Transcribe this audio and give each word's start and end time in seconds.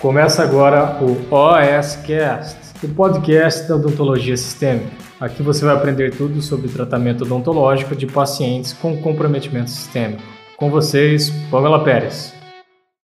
Começa 0.00 0.42
agora 0.42 0.98
o 1.02 1.12
OSCast, 1.30 2.56
o 2.82 2.88
podcast 2.94 3.68
da 3.68 3.76
odontologia 3.76 4.34
sistêmica. 4.34 4.90
Aqui 5.20 5.42
você 5.42 5.62
vai 5.62 5.74
aprender 5.74 6.16
tudo 6.16 6.40
sobre 6.40 6.70
tratamento 6.70 7.24
odontológico 7.24 7.94
de 7.94 8.06
pacientes 8.06 8.72
com 8.72 9.02
comprometimento 9.02 9.68
sistêmico. 9.68 10.22
Com 10.56 10.70
vocês, 10.70 11.28
Pamela 11.50 11.84
Pérez. 11.84 12.34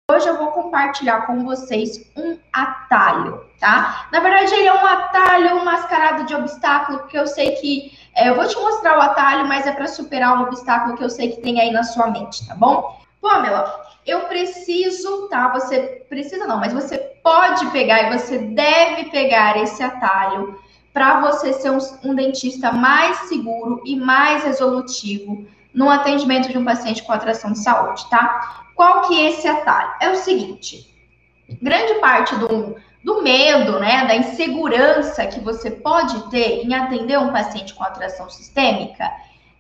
Hoje 0.09 0.29
eu 0.29 0.39
vou 0.39 0.53
compartilhar 0.53 1.27
com 1.27 1.45
vocês 1.45 1.99
um 2.17 2.39
atalho, 2.53 3.41
tá? 3.59 4.07
Na 4.13 4.21
verdade, 4.21 4.55
ele 4.55 4.69
é 4.69 4.73
um 4.73 4.87
atalho 4.87 5.65
mascarado 5.65 6.27
de 6.27 6.35
obstáculo, 6.37 7.01
porque 7.01 7.19
eu 7.19 7.27
sei 7.27 7.57
que 7.57 7.91
é, 8.15 8.29
eu 8.29 8.37
vou 8.37 8.47
te 8.47 8.55
mostrar 8.55 8.97
o 8.97 9.01
atalho, 9.01 9.49
mas 9.49 9.67
é 9.67 9.73
para 9.73 9.89
superar 9.89 10.39
um 10.39 10.43
obstáculo 10.43 10.97
que 10.97 11.03
eu 11.03 11.11
sei 11.11 11.33
que 11.33 11.41
tem 11.41 11.61
aí 11.61 11.73
na 11.73 11.83
sua 11.83 12.09
mente, 12.13 12.47
tá 12.47 12.55
bom? 12.55 13.03
Pamela, 13.25 13.83
eu 14.07 14.27
preciso, 14.27 15.29
tá? 15.29 15.49
Você 15.55 16.05
precisa 16.11 16.47
não, 16.47 16.59
mas 16.59 16.75
você 16.75 16.99
pode 17.23 17.67
pegar 17.71 18.03
e 18.03 18.19
você 18.19 18.37
deve 18.37 19.07
pegar 19.07 19.57
esse 19.57 19.83
atalho 19.83 20.61
para 20.93 21.23
você 21.23 21.55
ser 21.55 21.71
um, 21.71 21.79
um, 22.05 22.15
dentista 22.15 22.71
mais 22.71 23.17
seguro 23.21 23.83
e 23.87 23.97
mais 23.97 24.45
resolutivo 24.45 25.47
no 25.73 25.89
atendimento 25.89 26.51
de 26.51 26.59
um 26.59 26.65
paciente 26.65 27.03
com 27.03 27.13
atração 27.13 27.53
de 27.53 27.61
saúde, 27.61 28.09
tá? 28.11 28.67
Qual 28.77 29.09
que 29.09 29.19
é 29.19 29.31
esse 29.31 29.49
atalho? 29.49 29.95
É 30.01 30.11
o 30.11 30.17
seguinte, 30.17 30.87
grande 31.63 31.95
parte 31.95 32.37
do, 32.37 32.77
do 33.03 33.23
medo, 33.23 33.81
né, 33.81 34.05
da 34.07 34.15
insegurança 34.15 35.27
que 35.27 35.41
você 35.41 35.71
pode 35.71 36.29
ter 36.29 36.63
em 36.63 36.75
atender 36.75 37.19
um 37.19 37.33
paciente 37.33 37.73
com 37.73 37.83
atração 37.83 38.29
sistêmica 38.29 39.11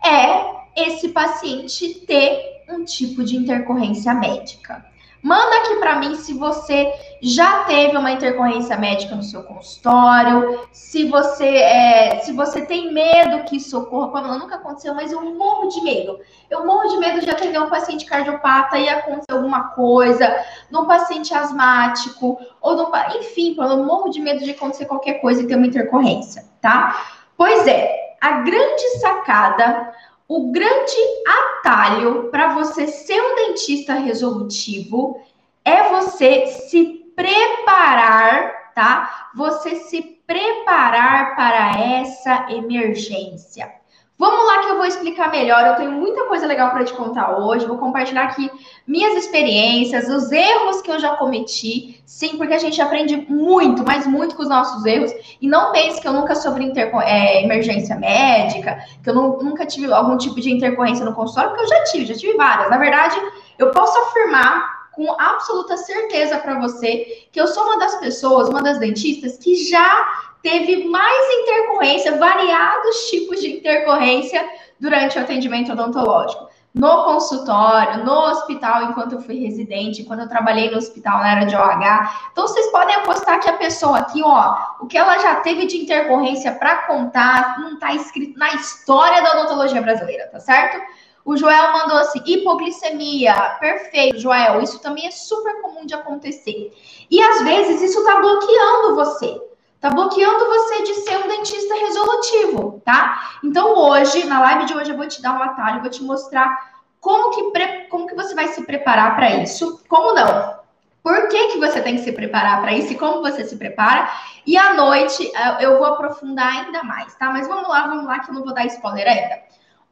é 0.04 0.64
esse 0.76 1.08
paciente 1.08 2.00
ter 2.06 2.53
um 2.68 2.84
tipo 2.84 3.22
de 3.22 3.36
intercorrência 3.36 4.14
médica. 4.14 4.84
Manda 5.24 5.56
aqui 5.56 5.76
para 5.76 6.00
mim 6.00 6.16
se 6.16 6.34
você 6.34 6.92
já 7.22 7.64
teve 7.64 7.96
uma 7.96 8.12
intercorrência 8.12 8.76
médica 8.76 9.14
no 9.14 9.22
seu 9.22 9.42
consultório, 9.42 10.60
se 10.70 11.08
você 11.08 11.46
é, 11.46 12.18
se 12.18 12.32
você 12.32 12.66
tem 12.66 12.92
medo 12.92 13.44
que 13.44 13.56
isso 13.56 13.78
ocorra. 13.78 14.08
Pamela, 14.08 14.36
nunca 14.36 14.56
aconteceu, 14.56 14.92
mas 14.92 15.10
eu 15.10 15.22
morro 15.22 15.68
de 15.68 15.80
medo. 15.80 16.20
Eu 16.50 16.66
morro 16.66 16.88
de 16.88 16.98
medo 16.98 17.22
de 17.22 17.30
atender 17.30 17.58
um 17.58 17.70
paciente 17.70 18.04
cardiopata 18.04 18.76
e 18.76 18.86
acontecer 18.86 19.32
alguma 19.32 19.68
coisa, 19.68 20.44
num 20.70 20.84
paciente 20.84 21.32
asmático, 21.32 22.38
ou 22.60 22.76
no, 22.76 22.92
enfim, 23.18 23.56
eu 23.58 23.82
morro 23.82 24.10
de 24.10 24.20
medo 24.20 24.44
de 24.44 24.50
acontecer 24.50 24.84
qualquer 24.84 25.22
coisa 25.22 25.40
e 25.40 25.46
ter 25.46 25.56
uma 25.56 25.66
intercorrência, 25.66 26.44
tá? 26.60 27.02
Pois 27.34 27.66
é, 27.66 28.16
a 28.20 28.42
grande 28.42 28.98
sacada 29.00 29.93
o 30.36 30.50
grande 30.50 30.96
atalho 31.24 32.28
para 32.28 32.54
você 32.54 32.88
ser 32.88 33.20
um 33.20 33.36
dentista 33.36 33.94
resolutivo 33.94 35.20
é 35.64 35.88
você 35.90 36.48
se 36.48 37.04
preparar, 37.14 38.72
tá? 38.74 39.30
Você 39.36 39.76
se 39.76 40.02
preparar 40.26 41.36
para 41.36 41.80
essa 41.80 42.50
emergência. 42.50 43.72
Vamos 44.16 44.46
lá 44.46 44.60
que 44.60 44.68
eu 44.68 44.76
vou 44.76 44.86
explicar 44.86 45.30
melhor. 45.30 45.66
Eu 45.66 45.74
tenho 45.74 45.90
muita 45.90 46.26
coisa 46.26 46.46
legal 46.46 46.70
para 46.70 46.84
te 46.84 46.92
contar 46.92 47.36
hoje. 47.36 47.66
Vou 47.66 47.78
compartilhar 47.78 48.24
aqui 48.24 48.48
minhas 48.86 49.16
experiências, 49.16 50.08
os 50.08 50.30
erros 50.30 50.80
que 50.82 50.90
eu 50.90 51.00
já 51.00 51.16
cometi. 51.16 52.00
Sim, 52.06 52.36
porque 52.36 52.54
a 52.54 52.58
gente 52.58 52.80
aprende 52.80 53.16
muito, 53.28 53.84
mas 53.84 54.06
muito 54.06 54.36
com 54.36 54.42
os 54.42 54.48
nossos 54.48 54.84
erros. 54.84 55.12
E 55.42 55.48
não 55.48 55.72
pense 55.72 56.00
que 56.00 56.06
eu 56.06 56.12
nunca 56.12 56.36
sofri 56.36 56.72
é, 57.04 57.42
emergência 57.42 57.96
médica, 57.96 58.78
que 59.02 59.10
eu 59.10 59.14
não, 59.14 59.38
nunca 59.38 59.66
tive 59.66 59.92
algum 59.92 60.16
tipo 60.16 60.40
de 60.40 60.52
intercorrência 60.52 61.04
no 61.04 61.14
consultório, 61.14 61.50
porque 61.50 61.64
eu 61.64 61.68
já 61.68 61.84
tive, 61.84 62.06
já 62.06 62.14
tive 62.14 62.36
várias. 62.36 62.70
Na 62.70 62.78
verdade, 62.78 63.16
eu 63.58 63.72
posso 63.72 63.98
afirmar 63.98 64.84
com 64.92 65.10
absoluta 65.20 65.76
certeza 65.76 66.38
para 66.38 66.60
você 66.60 67.26
que 67.32 67.40
eu 67.40 67.48
sou 67.48 67.64
uma 67.64 67.78
das 67.78 67.96
pessoas, 67.96 68.48
uma 68.48 68.62
das 68.62 68.78
dentistas 68.78 69.36
que 69.36 69.56
já 69.56 70.33
teve 70.44 70.84
mais 70.84 71.40
intercorrência, 71.40 72.18
variados 72.18 73.08
tipos 73.08 73.40
de 73.40 73.56
intercorrência 73.56 74.46
durante 74.78 75.18
o 75.18 75.22
atendimento 75.22 75.72
odontológico. 75.72 76.52
No 76.74 77.04
consultório, 77.04 78.04
no 78.04 78.12
hospital, 78.12 78.82
enquanto 78.82 79.12
eu 79.12 79.20
fui 79.22 79.36
residente, 79.36 80.04
quando 80.04 80.20
eu 80.20 80.28
trabalhei 80.28 80.70
no 80.70 80.76
hospital 80.76 81.20
na 81.20 81.30
era 81.30 81.44
de 81.46 81.56
OH. 81.56 82.10
Então, 82.32 82.46
vocês 82.46 82.66
podem 82.70 82.96
apostar 82.96 83.40
que 83.40 83.48
a 83.48 83.56
pessoa 83.56 83.98
aqui, 83.98 84.22
ó, 84.22 84.56
o 84.80 84.86
que 84.86 84.98
ela 84.98 85.16
já 85.18 85.36
teve 85.36 85.66
de 85.66 85.78
intercorrência 85.78 86.52
para 86.52 86.82
contar, 86.88 87.60
não 87.60 87.74
está 87.74 87.94
escrito 87.94 88.38
na 88.38 88.54
história 88.54 89.22
da 89.22 89.38
odontologia 89.38 89.80
brasileira, 89.80 90.26
tá 90.26 90.40
certo? 90.40 90.82
O 91.24 91.36
Joel 91.36 91.72
mandou 91.72 91.96
assim: 91.96 92.20
hipoglicemia. 92.26 93.56
Perfeito, 93.60 94.18
Joel. 94.18 94.60
Isso 94.60 94.78
também 94.80 95.06
é 95.06 95.10
super 95.10 95.62
comum 95.62 95.86
de 95.86 95.94
acontecer. 95.94 96.70
E 97.10 97.22
às 97.22 97.40
vezes 97.42 97.80
isso 97.80 98.00
está 98.00 98.20
bloqueando 98.20 98.96
você. 98.96 99.53
Tá 99.84 99.90
bloqueando 99.90 100.46
você 100.46 100.82
de 100.82 100.94
ser 100.94 101.18
um 101.18 101.28
dentista 101.28 101.74
resolutivo, 101.74 102.80
tá? 102.86 103.36
Então 103.44 103.76
hoje, 103.76 104.24
na 104.24 104.40
live 104.40 104.64
de 104.64 104.74
hoje, 104.74 104.90
eu 104.90 104.96
vou 104.96 105.06
te 105.06 105.20
dar 105.20 105.38
um 105.38 105.42
atalho, 105.42 105.82
vou 105.82 105.90
te 105.90 106.02
mostrar 106.02 106.72
como 106.98 107.28
que, 107.32 107.60
como 107.90 108.06
que 108.06 108.14
você 108.14 108.34
vai 108.34 108.48
se 108.48 108.64
preparar 108.64 109.14
para 109.14 109.42
isso, 109.42 109.84
como 109.86 110.14
não. 110.14 110.58
Por 111.02 111.28
que, 111.28 111.48
que 111.48 111.58
você 111.58 111.82
tem 111.82 111.96
que 111.96 112.02
se 112.02 112.12
preparar 112.12 112.62
para 112.62 112.72
isso 112.72 112.94
e 112.94 112.96
como 112.96 113.20
você 113.20 113.44
se 113.44 113.58
prepara? 113.58 114.10
E 114.46 114.56
à 114.56 114.72
noite 114.72 115.30
eh, 115.36 115.56
eu 115.60 115.76
vou 115.76 115.84
aprofundar 115.84 116.64
ainda 116.64 116.82
mais, 116.82 117.14
tá? 117.16 117.28
Mas 117.28 117.46
vamos 117.46 117.68
lá, 117.68 117.86
vamos 117.86 118.06
lá, 118.06 118.20
que 118.20 118.30
eu 118.30 118.34
não 118.34 118.42
vou 118.42 118.54
dar 118.54 118.64
spoiler 118.64 119.06
ainda. 119.06 119.38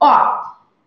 Ó, 0.00 0.41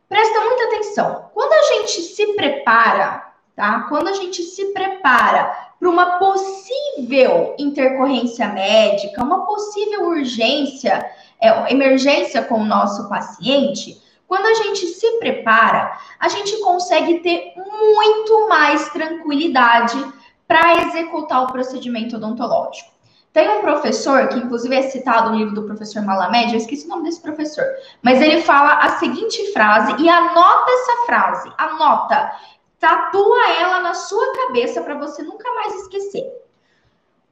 presta 0.09 0.41
muita 0.41 0.63
atenção. 0.63 1.29
Quando 1.31 1.53
a 1.53 1.61
gente 1.75 2.01
se 2.01 2.33
prepara, 2.33 3.23
tá? 3.55 3.81
Quando 3.81 4.07
a 4.07 4.13
gente 4.13 4.41
se 4.41 4.73
prepara 4.73 5.64
para 5.79 5.89
uma 5.89 6.17
possível 6.17 7.55
intercorrência 7.57 8.47
médica, 8.49 9.23
uma 9.23 9.45
possível 9.45 10.07
urgência, 10.07 11.05
é, 11.39 11.71
emergência 11.71 12.41
com 12.43 12.61
o 12.61 12.65
nosso 12.65 13.07
paciente, 13.09 14.01
quando 14.27 14.47
a 14.47 14.53
gente 14.55 14.87
se 14.87 15.19
prepara, 15.19 15.97
a 16.19 16.27
gente 16.27 16.59
consegue 16.61 17.19
ter 17.19 17.53
muito 17.55 18.49
mais 18.49 18.89
tranquilidade 18.89 20.03
para 20.47 20.81
executar 20.87 21.43
o 21.43 21.51
procedimento 21.51 22.15
odontológico. 22.15 22.95
Tem 23.35 23.49
um 23.49 23.61
professor, 23.61 24.29
que 24.29 24.39
inclusive 24.39 24.73
é 24.73 24.83
citado 24.83 25.29
no 25.29 25.35
livro 25.35 25.53
do 25.53 25.63
professor 25.63 26.01
Malamed, 26.01 26.53
eu 26.53 26.57
esqueci 26.57 26.85
o 26.85 26.89
nome 26.89 27.03
desse 27.03 27.21
professor, 27.21 27.65
mas 28.01 28.21
ele 28.21 28.41
fala 28.41 28.75
a 28.75 28.97
seguinte 28.97 29.51
frase, 29.51 29.93
e 30.01 30.07
anota 30.07 30.71
essa 30.71 31.05
frase, 31.05 31.51
anota. 31.57 32.31
Tatua 32.79 33.49
ela 33.59 33.79
na 33.79 33.93
sua 33.93 34.33
cabeça 34.33 34.81
para 34.81 34.95
você 34.95 35.23
nunca 35.23 35.51
mais 35.53 35.75
esquecer. 35.81 36.23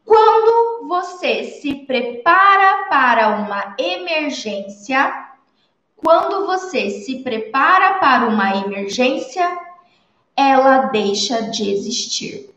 Quando 0.05 0.87
você 0.87 1.45
se 1.45 1.85
prepara 1.85 2.85
para 2.89 3.29
uma 3.29 3.75
emergência, 3.77 5.29
quando 5.95 6.45
você 6.45 6.89
se 6.89 7.23
prepara 7.23 7.95
para 7.95 8.27
uma 8.27 8.57
emergência, 8.57 9.57
ela 10.35 10.87
deixa 10.87 11.43
de 11.43 11.71
existir. 11.71 12.53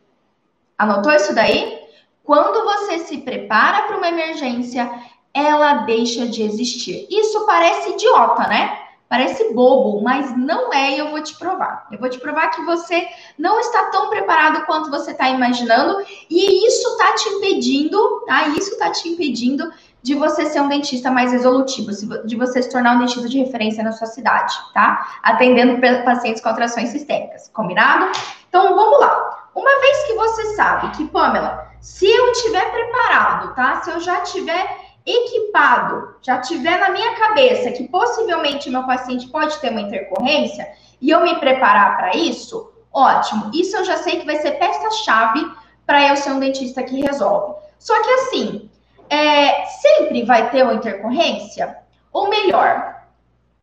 Anotou 0.76 1.12
isso 1.12 1.34
daí? 1.34 1.86
Quando 2.24 2.64
você 2.64 2.98
se 3.00 3.18
prepara 3.18 3.82
para 3.82 3.96
uma 3.98 4.08
emergência, 4.08 4.90
ela 5.32 5.84
deixa 5.84 6.26
de 6.26 6.42
existir. 6.42 7.06
Isso 7.08 7.46
parece 7.46 7.90
idiota, 7.90 8.48
né? 8.48 8.85
Parece 9.08 9.52
bobo, 9.54 10.02
mas 10.02 10.36
não 10.36 10.72
é, 10.72 10.92
e 10.92 10.98
eu 10.98 11.10
vou 11.10 11.22
te 11.22 11.38
provar. 11.38 11.86
Eu 11.92 11.98
vou 11.98 12.08
te 12.08 12.18
provar 12.18 12.48
que 12.50 12.62
você 12.62 13.06
não 13.38 13.60
está 13.60 13.84
tão 13.90 14.10
preparado 14.10 14.66
quanto 14.66 14.90
você 14.90 15.12
está 15.12 15.28
imaginando, 15.28 16.04
e 16.28 16.66
isso 16.66 16.88
está 16.88 17.14
te 17.14 17.28
impedindo, 17.28 18.24
tá? 18.26 18.48
Isso 18.48 18.72
está 18.72 18.90
te 18.90 19.08
impedindo 19.08 19.72
de 20.02 20.14
você 20.14 20.46
ser 20.46 20.60
um 20.60 20.68
dentista 20.68 21.10
mais 21.10 21.32
resolutivo, 21.32 21.90
de 22.24 22.36
você 22.36 22.62
se 22.62 22.70
tornar 22.70 22.96
um 22.96 22.98
dentista 23.00 23.28
de 23.28 23.38
referência 23.38 23.82
na 23.82 23.92
sua 23.92 24.06
cidade, 24.06 24.54
tá? 24.74 25.18
Atendendo 25.22 25.80
pacientes 26.04 26.42
com 26.42 26.48
atrações 26.48 26.88
sistêmicas, 26.90 27.48
combinado? 27.52 28.10
Então 28.48 28.74
vamos 28.74 29.00
lá. 29.00 29.48
Uma 29.54 29.80
vez 29.80 30.04
que 30.04 30.14
você 30.14 30.54
sabe 30.54 30.96
que, 30.96 31.06
Pamela, 31.08 31.66
se 31.80 32.06
eu 32.06 32.32
tiver 32.32 32.70
preparado, 32.70 33.54
tá? 33.54 33.80
Se 33.82 33.90
eu 33.90 34.00
já 34.00 34.20
tiver 34.20 34.85
equipado, 35.06 36.16
já 36.20 36.38
tiver 36.40 36.78
na 36.80 36.90
minha 36.90 37.14
cabeça 37.14 37.70
que 37.70 37.88
possivelmente 37.88 38.68
meu 38.68 38.84
paciente 38.84 39.28
pode 39.28 39.56
ter 39.60 39.70
uma 39.70 39.82
intercorrência 39.82 40.68
e 41.00 41.10
eu 41.10 41.22
me 41.22 41.36
preparar 41.36 41.96
para 41.96 42.16
isso, 42.16 42.72
ótimo. 42.92 43.50
Isso 43.54 43.76
eu 43.76 43.84
já 43.84 43.98
sei 43.98 44.18
que 44.18 44.26
vai 44.26 44.36
ser 44.36 44.52
peça-chave 44.52 45.48
para 45.86 46.08
eu 46.08 46.16
ser 46.16 46.32
um 46.32 46.40
dentista 46.40 46.82
que 46.82 47.00
resolve. 47.00 47.54
Só 47.78 47.94
que 48.02 48.10
assim, 48.10 48.70
é, 49.08 49.64
sempre 49.66 50.24
vai 50.24 50.50
ter 50.50 50.64
uma 50.64 50.74
intercorrência? 50.74 51.76
Ou 52.12 52.28
melhor, 52.28 53.02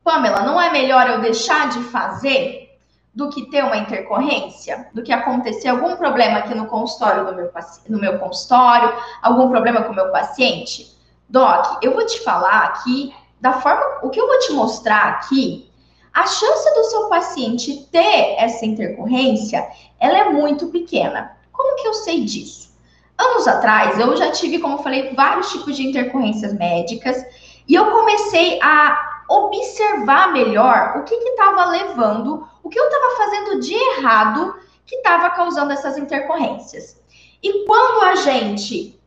Pamela, 0.04 0.42
não 0.42 0.62
é 0.62 0.72
melhor 0.72 1.10
eu 1.10 1.22
deixar 1.22 1.70
de 1.70 1.84
fazer 1.86 2.80
do 3.14 3.30
que 3.30 3.50
ter 3.50 3.64
uma 3.64 3.78
intercorrência? 3.78 4.88
Do 4.94 5.04
que 5.04 5.12
acontecer 5.12 5.68
algum 5.68 5.96
problema 5.98 6.40
aqui 6.40 6.56
no 6.56 6.68
consultório 6.68 7.26
do 7.26 7.36
meu, 7.36 7.52
no 7.90 8.00
meu 8.00 8.20
consultório, 8.20 8.94
algum 9.22 9.50
problema 9.50 9.84
com 9.84 9.92
o 9.92 9.96
meu 9.96 10.12
paciente? 10.12 10.93
Doc, 11.34 11.80
eu 11.82 11.96
vou 11.96 12.06
te 12.06 12.20
falar 12.20 12.62
aqui 12.66 13.12
da 13.42 13.54
forma, 13.54 14.02
o 14.04 14.12
que 14.12 14.22
eu 14.22 14.28
vou 14.28 14.38
te 14.38 14.54
mostrar 14.54 15.08
aqui, 15.08 15.68
a 16.14 16.28
chance 16.28 16.76
do 16.76 16.84
seu 16.84 17.10
paciente 17.10 17.90
ter 17.92 18.36
essa 18.38 18.64
intercorrência, 18.64 19.68
ela 20.00 20.16
é 20.16 20.30
muito 20.30 20.68
pequena. 20.68 21.36
Como 21.52 21.76
que 21.78 21.88
eu 21.88 21.94
sei 21.96 22.24
disso? 22.24 22.78
Anos 23.18 23.48
atrás, 23.48 23.98
eu 23.98 24.16
já 24.16 24.30
tive, 24.30 24.60
como 24.60 24.76
eu 24.76 24.84
falei, 24.84 25.16
vários 25.16 25.52
tipos 25.52 25.76
de 25.76 25.88
intercorrências 25.88 26.54
médicas 26.54 27.26
e 27.68 27.74
eu 27.74 27.90
comecei 27.90 28.60
a 28.62 29.24
observar 29.28 30.32
melhor 30.34 30.98
o 31.00 31.04
que 31.04 31.16
estava 31.16 31.66
levando, 31.66 32.48
o 32.62 32.70
que 32.70 32.80
eu 32.80 32.86
estava 32.86 33.16
fazendo 33.18 33.60
de 33.60 33.74
errado 33.74 34.56
que 34.86 34.98
estava 34.98 35.32
causando 35.32 35.74
essas 35.74 35.98
intercorrências. 35.98 37.02
E 37.42 37.66
quando 37.66 38.04
a 38.04 38.16
gente 38.18 39.02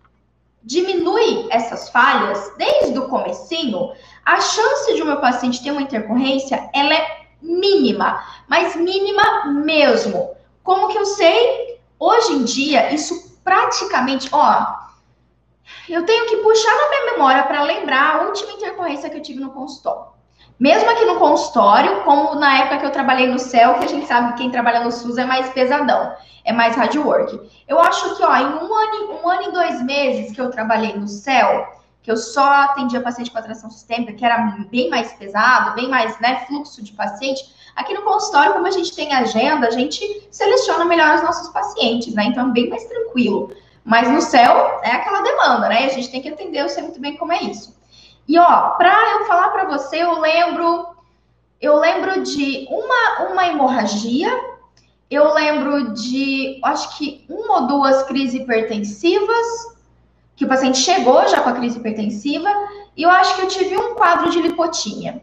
diminui 0.67 1.47
essas 1.51 1.89
falhas 1.91 2.53
desde 2.59 2.99
o 2.99 3.09
comecinho, 3.09 3.93
a 4.25 4.41
chance 4.41 4.95
de 4.95 5.01
o 5.01 5.07
meu 5.07 5.21
paciente 5.21 5.63
ter 5.63 5.71
uma 5.71 5.83
intercorrência, 5.83 6.69
ela 6.75 6.93
é 6.93 7.27
mínima, 7.41 8.21
mas 8.49 8.75
mínima 8.75 9.47
mesmo. 9.47 10.35
Como 10.65 10.89
que 10.89 10.99
eu 10.99 11.07
sei? 11.07 11.79
Hoje 11.99 12.33
em 12.33 12.43
dia, 12.43 12.93
isso 12.93 13.39
praticamente, 13.45 14.29
ó, 14.33 14.67
eu 15.89 16.05
tenho 16.05 16.27
que 16.27 16.39
puxar 16.39 16.75
na 16.75 16.89
minha 16.91 17.13
memória 17.13 17.45
para 17.45 17.63
lembrar 17.63 18.17
a 18.17 18.23
última 18.23 18.53
intercorrência 18.53 19.09
que 19.09 19.19
eu 19.19 19.23
tive 19.23 19.39
no 19.39 19.53
consultório. 19.53 20.16
Mesmo 20.59 20.89
aqui 20.89 21.05
no 21.05 21.19
consultório, 21.19 22.03
como 22.03 22.35
na 22.37 22.61
época 22.61 22.79
que 22.79 22.87
eu 22.87 22.91
trabalhei 22.91 23.27
no 23.27 23.39
CEL, 23.39 23.75
que 23.75 23.85
a 23.85 23.89
gente 23.89 24.07
sabe 24.07 24.33
que 24.33 24.39
quem 24.39 24.51
trabalha 24.51 24.81
no 24.81 24.91
SUS 24.91 25.19
é 25.19 25.25
mais 25.27 25.51
pesadão, 25.51 26.15
é 26.45 26.53
mais 26.53 26.75
hard 26.75 26.97
work. 26.97 27.39
Eu 27.69 27.79
acho 27.79 28.17
que, 28.17 28.23
ó, 28.23 28.35
em 28.37 28.47
um 28.47 28.75
ano, 28.75 29.21
um 29.23 29.29
ano 29.29 29.43
e 29.43 29.53
dois 29.53 29.83
meses 29.83 30.33
que 30.33 30.41
eu 30.41 30.51
trabalhei 30.51 30.95
no 30.97 31.07
CEL, 31.07 31.77
que 32.03 32.11
eu 32.11 32.17
só 32.17 32.63
atendia 32.63 33.03
paciente 33.03 33.31
com 33.31 33.37
atração 33.37 33.69
sistêmica, 33.69 34.15
que 34.15 34.25
era 34.25 34.57
bem 34.71 34.89
mais 34.89 35.13
pesado, 35.13 35.75
bem 35.75 35.89
mais, 35.89 36.19
né, 36.21 36.47
fluxo 36.47 36.83
de 36.83 36.93
paciente. 36.93 37.45
Aqui 37.75 37.93
no 37.93 38.03
consultório, 38.03 38.55
como 38.55 38.67
a 38.67 38.71
gente 38.71 38.97
tem 38.97 39.13
agenda, 39.13 39.67
a 39.67 39.71
gente 39.71 40.27
seleciona 40.31 40.87
melhor 40.87 41.17
os 41.17 41.23
nossos 41.23 41.49
pacientes, 41.51 42.15
né? 42.15 42.25
Então, 42.25 42.49
é 42.49 42.53
bem 42.53 42.71
mais 42.71 42.85
tranquilo. 42.87 43.53
Mas 43.85 44.09
no 44.09 44.23
céu 44.23 44.81
é 44.83 44.93
aquela 44.93 45.21
demanda, 45.21 45.69
né? 45.69 45.85
A 45.85 45.91
gente 45.91 46.11
tem 46.11 46.23
que 46.23 46.31
atender, 46.31 46.63
eu 46.63 46.69
sei 46.69 46.83
muito 46.85 46.99
bem 46.99 47.17
como 47.17 47.33
é 47.33 47.43
isso. 47.43 47.76
E 48.29 48.39
ó, 48.39 48.71
para 48.71 48.93
eu 49.13 49.25
falar 49.27 49.51
para 49.51 49.65
você, 49.65 50.03
eu 50.03 50.19
lembro 50.21 50.95
eu 51.61 51.77
lembro 51.79 52.23
de 52.23 52.67
uma 52.69 53.31
uma 53.31 53.47
hemorragia, 53.47 54.29
eu 55.11 55.33
lembro 55.33 55.95
de 55.95 56.61
acho 56.63 56.99
que 56.99 57.25
uma 57.29 57.61
ou 57.61 57.67
duas 57.67 58.03
crises 58.05 58.41
hipertensivas, 58.41 59.47
que 60.35 60.45
o 60.45 60.49
paciente 60.49 60.79
chegou 60.79 61.27
já 61.29 61.41
com 61.41 61.49
a 61.49 61.55
crise 61.55 61.79
hipertensiva, 61.79 62.51
e 62.97 63.03
eu 63.03 63.11
acho 63.11 63.37
que 63.37 63.43
eu 63.43 63.49
tive 63.49 63.77
um 63.77 63.95
quadro 63.95 64.31
de 64.31 64.41
lipotímia. 64.41 65.23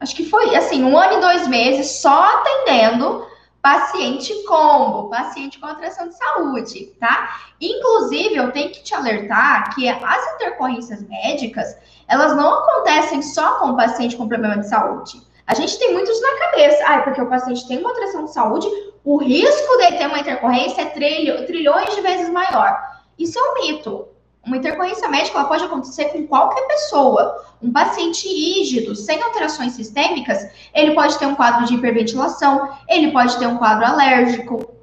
Acho 0.00 0.14
que 0.16 0.24
foi 0.24 0.54
assim, 0.56 0.82
um 0.82 0.96
ano 0.96 1.18
e 1.18 1.20
dois 1.20 1.46
meses 1.46 2.00
só 2.00 2.38
atendendo 2.38 3.26
paciente 3.62 4.32
combo, 4.44 5.10
paciente 5.10 5.58
com 5.58 5.66
atração 5.66 6.08
de 6.08 6.16
saúde, 6.16 6.86
tá? 7.00 7.40
Inclusive, 7.60 8.36
eu 8.36 8.52
tenho 8.52 8.70
que 8.70 8.82
te 8.82 8.94
alertar 8.94 9.74
que 9.74 9.88
as 9.88 10.34
intercorrências 10.34 11.02
médicas, 11.08 11.76
elas 12.06 12.36
não 12.36 12.54
acontecem 12.54 13.20
só 13.22 13.58
com 13.58 13.70
o 13.70 13.76
paciente 13.76 14.16
com 14.16 14.28
problema 14.28 14.58
de 14.58 14.68
saúde. 14.68 15.20
A 15.46 15.54
gente 15.54 15.78
tem 15.78 15.92
muitos 15.92 16.20
na 16.20 16.38
cabeça. 16.38 16.84
Ah, 16.86 17.00
porque 17.02 17.22
o 17.22 17.28
paciente 17.28 17.66
tem 17.66 17.78
uma 17.78 17.90
atração 17.90 18.26
de 18.26 18.32
saúde, 18.32 18.68
o 19.02 19.16
risco 19.16 19.76
de 19.78 19.96
ter 19.96 20.06
uma 20.06 20.20
intercorrência 20.20 20.82
é 20.82 20.86
trilho, 20.86 21.46
trilhões 21.46 21.94
de 21.94 22.00
vezes 22.02 22.28
maior. 22.28 22.78
Isso 23.18 23.38
é 23.38 23.42
um 23.42 23.54
mito. 23.54 24.06
Uma 24.44 24.56
intercorrência 24.56 25.08
médica 25.08 25.44
pode 25.44 25.64
acontecer 25.64 26.06
com 26.06 26.26
qualquer 26.26 26.66
pessoa. 26.66 27.44
Um 27.62 27.72
paciente 27.72 28.26
rígido, 28.28 28.94
sem 28.94 29.20
alterações 29.22 29.72
sistêmicas, 29.72 30.48
ele 30.72 30.94
pode 30.94 31.18
ter 31.18 31.26
um 31.26 31.34
quadro 31.34 31.66
de 31.66 31.74
hiperventilação, 31.74 32.70
ele 32.88 33.10
pode 33.10 33.36
ter 33.38 33.46
um 33.46 33.58
quadro 33.58 33.84
alérgico, 33.84 34.78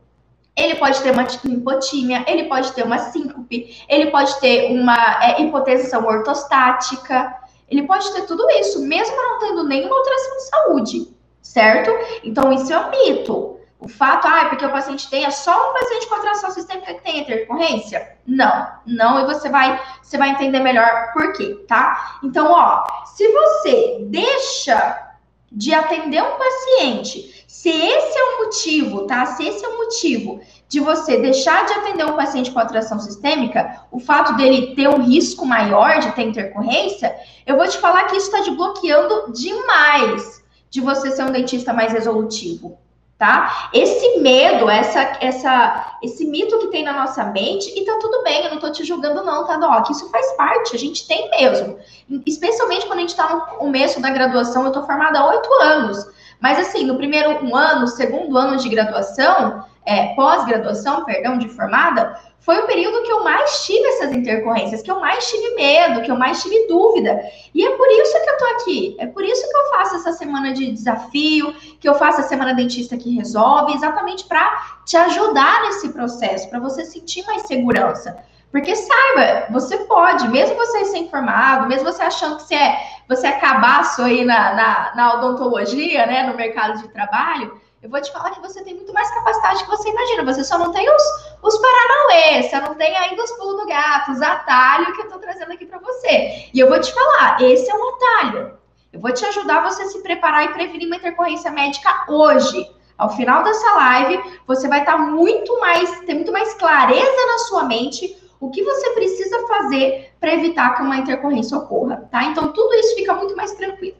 ele 0.56 0.76
pode 0.76 1.02
ter 1.02 1.12
uma 1.12 1.24
hipotímia, 1.24 2.24
ele 2.28 2.46
pode 2.46 2.72
ter 2.74 2.84
uma 2.84 2.98
síncope, 2.98 3.84
ele 3.90 4.12
pode 4.12 4.40
ter 4.40 4.72
uma 4.72 4.96
é, 5.24 5.42
hipotensão 5.42 6.06
ortostática, 6.06 7.36
ele 7.70 7.84
pode 7.84 8.12
ter 8.14 8.26
tudo 8.26 8.48
isso, 8.52 8.82
mesmo 8.82 9.16
não 9.16 9.40
tendo 9.40 9.64
nenhuma 9.64 9.98
alteração 9.98 10.38
de 10.38 10.44
saúde, 10.44 11.16
certo? 11.42 11.92
Então, 12.24 12.54
isso 12.54 12.72
é 12.72 12.80
um 12.80 12.92
mito. 12.92 13.55
O 13.78 13.90
fato, 13.90 14.28
ah, 14.28 14.46
porque 14.50 14.66
o 14.66 14.72
paciente 14.72 15.10
tem, 15.10 15.26
é 15.26 15.30
só 15.30 15.70
um 15.70 15.74
paciente 15.74 16.08
com 16.08 16.16
atração 16.16 16.50
sistêmica 16.50 16.94
que 16.94 17.04
tem 17.04 17.20
intercorrência? 17.20 18.16
Não, 18.26 18.68
não, 18.86 19.20
e 19.20 19.26
você 19.26 19.50
vai, 19.50 19.80
você 20.02 20.18
vai 20.18 20.30
entender 20.30 20.60
melhor 20.60 21.12
por 21.14 21.34
quê, 21.34 21.66
tá? 21.68 22.20
Então, 22.24 22.52
ó, 22.52 22.86
se 23.06 23.28
você 23.28 24.06
deixa 24.08 25.18
de 25.52 25.74
atender 25.74 26.24
um 26.24 26.38
paciente, 26.38 27.46
se 27.48 27.70
esse 27.70 28.18
é 28.18 28.24
o 28.24 28.46
motivo, 28.46 29.08
tá? 29.08 29.26
Se 29.26 29.46
esse 29.46 29.64
é 29.64 29.68
o 29.68 29.78
motivo 29.78 30.40
de 30.70 30.80
você 30.80 31.18
deixar 31.18 31.66
de 31.66 31.74
atender 31.74 32.06
um 32.06 32.16
paciente 32.16 32.52
com 32.52 32.60
atração 32.60 32.98
sistêmica, 32.98 33.82
o 33.92 34.00
fato 34.00 34.36
dele 34.36 34.74
ter 34.74 34.88
um 34.88 35.02
risco 35.02 35.46
maior 35.46 36.00
de 36.00 36.12
ter 36.14 36.24
intercorrência, 36.24 37.16
eu 37.46 37.58
vou 37.58 37.68
te 37.68 37.78
falar 37.78 38.06
que 38.06 38.16
isso 38.16 38.28
está 38.28 38.42
te 38.42 38.52
bloqueando 38.52 39.34
demais 39.34 40.44
de 40.70 40.80
você 40.80 41.12
ser 41.12 41.24
um 41.24 41.32
dentista 41.32 41.74
mais 41.74 41.92
resolutivo 41.92 42.80
tá? 43.18 43.70
Esse 43.74 44.20
medo, 44.20 44.70
essa, 44.70 45.18
essa, 45.22 45.98
esse 46.02 46.26
mito 46.26 46.60
que 46.60 46.68
tem 46.68 46.84
na 46.84 46.94
nossa 46.94 47.24
mente, 47.26 47.72
e 47.78 47.86
tá 47.86 47.98
tudo 48.00 48.24
bem, 48.24 48.44
eu 48.44 48.52
não 48.52 48.60
tô 48.60 48.70
te 48.72 48.84
julgando 48.84 49.24
não, 49.24 49.46
tá, 49.46 49.58
Doc? 49.58 49.90
Isso 49.90 50.10
faz 50.10 50.34
parte, 50.34 50.76
a 50.76 50.80
gente 50.80 51.08
tem 51.08 51.30
mesmo. 51.30 51.78
Especialmente 52.26 52.86
quando 52.86 53.00
a 53.00 53.02
gente 53.02 53.16
tá 53.16 53.34
no 53.34 53.58
começo 53.58 54.02
da 54.02 54.10
graduação, 54.10 54.66
eu 54.66 54.72
tô 54.72 54.84
formada 54.86 55.20
há 55.20 55.30
oito 55.30 55.54
anos. 55.62 56.06
Mas 56.42 56.60
assim, 56.60 56.86
no 56.86 56.98
primeiro 56.98 57.44
um 57.46 57.56
ano, 57.56 57.88
segundo 57.88 58.38
ano 58.38 58.58
de 58.58 58.68
graduação, 58.68 59.64
é, 59.86 60.14
pós-graduação, 60.16 61.06
perdão, 61.06 61.38
de 61.38 61.48
formada, 61.50 62.20
foi 62.40 62.60
o 62.60 62.68
período 62.68 63.02
que 63.02 63.12
eu 63.12 63.24
mais 63.24 63.66
tive 63.66 63.88
essas 63.88 64.12
intercorrências, 64.12 64.84
que 64.84 64.92
eu 64.92 65.00
mais 65.00 65.28
tive 65.28 65.56
medo, 65.56 66.04
que 66.04 66.12
eu 66.12 66.16
mais 66.16 66.44
tive 66.44 66.68
dúvida. 66.68 67.20
E 67.54 67.66
é 67.66 67.72
por 67.76 67.88
isso 67.88 68.24
que 68.24 68.30
eu 68.30 68.38
tô 68.38 68.46
aqui. 68.46 68.96
É 69.00 69.08
por 69.08 69.24
isso 69.24 69.50
que 69.50 69.58
eu 69.58 69.70
faço 69.72 69.96
essa 69.96 70.12
semana 70.14 70.54
de 70.54 70.72
desafio, 70.72 71.54
que 71.80 71.90
eu 71.90 71.96
faço 71.96 72.22
a 72.22 72.24
semana 72.24 72.54
dentista 72.54 72.98
que 72.98 73.16
resolve, 73.16 73.74
exatamente 73.74 74.26
para 74.26 74.78
te 74.86 74.96
ajudar 74.96 75.64
nesse 75.64 75.90
processo, 75.90 76.48
para 76.48 76.60
você 76.60 76.86
sentir 76.86 77.26
mais 77.26 77.42
segurança. 77.48 78.16
Porque 78.52 78.76
saiba, 78.76 79.48
você 79.52 79.80
pode, 79.80 80.30
mesmo 80.30 80.56
você 80.56 80.86
ser 80.86 81.00
informado, 81.00 81.68
mesmo 81.68 81.92
você 81.92 82.04
achando 82.04 82.38
que 82.38 82.44
você 82.44 82.56
é, 82.56 82.80
você 83.10 83.28
é 83.28 83.34
cabaço 83.34 84.04
aí 84.04 84.24
na, 84.24 84.54
na, 84.54 84.96
na 84.96 85.14
odontologia, 85.16 86.06
né, 86.06 86.24
no 86.24 86.38
mercado 86.38 86.80
de 86.80 86.88
trabalho, 86.90 87.60
eu 87.86 87.90
vou 87.92 88.02
te 88.02 88.12
falar 88.12 88.32
que 88.32 88.42
você 88.42 88.64
tem 88.64 88.74
muito 88.74 88.92
mais 88.92 89.12
capacidade 89.14 89.64
que 89.64 89.70
você 89.70 89.90
imagina. 89.90 90.26
Você 90.26 90.44
só 90.44 90.58
não 90.58 90.72
tem 90.72 90.90
os, 90.90 91.04
os 91.44 91.56
paranauê, 91.60 92.42
você 92.42 92.60
não 92.60 92.74
tem 92.74 92.98
ainda 92.98 93.24
os 93.24 93.32
pulos 93.34 93.62
do 93.62 93.68
gato, 93.68 94.12
os 94.12 94.22
atalhos 94.24 94.96
que 94.96 95.04
eu 95.04 95.10
tô 95.12 95.20
trazendo 95.20 95.52
aqui 95.52 95.68
para 95.68 95.78
você. 95.78 96.50
E 96.52 96.60
eu 96.60 96.68
vou 96.68 96.80
te 96.80 96.92
falar, 96.92 97.40
esse 97.40 97.70
é 97.70 97.76
um 97.76 97.90
atalho. 97.90 98.58
Eu 98.92 99.00
vou 99.00 99.12
te 99.14 99.24
ajudar 99.26 99.64
você 99.64 99.84
a 99.84 99.86
se 99.86 100.02
preparar 100.02 100.46
e 100.46 100.54
prevenir 100.54 100.88
uma 100.88 100.96
intercorrência 100.96 101.52
médica 101.52 102.06
hoje. 102.10 102.68
Ao 102.98 103.16
final 103.16 103.44
dessa 103.44 103.76
live, 103.76 104.40
você 104.48 104.68
vai 104.68 104.80
estar 104.80 104.94
tá 104.94 104.98
muito 104.98 105.60
mais, 105.60 106.00
ter 106.02 106.16
muito 106.16 106.32
mais 106.32 106.56
clareza 106.56 107.26
na 107.28 107.38
sua 107.40 107.66
mente 107.66 108.18
o 108.40 108.50
que 108.50 108.64
você 108.64 108.90
precisa 108.92 109.46
fazer 109.48 110.12
para 110.20 110.34
evitar 110.34 110.76
que 110.76 110.82
uma 110.82 110.98
intercorrência 110.98 111.56
ocorra, 111.56 112.10
tá? 112.12 112.24
Então, 112.24 112.52
tudo 112.52 112.74
isso 112.74 112.96
fica 112.96 113.14
muito 113.14 113.36
mais 113.36 113.52
tranquilo. 113.52 113.98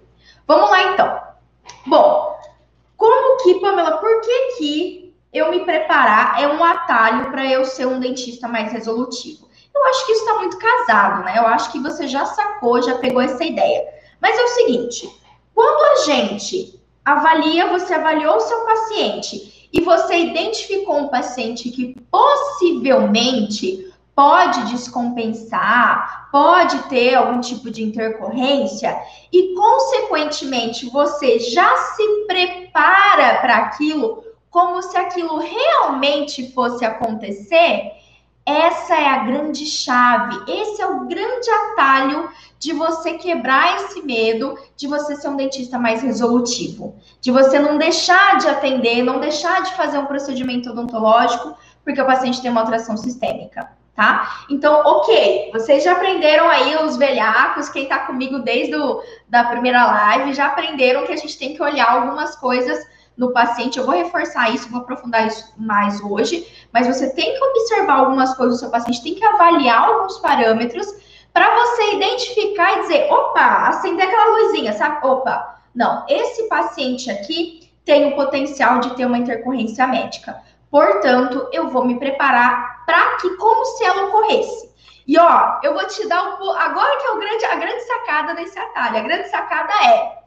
Vamos 0.48 0.72
lá, 0.72 0.94
então. 0.94 1.22
Bom, 1.86 2.36
como 2.98 3.44
que, 3.44 3.60
Pamela, 3.60 3.98
por 3.98 4.22
que 4.22 4.56
que 4.58 5.16
eu 5.34 5.52
me 5.52 5.66
preparar 5.66 6.42
é 6.42 6.48
um 6.48 6.64
atalho 6.64 7.30
para 7.32 7.46
eu 7.46 7.66
ser 7.66 7.86
um 7.88 8.00
dentista 8.00 8.48
mais 8.48 8.72
resolutivo? 8.72 9.48
Eu 9.74 9.86
acho 9.88 10.06
que 10.06 10.12
isso 10.14 10.22
está 10.22 10.36
muito 10.36 10.58
casado, 10.58 11.24
né? 11.26 11.38
Eu 11.38 11.48
acho 11.48 11.72
que 11.72 11.80
você 11.80 12.08
já 12.08 12.26
sacou, 12.26 12.82
já 12.82 12.98
pegou 12.98 13.22
essa 13.22 13.44
ideia. 13.44 13.86
Mas 14.22 14.40
é 14.40 14.44
o 14.44 14.48
seguinte, 14.48 15.10
quando 15.54 15.84
a 15.92 16.06
gente 16.06 16.80
avalia, 17.04 17.68
você 17.68 17.94
avaliou 17.94 18.38
o 18.38 18.42
seu 18.42 18.66
paciente 18.66 19.70
e 19.72 19.82
você 19.82 20.18
identificou 20.18 20.98
um 20.98 21.08
paciente 21.10 21.70
que 21.70 21.96
possivelmente 22.10 23.94
pode 24.16 24.72
descompensar, 24.72 26.25
pode 26.36 26.90
ter 26.90 27.16
algum 27.16 27.40
tipo 27.40 27.72
de 27.72 27.82
intercorrência 27.82 28.94
e, 29.32 29.56
consequentemente, 29.56 30.90
você 30.90 31.40
já 31.40 31.78
se 31.78 32.26
prepara 32.28 33.40
para 33.40 33.56
aquilo 33.56 34.22
como 34.50 34.82
se 34.82 34.98
aquilo 34.98 35.38
realmente 35.38 36.52
fosse 36.52 36.84
acontecer. 36.84 37.90
Essa 38.46 38.96
é 38.96 39.08
a 39.08 39.20
grande 39.20 39.66
chave, 39.66 40.52
esse 40.52 40.82
é 40.82 40.86
o 40.86 41.06
grande 41.06 41.50
atalho 41.50 42.30
de 42.60 42.74
você 42.74 43.14
quebrar 43.14 43.78
esse 43.78 44.02
medo, 44.02 44.60
de 44.76 44.88
você 44.88 45.16
ser 45.16 45.30
um 45.30 45.38
dentista 45.38 45.80
mais 45.80 46.02
resolutivo, 46.02 46.98
de 47.22 47.32
você 47.32 47.60
não 47.60 47.78
deixar 47.78 48.40
de 48.40 48.50
atender, 48.50 49.04
não 49.04 49.22
deixar 49.22 49.64
de 49.64 49.74
fazer 49.76 50.00
um 50.00 50.06
procedimento 50.06 50.70
odontológico 50.70 51.56
porque 51.82 52.02
o 52.02 52.06
paciente 52.06 52.42
tem 52.42 52.52
uma 52.52 52.60
alteração 52.60 52.98
sistêmica 52.98 53.74
tá? 53.96 54.46
Então, 54.50 54.82
ok, 54.86 55.50
vocês 55.54 55.84
já 55.84 55.94
aprenderam 55.94 56.50
aí 56.50 56.76
os 56.84 56.98
velhacos, 56.98 57.70
quem 57.70 57.88
tá 57.88 58.00
comigo 58.00 58.40
desde 58.40 58.76
o, 58.76 59.02
da 59.30 59.46
primeira 59.46 59.86
live, 59.86 60.34
já 60.34 60.48
aprenderam 60.48 61.06
que 61.06 61.14
a 61.14 61.18
gente 61.18 61.38
tem 61.40 61.56
que 61.56 61.64
olhar 61.64 61.90
algumas 61.90 62.36
coisas 62.36 62.86
no 63.18 63.32
paciente. 63.32 63.80
Eu 63.80 63.86
vou 63.86 63.96
reforçar 63.96 64.54
isso, 64.54 64.70
vou 64.70 64.82
aprofundar 64.82 65.26
isso 65.26 65.54
mais 65.58 66.02
hoje, 66.02 66.46
mas 66.74 66.88
você 66.88 67.10
tem 67.14 67.34
que 67.34 67.44
observar 67.44 68.00
algumas 68.00 68.36
coisas 68.36 68.58
do 68.58 68.60
seu 68.60 68.70
paciente, 68.70 69.02
tem 69.02 69.16
que 69.16 69.24
avaliar 69.24 69.84
alguns 69.84 70.18
parâmetros 70.18 70.88
para 71.34 71.54
você 71.56 71.96
identificar 71.96 72.78
e 72.78 72.82
dizer, 72.82 73.12
opa, 73.12 73.68
acender 73.70 74.06
aquela 74.06 74.38
luzinha, 74.38 74.74
sabe? 74.74 75.06
Opa, 75.08 75.62
não, 75.74 76.06
esse 76.08 76.48
paciente 76.50 77.10
aqui 77.10 77.70
tem 77.86 78.08
o 78.08 78.16
potencial 78.16 78.80
de 78.80 78.96
ter 78.96 79.06
uma 79.06 79.18
intercorrência 79.18 79.86
médica. 79.88 80.42
Portanto, 80.72 81.48
eu 81.54 81.70
vou 81.70 81.86
me 81.86 81.98
preparar 82.00 82.75
para 82.86 83.18
que, 83.18 83.30
como 83.38 83.66
se 83.66 83.84
ela 83.84 84.06
ocorresse. 84.06 84.74
E 85.08 85.18
ó, 85.20 85.60
eu 85.64 85.74
vou 85.74 85.86
te 85.88 86.08
dar 86.08 86.42
um 86.42 86.52
agora 86.52 86.98
que 86.98 87.06
é 87.06 87.12
o 87.12 87.20
grande, 87.20 87.46
a 87.46 87.56
grande 87.56 87.82
sacada 87.82 88.34
desse 88.34 88.58
atalho. 88.58 88.98
A 88.98 89.02
grande 89.02 89.30
sacada 89.30 89.74
é 89.86 90.26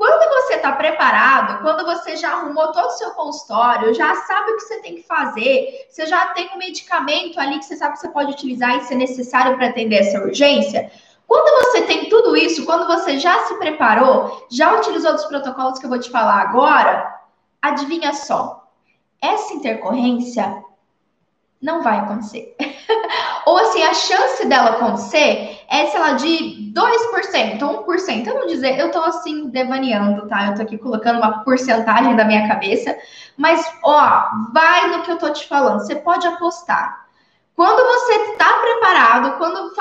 quando 0.00 0.30
você 0.30 0.54
está 0.54 0.72
preparado, 0.72 1.60
quando 1.60 1.84
você 1.84 2.16
já 2.16 2.32
arrumou 2.32 2.72
todo 2.72 2.86
o 2.86 2.96
seu 2.96 3.10
consultório, 3.10 3.92
já 3.92 4.14
sabe 4.14 4.52
o 4.52 4.56
que 4.56 4.62
você 4.62 4.80
tem 4.80 4.94
que 4.94 5.02
fazer, 5.02 5.86
você 5.90 6.06
já 6.06 6.28
tem 6.28 6.48
um 6.54 6.58
medicamento 6.58 7.38
ali 7.38 7.58
que 7.58 7.66
você 7.66 7.76
sabe 7.76 7.92
que 7.92 8.00
você 8.00 8.08
pode 8.08 8.32
utilizar 8.32 8.78
e 8.78 8.84
ser 8.84 8.94
necessário 8.94 9.58
para 9.58 9.66
atender 9.66 9.96
essa 9.96 10.18
urgência. 10.22 10.90
Quando 11.26 11.64
você 11.64 11.82
tem 11.82 12.08
tudo 12.08 12.34
isso, 12.34 12.64
quando 12.64 12.86
você 12.86 13.18
já 13.18 13.40
se 13.40 13.58
preparou, 13.58 14.46
já 14.50 14.74
utilizou 14.74 15.12
os 15.12 15.26
protocolos 15.26 15.78
que 15.78 15.84
eu 15.84 15.90
vou 15.90 16.00
te 16.00 16.10
falar 16.10 16.40
agora, 16.40 17.20
adivinha 17.60 18.14
só, 18.14 18.70
essa 19.20 19.52
intercorrência 19.52 20.64
não 21.60 21.82
vai 21.82 21.98
acontecer. 21.98 22.56
Ou 23.46 23.58
assim, 23.58 23.82
a 23.82 23.94
chance 23.94 24.46
dela 24.46 24.70
acontecer 24.70 25.60
é, 25.68 25.86
sei 25.86 26.00
lá, 26.00 26.12
de 26.12 26.72
2%, 26.74 27.58
1%. 27.58 28.26
Eu 28.26 28.34
não 28.34 28.46
dizer, 28.46 28.78
eu 28.78 28.90
tô 28.90 29.00
assim 29.00 29.48
devaneando, 29.48 30.26
tá? 30.26 30.48
Eu 30.48 30.54
tô 30.56 30.62
aqui 30.62 30.76
colocando 30.76 31.18
uma 31.18 31.44
porcentagem 31.44 32.16
da 32.16 32.24
minha 32.24 32.48
cabeça, 32.48 32.96
mas 33.36 33.64
ó, 33.84 34.24
vai 34.52 34.88
no 34.88 35.02
que 35.02 35.12
eu 35.12 35.18
tô 35.18 35.30
te 35.30 35.46
falando. 35.46 35.80
Você 35.80 35.94
pode 35.94 36.26
apostar. 36.26 37.06
Quando 37.54 37.86
você 37.86 38.12
está 38.32 38.52
preparado, 38.54 39.36
quando 39.36 39.74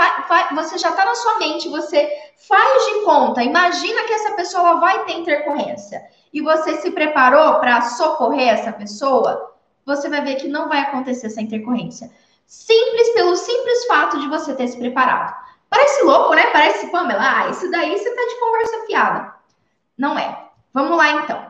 você 0.56 0.78
já 0.78 0.90
está 0.90 1.06
na 1.06 1.16
sua 1.16 1.40
mente, 1.40 1.70
você 1.70 2.10
faz 2.48 2.86
de 2.86 3.06
conta, 3.06 3.42
imagina 3.42 4.04
que 4.04 4.14
essa 4.14 4.34
pessoa 4.34 4.82
vai 4.82 5.06
ter 5.06 5.14
intercorrência 5.14 6.02
e 6.34 6.42
você 6.42 6.78
se 6.82 6.92
preparou 6.92 7.56
para 7.60 7.82
socorrer 7.82 8.50
essa 8.50 8.74
pessoa, 8.74 9.49
você 9.90 10.08
vai 10.08 10.24
ver 10.24 10.36
que 10.36 10.48
não 10.48 10.70
vai 10.70 10.80
acontecer 10.80 11.28
essa 11.28 11.42
intercorrência. 11.42 12.10
Simples 12.46 13.10
pelo 13.14 13.36
simples 13.36 13.86
fato 13.86 14.20
de 14.20 14.28
você 14.28 14.56
ter 14.56 14.68
se 14.68 14.78
preparado. 14.78 15.36
Parece 15.70 16.04
louco, 16.04 16.34
né? 16.34 16.48
Parece, 16.48 16.88
Pamela, 16.88 17.22
ah, 17.22 17.50
isso 17.50 17.70
daí 17.70 17.98
você 17.98 18.10
tá 18.10 18.22
de 18.22 18.40
conversa 18.40 18.86
fiada. 18.86 19.34
Não 19.98 20.18
é. 20.18 20.46
Vamos 20.74 20.98
lá, 20.98 21.12
então. 21.24 21.50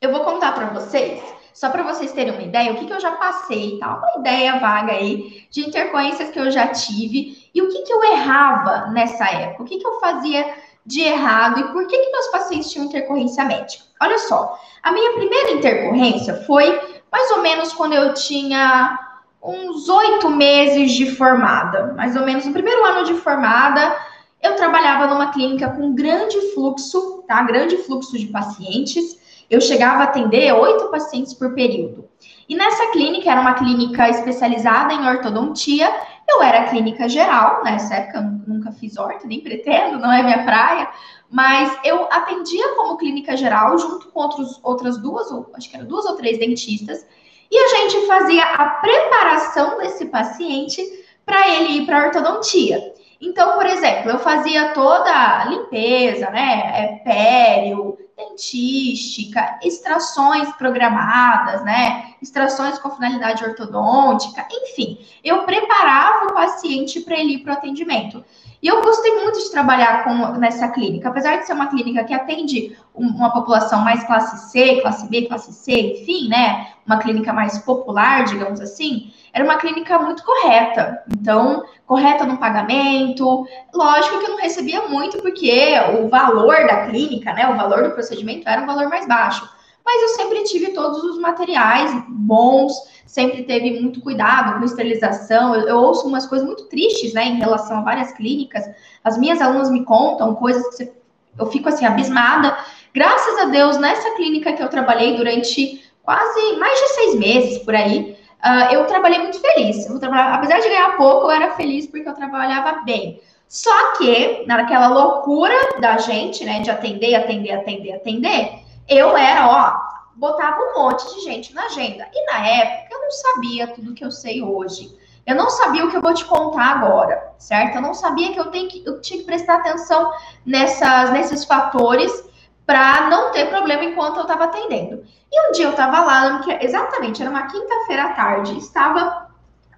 Eu 0.00 0.12
vou 0.12 0.24
contar 0.24 0.52
para 0.52 0.66
vocês, 0.66 1.22
só 1.52 1.68
para 1.70 1.82
vocês 1.82 2.12
terem 2.12 2.32
uma 2.32 2.42
ideia, 2.42 2.72
o 2.72 2.76
que, 2.76 2.86
que 2.86 2.92
eu 2.92 3.00
já 3.00 3.12
passei, 3.12 3.78
tá? 3.78 3.96
Uma 3.96 4.20
ideia 4.20 4.58
vaga 4.58 4.92
aí 4.92 5.46
de 5.50 5.60
intercorrências 5.66 6.30
que 6.30 6.40
eu 6.40 6.50
já 6.50 6.68
tive 6.68 7.48
e 7.54 7.60
o 7.60 7.68
que, 7.68 7.82
que 7.82 7.92
eu 7.92 8.02
errava 8.04 8.88
nessa 8.92 9.28
época, 9.28 9.62
o 9.62 9.66
que, 9.66 9.78
que 9.78 9.86
eu 9.86 10.00
fazia 10.00 10.54
de 10.86 11.02
errado 11.02 11.60
e 11.60 11.72
por 11.72 11.86
que, 11.86 11.96
que 11.96 12.10
meus 12.10 12.28
pacientes 12.28 12.70
tinham 12.70 12.86
intercorrência 12.86 13.44
médica. 13.44 13.84
Olha 14.00 14.18
só, 14.18 14.58
a 14.82 14.92
minha 14.92 15.12
primeira 15.12 15.52
intercorrência 15.52 16.34
foi 16.46 16.89
mais 17.10 17.30
ou 17.32 17.42
menos 17.42 17.72
quando 17.72 17.94
eu 17.94 18.14
tinha 18.14 18.98
uns 19.42 19.88
oito 19.88 20.28
meses 20.28 20.92
de 20.92 21.14
formada, 21.16 21.94
mais 21.96 22.14
ou 22.14 22.24
menos 22.24 22.44
no 22.44 22.52
primeiro 22.52 22.84
ano 22.84 23.04
de 23.04 23.14
formada, 23.14 23.96
eu 24.42 24.56
trabalhava 24.56 25.06
numa 25.06 25.32
clínica 25.32 25.68
com 25.70 25.94
grande 25.94 26.38
fluxo, 26.54 27.24
tá? 27.26 27.42
Grande 27.42 27.76
fluxo 27.78 28.18
de 28.18 28.26
pacientes. 28.26 29.18
Eu 29.50 29.60
chegava 29.60 30.00
a 30.00 30.04
atender 30.04 30.52
oito 30.52 30.90
pacientes 30.90 31.34
por 31.34 31.54
período. 31.54 32.08
E 32.48 32.54
nessa 32.54 32.90
clínica, 32.90 33.30
era 33.30 33.40
uma 33.40 33.54
clínica 33.54 34.08
especializada 34.08 34.92
em 34.92 35.08
ortodontia. 35.08 35.88
Eu 36.28 36.42
era 36.42 36.68
clínica 36.68 37.08
geral, 37.08 37.62
nessa 37.64 37.94
época 37.94 38.18
eu 38.18 38.54
nunca 38.54 38.72
fiz 38.72 38.96
orto, 38.96 39.26
nem 39.26 39.40
pretendo, 39.40 39.98
não 39.98 40.12
é 40.12 40.22
minha 40.22 40.42
praia. 40.44 40.88
Mas 41.30 41.78
eu 41.84 42.04
atendia 42.10 42.74
como 42.74 42.96
clínica 42.96 43.36
geral, 43.36 43.78
junto 43.78 44.08
com 44.08 44.20
outros, 44.20 44.58
outras 44.62 44.98
duas, 44.98 45.30
ou 45.30 45.50
acho 45.54 45.70
que 45.70 45.76
eram 45.76 45.86
duas 45.86 46.04
ou 46.04 46.16
três 46.16 46.38
dentistas 46.38 47.06
e 47.50 47.58
a 47.58 47.68
gente 47.68 48.06
fazia 48.06 48.44
a 48.44 48.66
preparação 48.66 49.78
desse 49.78 50.06
paciente 50.06 50.80
para 51.26 51.48
ele 51.48 51.78
ir 51.78 51.86
para 51.86 52.06
ortodontia. 52.06 52.94
Então, 53.20 53.52
por 53.52 53.66
exemplo, 53.66 54.10
eu 54.10 54.18
fazia 54.18 54.72
toda 54.72 55.10
a 55.10 55.44
limpeza, 55.44 56.30
né? 56.30 56.72
É, 56.74 56.86
pério, 57.04 57.98
dentística, 58.16 59.58
extrações 59.62 60.50
programadas, 60.56 61.62
né? 61.64 62.14
Extrações 62.22 62.78
com 62.78 62.90
finalidade 62.90 63.44
ortodôntica, 63.44 64.46
enfim, 64.50 64.98
eu 65.22 65.42
preparava 65.42 66.26
o 66.26 66.34
paciente 66.34 67.00
para 67.00 67.18
ele 67.18 67.34
ir 67.34 67.38
para 67.38 67.54
o 67.54 67.56
atendimento. 67.56 68.24
E 68.62 68.68
eu 68.68 68.82
gostei 68.82 69.14
muito 69.16 69.38
de 69.38 69.50
trabalhar 69.50 70.04
com, 70.04 70.38
nessa 70.38 70.68
clínica, 70.68 71.08
apesar 71.08 71.36
de 71.36 71.46
ser 71.46 71.54
uma 71.54 71.68
clínica 71.68 72.04
que 72.04 72.12
atende 72.12 72.76
uma 72.94 73.30
população 73.30 73.80
mais 73.80 74.04
classe 74.04 74.50
C, 74.50 74.80
classe 74.82 75.08
B, 75.08 75.26
classe 75.26 75.52
C, 75.52 75.72
enfim, 75.72 76.28
né? 76.28 76.68
Uma 76.86 76.98
clínica 76.98 77.32
mais 77.32 77.58
popular, 77.58 78.24
digamos 78.24 78.60
assim, 78.60 79.12
era 79.32 79.44
uma 79.44 79.56
clínica 79.56 79.98
muito 79.98 80.22
correta. 80.22 81.02
Então, 81.10 81.64
correta 81.86 82.26
no 82.26 82.36
pagamento. 82.36 83.46
Lógico 83.72 84.18
que 84.18 84.26
eu 84.26 84.30
não 84.30 84.38
recebia 84.38 84.88
muito, 84.88 85.18
porque 85.18 85.72
o 85.98 86.08
valor 86.08 86.66
da 86.66 86.86
clínica, 86.86 87.32
né? 87.32 87.48
O 87.48 87.56
valor 87.56 87.84
do 87.84 87.92
procedimento 87.92 88.46
era 88.46 88.62
um 88.62 88.66
valor 88.66 88.88
mais 88.88 89.06
baixo. 89.08 89.48
Mas 89.92 90.02
eu 90.02 90.08
sempre 90.10 90.44
tive 90.44 90.68
todos 90.68 91.02
os 91.02 91.18
materiais 91.18 91.90
bons, 92.06 92.72
sempre 93.04 93.42
teve 93.42 93.80
muito 93.80 94.00
cuidado 94.00 94.56
com 94.56 94.64
esterilização. 94.64 95.52
Eu, 95.52 95.66
eu, 95.66 95.76
ouço 95.78 96.06
umas 96.06 96.26
coisas 96.26 96.46
muito 96.46 96.66
tristes, 96.66 97.12
né, 97.12 97.26
em 97.26 97.38
relação 97.40 97.78
a 97.78 97.80
várias 97.80 98.12
clínicas. 98.12 98.64
As 99.02 99.18
minhas 99.18 99.40
alunas 99.40 99.68
me 99.68 99.84
contam 99.84 100.36
coisas 100.36 100.64
que 100.68 100.76
você, 100.76 100.92
eu 101.36 101.46
fico 101.46 101.68
assim 101.68 101.84
abismada. 101.84 102.56
Graças 102.94 103.36
a 103.38 103.46
Deus, 103.46 103.78
nessa 103.78 104.14
clínica 104.14 104.52
que 104.52 104.62
eu 104.62 104.68
trabalhei 104.68 105.16
durante 105.16 105.84
quase 106.04 106.56
mais 106.56 106.78
de 106.78 106.88
seis 106.90 107.14
meses 107.16 107.58
por 107.58 107.74
aí, 107.74 108.16
uh, 108.44 108.72
eu 108.72 108.86
trabalhei 108.86 109.18
muito 109.18 109.40
feliz. 109.40 109.86
Eu 109.86 109.96
apesar 109.96 110.60
de 110.60 110.68
ganhar 110.68 110.96
pouco, 110.96 111.26
eu 111.26 111.30
era 111.32 111.56
feliz 111.56 111.88
porque 111.88 112.08
eu 112.08 112.14
trabalhava 112.14 112.82
bem. 112.84 113.20
Só 113.48 113.94
que, 113.94 114.44
naquela 114.46 114.86
loucura 114.86 115.80
da 115.80 115.98
gente, 115.98 116.44
né, 116.44 116.60
de 116.60 116.70
atender, 116.70 117.16
atender, 117.16 117.50
atender, 117.50 117.92
atender, 117.94 118.59
eu 118.90 119.16
era, 119.16 119.48
ó, 119.48 119.90
botava 120.16 120.60
um 120.60 120.82
monte 120.82 121.14
de 121.14 121.20
gente 121.20 121.54
na 121.54 121.66
agenda. 121.66 122.08
E 122.12 122.26
na 122.26 122.46
época 122.46 122.94
eu 122.94 123.00
não 123.00 123.10
sabia 123.10 123.68
tudo 123.68 123.94
que 123.94 124.04
eu 124.04 124.10
sei 124.10 124.42
hoje. 124.42 124.98
Eu 125.24 125.36
não 125.36 125.48
sabia 125.48 125.84
o 125.84 125.90
que 125.90 125.96
eu 125.96 126.02
vou 126.02 126.12
te 126.12 126.24
contar 126.24 126.72
agora, 126.72 127.32
certo? 127.38 127.76
Eu 127.76 127.82
não 127.82 127.94
sabia 127.94 128.32
que 128.32 128.40
eu, 128.40 128.46
tenho 128.46 128.68
que, 128.68 128.82
eu 128.84 129.00
tinha 129.00 129.20
que 129.20 129.26
prestar 129.26 129.56
atenção 129.56 130.12
nessas, 130.44 131.10
nesses 131.12 131.44
fatores 131.44 132.28
para 132.66 133.08
não 133.08 133.30
ter 133.30 133.48
problema 133.48 133.84
enquanto 133.84 134.16
eu 134.16 134.22
estava 134.22 134.44
atendendo. 134.44 135.04
E 135.30 135.48
um 135.48 135.52
dia 135.52 135.66
eu 135.66 135.70
estava 135.70 136.00
lá, 136.00 136.44
exatamente, 136.60 137.22
era 137.22 137.30
uma 137.30 137.46
quinta-feira 137.46 138.04
à 138.04 138.12
tarde, 138.14 138.58
estava 138.58 139.30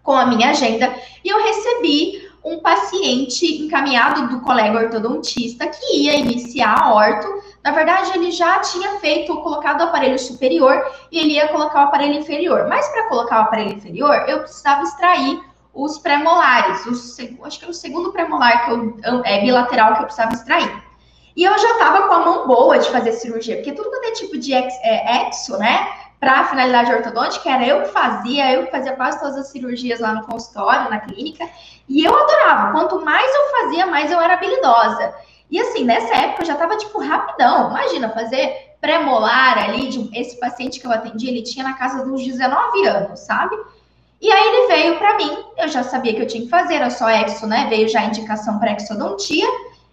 com 0.03 0.13
a 0.13 0.27
minha 0.27 0.51
agenda 0.51 0.93
e 1.23 1.29
eu 1.29 1.43
recebi 1.43 2.31
um 2.45 2.59
paciente 2.59 3.63
encaminhado 3.63 4.29
do 4.29 4.41
colega 4.41 4.79
ortodontista 4.79 5.67
que 5.67 6.03
ia 6.03 6.17
iniciar 6.17 6.77
a 6.77 6.95
orto 6.95 7.29
na 7.65 7.71
verdade, 7.71 8.11
ele 8.15 8.33
já 8.33 8.59
tinha 8.59 8.99
feito, 8.99 9.37
colocado 9.41 9.81
o 9.81 9.85
aparelho 9.85 10.19
superior 10.19 10.85
e 11.13 11.19
ele 11.19 11.35
ia 11.35 11.49
colocar 11.49 11.81
o 11.81 11.85
aparelho 11.85 12.15
inferior. 12.15 12.67
Mas 12.69 12.89
para 12.89 13.09
colocar 13.09 13.39
o 13.39 13.43
aparelho 13.43 13.75
inferior, 13.75 14.25
eu 14.27 14.41
precisava 14.41 14.83
extrair 14.83 15.41
os 15.73 15.99
pré-molares. 15.99 16.85
Acho 17.45 17.59
que 17.59 17.65
era 17.65 17.71
o 17.71 17.75
segundo 17.75 18.13
pré-molar 18.13 18.65
que 18.65 18.73
é, 19.25 19.41
bilateral 19.43 19.95
que 19.95 20.01
eu 20.01 20.05
precisava 20.07 20.35
extrair. 20.35 20.83
E 21.37 21.45
eu 21.45 21.57
já 21.57 21.71
estava 21.73 22.09
com 22.09 22.15
a 22.15 22.19
mão 22.19 22.47
boa 22.47 22.79
de 22.79 22.91
fazer 22.91 23.13
cirurgia, 23.13 23.57
porque 23.57 23.73
tudo 23.73 23.89
quanto 23.89 24.05
é 24.05 24.13
tipo 24.13 24.37
de 24.37 24.53
ex, 24.53 24.75
é, 24.83 25.29
exo, 25.29 25.57
né? 25.57 25.89
Para 26.21 26.45
finalidade 26.45 26.93
ortodôntica, 26.93 27.49
era 27.49 27.67
eu 27.67 27.83
que 27.83 27.89
fazia, 27.89 28.53
eu 28.53 28.67
que 28.67 28.71
fazia 28.71 28.93
quase 28.93 29.19
todas 29.19 29.37
as 29.37 29.49
cirurgias 29.49 29.99
lá 29.99 30.13
no 30.13 30.25
consultório, 30.25 30.91
na 30.91 31.01
clínica. 31.01 31.49
E 31.89 32.05
eu 32.05 32.15
adorava. 32.15 32.73
Quanto 32.73 33.05
mais 33.05 33.35
eu 33.35 33.51
fazia, 33.51 33.87
mais 33.87 34.11
eu 34.11 34.21
era 34.21 34.35
habilidosa. 34.35 35.15
E 35.53 35.61
assim, 35.61 35.85
nessa 35.85 36.15
época 36.15 36.43
eu 36.43 36.47
já 36.47 36.57
tava, 36.57 36.79
tipo, 36.79 36.99
rapidão. 36.99 37.69
Imagina, 37.69 38.09
fazer 38.09 38.73
pré-molar 38.81 39.59
ali 39.59 39.91
de 39.91 40.19
esse 40.19 40.41
paciente 40.41 40.81
que 40.81 40.87
eu 40.87 40.91
atendi, 40.91 41.29
ele 41.29 41.43
tinha 41.43 41.63
na 41.63 41.75
casa 41.75 42.03
dos 42.03 42.25
19 42.25 42.87
anos, 42.87 43.21
sabe? 43.21 43.55
E 44.19 44.33
aí 44.33 44.49
ele 44.49 44.67
veio 44.69 44.99
para 44.99 45.19
mim, 45.19 45.37
eu 45.59 45.69
já 45.69 45.83
sabia 45.83 46.15
que 46.15 46.23
eu 46.23 46.27
tinha 46.27 46.45
que 46.45 46.49
fazer, 46.49 46.77
era 46.77 46.89
só 46.89 47.11
exo, 47.11 47.47
né? 47.47 47.67
Veio 47.69 47.87
já 47.87 48.01
a 48.01 48.07
indicação 48.07 48.59
para 48.59 48.73
exodontia. 48.73 49.47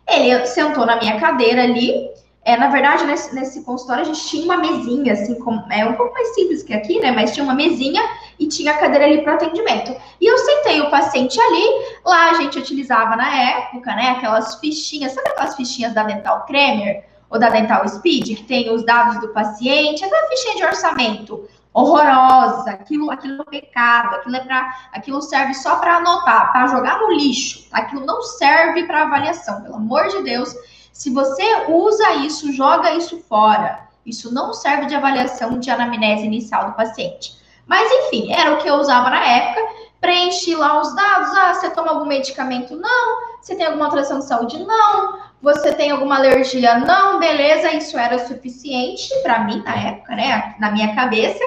Ele 0.08 0.46
sentou 0.46 0.86
na 0.86 0.96
minha 0.96 1.20
cadeira 1.20 1.64
ali. 1.64 2.10
É, 2.50 2.58
na 2.58 2.68
verdade, 2.70 3.06
nesse, 3.06 3.36
nesse 3.36 3.64
consultório 3.64 4.02
a 4.02 4.06
gente 4.06 4.28
tinha 4.28 4.44
uma 4.44 4.58
mesinha, 4.58 5.14
assim, 5.14 5.36
com, 5.36 5.64
é 5.70 5.86
um 5.86 5.94
pouco 5.94 6.12
mais 6.16 6.34
simples 6.34 6.64
que 6.64 6.74
aqui, 6.74 7.00
né? 7.00 7.12
Mas 7.12 7.32
tinha 7.32 7.44
uma 7.44 7.54
mesinha 7.54 8.02
e 8.40 8.48
tinha 8.48 8.72
a 8.72 8.78
cadeira 8.80 9.06
ali 9.06 9.22
para 9.22 9.36
atendimento. 9.36 9.96
E 10.20 10.26
eu 10.26 10.36
sentei 10.36 10.82
o 10.82 10.90
paciente 10.90 11.40
ali, 11.40 11.64
lá 12.04 12.32
a 12.32 12.34
gente 12.34 12.58
utilizava 12.58 13.16
na 13.16 13.32
época, 13.52 13.94
né, 13.94 14.16
aquelas 14.18 14.56
fichinhas, 14.56 15.12
sabe 15.12 15.30
aquelas 15.30 15.56
fichinhas 15.56 15.94
da 15.94 16.02
Dental 16.02 16.44
Kremer? 16.48 17.08
o 17.30 17.38
da 17.38 17.50
Dental 17.50 17.88
Speed, 17.88 18.38
que 18.38 18.44
tem 18.44 18.74
os 18.74 18.84
dados 18.84 19.22
do 19.22 19.28
paciente, 19.28 20.04
aquela 20.04 20.28
fichinha 20.30 20.56
de 20.56 20.66
orçamento 20.66 21.48
horrorosa, 21.72 22.72
aquilo, 22.72 23.12
aquilo 23.12 23.44
é 23.44 23.46
pecado, 23.46 24.16
aquilo 24.16 24.36
é 24.36 24.70
aquilo 24.92 25.22
serve 25.22 25.54
só 25.54 25.76
para 25.76 25.98
anotar, 25.98 26.52
para 26.52 26.66
jogar 26.66 26.98
no 26.98 27.12
lixo. 27.12 27.68
Aquilo 27.72 28.04
não 28.04 28.24
serve 28.24 28.88
para 28.88 29.04
avaliação, 29.04 29.62
pelo 29.62 29.76
amor 29.76 30.08
de 30.08 30.24
Deus. 30.24 30.56
Se 31.00 31.10
você 31.12 31.42
usa 31.70 32.12
isso, 32.16 32.52
joga 32.52 32.94
isso 32.94 33.22
fora. 33.22 33.88
Isso 34.06 34.34
não 34.34 34.54
serve 34.54 34.88
de 34.88 34.96
avaliação 34.96 35.58
de 35.58 35.72
anamnese 35.72 36.26
inicial 36.26 36.66
do 36.66 36.76
paciente. 36.76 37.38
Mas 37.66 37.90
enfim, 37.90 38.34
era 38.34 38.54
o 38.54 38.58
que 38.58 38.68
eu 38.68 38.76
usava 38.76 39.10
na 39.10 39.26
época. 39.26 39.62
Preenchi 40.02 40.56
lá 40.56 40.82
os 40.82 40.94
dados. 40.94 41.30
Ah, 41.38 41.54
você 41.54 41.70
toma 41.70 41.92
algum 41.92 42.06
medicamento? 42.06 42.76
Não. 42.76 43.40
Você 43.42 43.56
tem 43.56 43.68
alguma 43.68 43.86
alteração 43.86 44.20
de 44.20 44.26
saúde? 44.26 44.62
Não. 44.62 45.20
Você 45.42 45.72
tem 45.72 45.90
alguma 45.90 46.18
alergia? 46.18 46.80
Não. 46.80 47.18
Beleza, 47.18 47.72
isso 47.72 47.98
era 47.98 48.20
suficiente 48.28 49.10
para 49.24 49.46
mim 49.46 49.64
na 49.64 49.76
época, 49.76 50.18
né? 50.18 50.54
Na 50.60 50.70
minha 50.70 50.94
cabeça. 50.94 51.40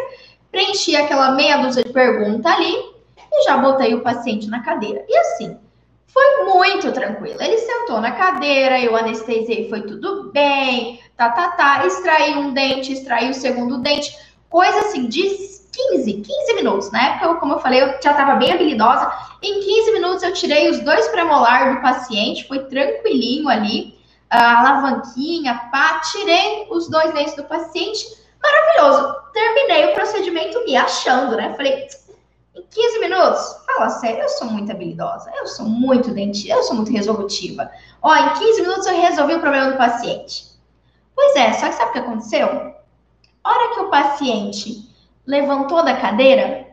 Preenchi 0.51 0.97
aquela 0.97 1.33
meia 1.33 1.59
dúzia 1.59 1.85
de 1.85 1.93
perguntas 1.93 2.51
ali 2.51 2.75
e 3.31 3.45
já 3.45 3.59
botei 3.59 3.93
o 3.93 4.01
paciente 4.01 4.49
na 4.49 4.63
cadeira. 4.63 5.05
E 5.07 5.15
assim, 5.15 5.59
foi 6.13 6.45
muito 6.45 6.93
tranquilo. 6.93 7.41
Ele 7.41 7.57
sentou 7.59 8.01
na 8.01 8.13
cadeira, 8.13 8.79
eu 8.79 8.95
anestesiei, 8.95 9.69
foi 9.69 9.83
tudo 9.83 10.31
bem, 10.31 11.01
tá, 11.17 11.31
tá, 11.31 11.53
tá. 11.53 11.87
Extraí 11.87 12.37
um 12.37 12.53
dente, 12.53 12.93
extraí 12.93 13.31
o 13.31 13.35
segundo 13.35 13.79
dente, 13.79 14.15
coisa 14.51 14.81
assim 14.81 15.09
de 15.09 15.23
15, 15.23 16.13
15 16.13 16.55
minutos. 16.55 16.93
Na 16.93 17.15
época, 17.15 17.37
como 17.37 17.55
eu 17.55 17.61
falei, 17.61 17.83
eu 17.83 17.89
já 18.03 18.11
estava 18.11 18.35
bem 18.35 18.53
habilidosa. 18.53 19.11
Em 19.43 19.61
15 19.61 19.93
minutos 19.93 20.23
eu 20.23 20.35
tirei 20.35 20.71
os 20.71 20.81
dois 20.81 21.09
premolar 21.09 21.75
do 21.75 21.81
paciente, 21.81 22.47
foi 22.47 22.59
tranquilinho 22.67 23.49
ali, 23.49 23.99
a 24.29 24.61
alavanquinha, 24.61 25.69
pá, 25.73 26.01
tirei 26.01 26.67
os 26.71 26.89
dois 26.89 27.13
dentes 27.15 27.35
do 27.35 27.45
paciente, 27.45 28.07
maravilhoso. 28.43 29.15
Terminei 29.33 29.87
o 29.87 29.95
procedimento 29.95 30.63
me 30.65 30.77
achando, 30.77 31.37
né? 31.37 31.55
Falei, 31.55 31.87
em 32.55 32.63
15 32.63 32.99
minutos? 33.01 33.57
Fala 33.67 33.89
sério, 33.89 34.23
eu 34.23 34.29
sou 34.29 34.49
muito 34.49 34.71
habilidosa, 34.71 35.31
eu 35.37 35.47
sou 35.47 35.67
muito 35.67 36.11
dentista, 36.13 36.55
eu 36.55 36.63
sou 36.63 36.77
muito 36.77 36.93
resolutiva. 36.93 37.71
Ó, 38.03 38.15
em 38.15 38.35
15 38.35 38.63
minutos 38.63 38.87
eu 38.87 39.01
resolvi 39.01 39.35
o 39.35 39.41
problema 39.41 39.73
do 39.73 39.79
paciente. 39.79 40.53
Pois 41.15 41.37
é, 41.37 41.53
só 41.53 41.69
que 41.69 41.75
sabe 41.75 41.91
o 41.91 41.93
que 41.93 41.99
aconteceu? 41.99 42.47
Hora 43.45 43.75
que 43.75 43.81
o 43.81 43.91
paciente 43.91 44.89
levantou 45.27 45.85
da 45.85 45.97
cadeira, 45.97 46.69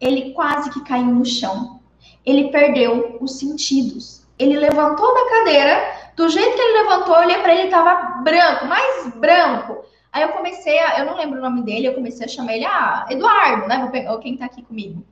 ele 0.00 0.32
quase 0.32 0.70
que 0.70 0.84
caiu 0.84 1.06
no 1.06 1.24
chão. 1.24 1.80
Ele 2.24 2.50
perdeu 2.50 3.18
os 3.20 3.38
sentidos. 3.38 4.22
Ele 4.38 4.58
levantou 4.58 5.14
da 5.14 5.28
cadeira, 5.28 6.12
do 6.16 6.28
jeito 6.28 6.54
que 6.54 6.60
ele 6.60 6.82
levantou, 6.82 7.14
eu 7.14 7.22
olhei 7.22 7.38
para 7.38 7.54
ele, 7.54 7.70
tava 7.70 8.22
branco, 8.22 8.66
mais 8.66 9.14
branco. 9.14 9.84
Aí 10.12 10.22
eu 10.22 10.30
comecei 10.30 10.78
a, 10.78 10.98
eu 10.98 11.06
não 11.06 11.16
lembro 11.16 11.38
o 11.38 11.42
nome 11.42 11.62
dele, 11.62 11.86
eu 11.86 11.94
comecei 11.94 12.26
a 12.26 12.28
chamar 12.28 12.54
ele, 12.54 12.64
ah, 12.64 13.06
Eduardo, 13.08 13.68
né? 13.68 13.78
Vou 13.78 13.90
pegar, 13.90 14.18
quem 14.18 14.36
tá 14.36 14.46
aqui 14.46 14.62
comigo. 14.62 15.04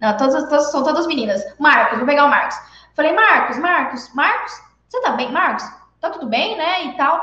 Não, 0.00 0.16
todas, 0.16 0.44
todas, 0.44 0.70
são 0.70 0.82
todas 0.84 1.06
meninas. 1.06 1.42
Marcos, 1.58 1.98
vou 1.98 2.06
pegar 2.06 2.24
o 2.24 2.30
Marcos. 2.30 2.56
Falei, 2.94 3.12
Marcos, 3.12 3.58
Marcos, 3.58 4.14
Marcos, 4.14 4.52
você 4.88 5.00
tá 5.00 5.10
bem, 5.12 5.30
Marcos? 5.30 5.64
Tá 6.00 6.10
tudo 6.10 6.26
bem, 6.26 6.56
né? 6.56 6.86
E 6.86 6.96
tal. 6.96 7.20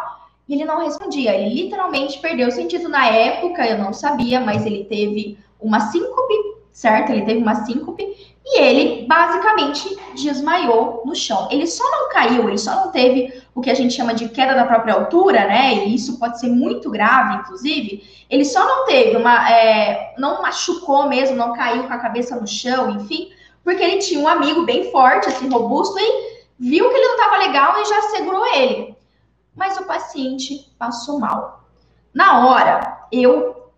E 0.47 0.53
ele 0.53 0.65
não 0.65 0.83
respondia. 0.83 1.33
Ele 1.33 1.63
literalmente 1.63 2.19
perdeu 2.19 2.47
o 2.47 2.51
sentido 2.51 2.89
na 2.89 3.07
época, 3.07 3.65
eu 3.65 3.77
não 3.77 3.93
sabia, 3.93 4.39
mas 4.39 4.65
ele 4.65 4.83
teve 4.85 5.37
uma 5.59 5.79
síncope, 5.79 6.33
certo? 6.71 7.11
Ele 7.11 7.25
teve 7.25 7.39
uma 7.39 7.55
síncope 7.65 8.03
e 8.45 8.59
ele 8.59 9.07
basicamente 9.07 9.97
desmaiou 10.13 11.01
no 11.05 11.15
chão. 11.15 11.47
Ele 11.49 11.65
só 11.65 11.83
não 11.89 12.09
caiu, 12.09 12.47
ele 12.47 12.57
só 12.57 12.75
não 12.75 12.91
teve 12.91 13.41
o 13.55 13.61
que 13.61 13.69
a 13.69 13.73
gente 13.73 13.93
chama 13.93 14.13
de 14.13 14.27
queda 14.27 14.53
da 14.53 14.65
própria 14.65 14.93
altura, 14.93 15.47
né? 15.47 15.73
E 15.73 15.95
isso 15.95 16.19
pode 16.19 16.41
ser 16.41 16.49
muito 16.49 16.91
grave, 16.91 17.37
inclusive. 17.37 18.03
Ele 18.29 18.43
só 18.43 18.59
não 18.67 18.85
teve 18.85 19.15
uma. 19.15 19.49
É, 19.49 20.13
não 20.17 20.41
machucou 20.41 21.07
mesmo, 21.07 21.37
não 21.37 21.53
caiu 21.53 21.83
com 21.87 21.93
a 21.93 21.97
cabeça 21.97 22.35
no 22.35 22.45
chão, 22.45 22.89
enfim, 22.89 23.31
porque 23.63 23.81
ele 23.81 23.99
tinha 23.99 24.19
um 24.19 24.27
amigo 24.27 24.65
bem 24.65 24.91
forte, 24.91 25.29
assim, 25.29 25.49
robusto, 25.49 25.97
e 25.97 26.35
viu 26.59 26.89
que 26.89 26.95
ele 26.95 27.07
não 27.07 27.15
estava 27.15 27.37
legal 27.37 27.81
e 27.81 27.85
já 27.85 28.01
segurou 28.01 28.45
ele. 28.45 28.93
Mas 29.55 29.77
o 29.77 29.85
paciente 29.85 30.69
passou 30.77 31.17
mal. 31.17 31.63
Na 32.13 32.45
hora, 32.45 33.07
eu 33.09 33.71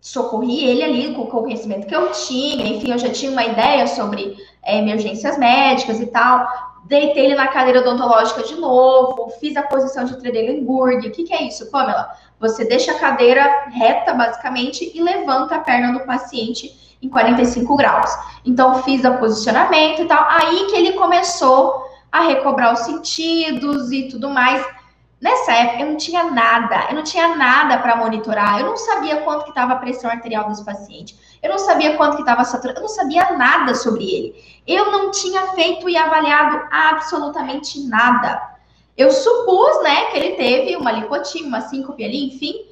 socorri 0.00 0.64
ele 0.64 0.82
ali 0.82 1.14
com 1.14 1.22
o 1.22 1.26
conhecimento 1.26 1.86
que 1.86 1.94
eu 1.94 2.10
tinha, 2.12 2.68
enfim, 2.68 2.90
eu 2.90 2.98
já 2.98 3.10
tinha 3.10 3.30
uma 3.30 3.44
ideia 3.44 3.86
sobre 3.86 4.36
é, 4.62 4.78
emergências 4.78 5.36
médicas 5.36 6.00
e 6.00 6.06
tal. 6.06 6.46
Deitei 6.84 7.26
ele 7.26 7.34
na 7.34 7.48
cadeira 7.48 7.80
odontológica 7.80 8.42
de 8.42 8.56
novo, 8.56 9.30
fiz 9.40 9.56
a 9.56 9.62
posição 9.62 10.04
de 10.04 10.18
Tredelenburg. 10.18 11.08
O 11.08 11.10
que, 11.10 11.24
que 11.24 11.32
é 11.32 11.42
isso, 11.42 11.70
Pamela? 11.70 12.10
Você 12.38 12.64
deixa 12.64 12.92
a 12.92 12.98
cadeira 12.98 13.68
reta, 13.70 14.12
basicamente, 14.12 14.92
e 14.94 15.00
levanta 15.00 15.56
a 15.56 15.60
perna 15.60 15.92
do 15.92 16.04
paciente 16.04 16.96
em 17.00 17.08
45 17.08 17.74
graus. 17.76 18.10
Então, 18.44 18.82
fiz 18.82 19.02
o 19.04 19.14
posicionamento 19.14 20.02
e 20.02 20.04
tal. 20.04 20.26
Aí 20.28 20.66
que 20.66 20.76
ele 20.76 20.92
começou 20.92 21.84
a 22.12 22.20
recobrar 22.20 22.74
os 22.74 22.80
sentidos 22.80 23.90
e 23.90 24.08
tudo 24.08 24.28
mais. 24.28 24.64
Nessa 25.20 25.52
época 25.52 25.82
eu 25.82 25.86
não 25.86 25.96
tinha 25.96 26.24
nada, 26.30 26.86
eu 26.90 26.96
não 26.96 27.02
tinha 27.02 27.34
nada 27.34 27.78
para 27.78 27.96
monitorar, 27.96 28.60
eu 28.60 28.66
não 28.66 28.76
sabia 28.76 29.22
quanto 29.22 29.44
que 29.44 29.48
estava 29.48 29.72
a 29.72 29.76
pressão 29.76 30.10
arterial 30.10 30.48
desse 30.48 30.62
paciente, 30.62 31.16
eu 31.44 31.50
não 31.50 31.58
sabia 31.58 31.94
quanto 31.98 32.16
que 32.16 32.22
estava 32.22 32.40
a 32.40 32.44
saturação, 32.44 32.82
eu 32.82 32.88
não 32.88 32.94
sabia 32.94 33.36
nada 33.36 33.74
sobre 33.74 34.02
ele. 34.02 34.62
Eu 34.66 34.90
não 34.90 35.10
tinha 35.10 35.48
feito 35.48 35.86
e 35.90 35.94
avaliado 35.94 36.66
absolutamente 36.70 37.86
nada. 37.86 38.40
Eu 38.96 39.10
supus, 39.10 39.82
né, 39.82 40.06
que 40.06 40.16
ele 40.16 40.36
teve 40.36 40.74
uma 40.74 40.90
lipotima, 40.90 41.48
uma 41.48 41.60
síncope 41.60 42.02
ali, 42.02 42.28
enfim, 42.28 42.64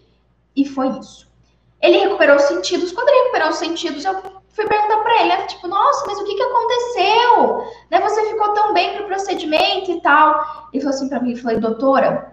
e 0.57 0.65
foi 0.65 0.89
isso. 0.99 1.31
Ele 1.83 1.99
recuperou 1.99 2.37
os 2.37 2.45
sentidos. 2.45 2.93
Quando 2.93 3.11
ele 3.11 3.25
recuperou 3.25 3.51
os 3.51 3.57
sentidos, 3.57 4.07
eu 4.07 4.23
fui 4.49 4.67
perguntar 4.67 5.03
para 5.03 5.21
ele, 5.23 5.37
tipo, 5.49 5.69
nossa, 5.69 6.07
mas 6.07 6.19
o 6.19 6.25
que 6.25 6.35
que 6.35 6.43
aconteceu? 6.43 7.67
Né, 7.91 8.01
você 8.01 8.25
ficou 8.31 8.55
tão 8.55 8.73
bem 8.73 8.97
pro 8.97 9.05
procedimento 9.05 9.91
e 9.91 10.01
tal. 10.01 10.71
Ele 10.73 10.83
falou 10.83 10.97
assim 10.97 11.11
para 11.11 11.21
mim, 11.21 11.37
falei, 11.37 11.59
doutora, 11.59 12.09
ele, 12.09 12.33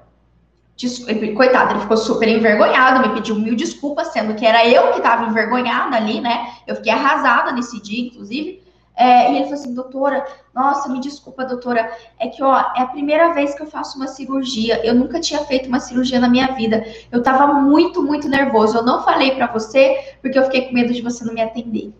coitado, 1.35 1.73
ele 1.73 1.81
ficou 1.81 1.97
super 1.97 2.27
envergonhado, 2.27 3.07
me 3.07 3.13
pediu 3.15 3.35
mil 3.35 3.55
desculpas, 3.55 4.07
sendo 4.07 4.35
que 4.35 4.45
era 4.45 4.65
eu 4.67 4.91
que 4.91 4.97
estava 4.97 5.25
envergonhada 5.25 5.97
ali, 5.97 6.21
né? 6.21 6.53
Eu 6.65 6.75
fiquei 6.75 6.91
arrasada 6.91 7.51
nesse 7.51 7.81
dia, 7.81 8.07
inclusive. 8.07 8.63
É, 8.95 9.31
e 9.31 9.35
ele 9.37 9.45
falou 9.45 9.59
assim, 9.59 9.73
doutora, 9.73 10.27
nossa, 10.53 10.89
me 10.89 10.99
desculpa, 10.99 11.45
doutora, 11.45 11.89
é 12.19 12.27
que, 12.27 12.43
ó, 12.43 12.53
é 12.75 12.81
a 12.81 12.87
primeira 12.87 13.33
vez 13.33 13.55
que 13.55 13.61
eu 13.61 13.67
faço 13.67 13.95
uma 13.95 14.07
cirurgia, 14.07 14.85
eu 14.85 14.93
nunca 14.93 15.21
tinha 15.21 15.39
feito 15.45 15.69
uma 15.69 15.79
cirurgia 15.79 16.19
na 16.19 16.27
minha 16.27 16.47
vida, 16.47 16.85
eu 17.09 17.23
tava 17.23 17.47
muito, 17.53 18.03
muito 18.03 18.27
nervoso, 18.27 18.77
eu 18.77 18.83
não 18.83 19.01
falei 19.01 19.31
para 19.31 19.47
você, 19.47 20.17
porque 20.21 20.37
eu 20.37 20.43
fiquei 20.43 20.67
com 20.67 20.73
medo 20.73 20.91
de 20.91 21.01
você 21.01 21.23
não 21.23 21.33
me 21.33 21.41
atender. 21.41 21.93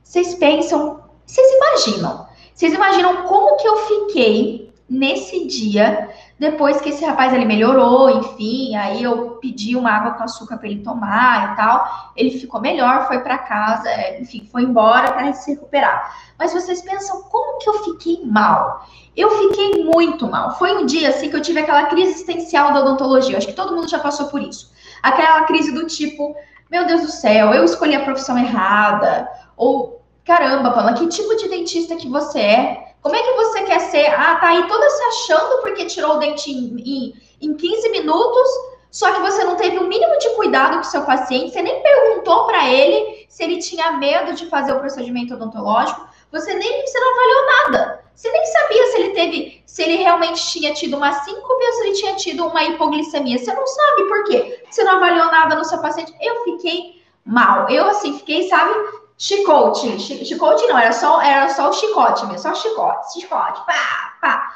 Vocês 0.00 0.36
pensam, 0.36 1.00
vocês 1.26 1.48
imaginam, 1.56 2.28
vocês 2.54 2.72
imaginam 2.72 3.24
como 3.24 3.56
que 3.56 3.66
eu 3.66 3.76
fiquei 3.78 4.72
nesse 4.88 5.44
dia 5.48 6.08
depois 6.38 6.82
que 6.82 6.90
esse 6.90 7.02
rapaz 7.02 7.32
ele 7.32 7.46
melhorou, 7.46 8.10
enfim, 8.10 8.76
aí 8.76 9.02
eu 9.02 9.38
pedi 9.40 9.74
uma 9.74 9.90
água 9.90 10.12
com 10.12 10.22
açúcar 10.22 10.58
para 10.58 10.68
ele 10.68 10.82
tomar 10.82 11.52
e 11.52 11.56
tal. 11.56 12.12
Ele 12.14 12.30
ficou 12.30 12.60
melhor, 12.60 13.06
foi 13.06 13.20
para 13.20 13.38
casa, 13.38 13.88
é, 13.88 14.20
enfim, 14.20 14.46
foi 14.52 14.62
embora 14.62 15.12
para 15.12 15.32
se 15.32 15.52
recuperar. 15.52 16.14
Mas 16.38 16.52
vocês 16.52 16.82
pensam 16.82 17.22
como 17.22 17.58
que 17.58 17.68
eu 17.68 17.84
fiquei 17.84 18.22
mal? 18.26 18.86
Eu 19.16 19.30
fiquei 19.30 19.82
muito 19.82 20.28
mal. 20.28 20.58
Foi 20.58 20.76
um 20.76 20.84
dia 20.84 21.08
assim 21.08 21.30
que 21.30 21.36
eu 21.36 21.40
tive 21.40 21.60
aquela 21.60 21.86
crise 21.86 22.12
existencial 22.12 22.70
da 22.70 22.80
odontologia. 22.80 23.38
Acho 23.38 23.46
que 23.46 23.54
todo 23.54 23.74
mundo 23.74 23.88
já 23.88 23.98
passou 23.98 24.26
por 24.26 24.42
isso. 24.42 24.70
Aquela 25.02 25.44
crise 25.44 25.72
do 25.72 25.86
tipo, 25.86 26.36
meu 26.70 26.86
Deus 26.86 27.00
do 27.00 27.08
céu, 27.08 27.54
eu 27.54 27.64
escolhi 27.64 27.94
a 27.94 28.04
profissão 28.04 28.36
errada, 28.36 29.26
ou 29.56 30.02
caramba, 30.22 30.70
Pamela, 30.70 30.92
que 30.92 31.06
tipo 31.08 31.34
de 31.36 31.48
dentista 31.48 31.96
que 31.96 32.08
você 32.08 32.40
é? 32.40 32.95
Como 33.06 33.14
é 33.14 33.22
que 33.22 33.34
você 33.34 33.62
quer 33.62 33.78
ser? 33.82 34.06
Ah, 34.06 34.34
tá 34.34 34.48
aí 34.48 34.66
toda 34.66 34.90
se 34.90 35.00
achando 35.04 35.62
porque 35.62 35.84
tirou 35.84 36.16
o 36.16 36.18
dente 36.18 36.50
em, 36.50 36.74
em, 36.76 37.14
em 37.40 37.54
15 37.54 37.88
minutos, 37.90 38.48
só 38.90 39.12
que 39.12 39.20
você 39.20 39.44
não 39.44 39.54
teve 39.54 39.78
o 39.78 39.86
mínimo 39.86 40.18
de 40.18 40.28
cuidado 40.30 40.74
com 40.74 40.80
o 40.80 40.84
seu 40.84 41.02
paciente, 41.02 41.52
você 41.52 41.62
nem 41.62 41.80
perguntou 41.84 42.46
para 42.46 42.68
ele 42.68 43.24
se 43.28 43.44
ele 43.44 43.58
tinha 43.58 43.92
medo 43.92 44.32
de 44.32 44.46
fazer 44.46 44.72
o 44.72 44.80
procedimento 44.80 45.34
odontológico, 45.34 46.04
você 46.32 46.52
nem 46.52 46.84
você 46.84 46.98
não 46.98 47.12
avaliou 47.12 47.46
nada. 47.46 48.04
Você 48.12 48.28
nem 48.28 48.44
sabia 48.44 48.86
se 48.88 48.96
ele 48.96 49.10
teve, 49.10 49.62
se 49.64 49.82
ele 49.84 49.96
realmente 49.98 50.44
tinha 50.44 50.74
tido 50.74 50.96
uma 50.96 51.12
síncope 51.12 51.64
ou 51.64 51.72
se 51.74 51.82
ele 51.84 51.92
tinha 51.92 52.16
tido 52.16 52.44
uma 52.44 52.64
hipoglicemia. 52.64 53.38
Você 53.38 53.54
não 53.54 53.68
sabe 53.68 54.08
por 54.08 54.24
quê? 54.24 54.64
Você 54.68 54.82
não 54.82 54.96
avaliou 54.96 55.26
nada 55.26 55.54
no 55.54 55.64
seu 55.64 55.78
paciente. 55.78 56.12
Eu 56.20 56.42
fiquei 56.42 57.04
mal. 57.24 57.70
Eu 57.70 57.86
assim 57.86 58.18
fiquei, 58.18 58.48
sabe, 58.48 58.74
Chicote. 59.18 59.98
Chicote 59.98 60.66
não, 60.66 60.78
era 60.78 60.92
só, 60.92 61.20
era 61.22 61.48
só 61.48 61.70
o 61.70 61.72
chicote 61.72 62.26
mesmo, 62.26 62.38
só 62.38 62.54
chicote, 62.54 63.14
chicote, 63.14 63.64
pá, 63.66 64.16
pá. 64.20 64.54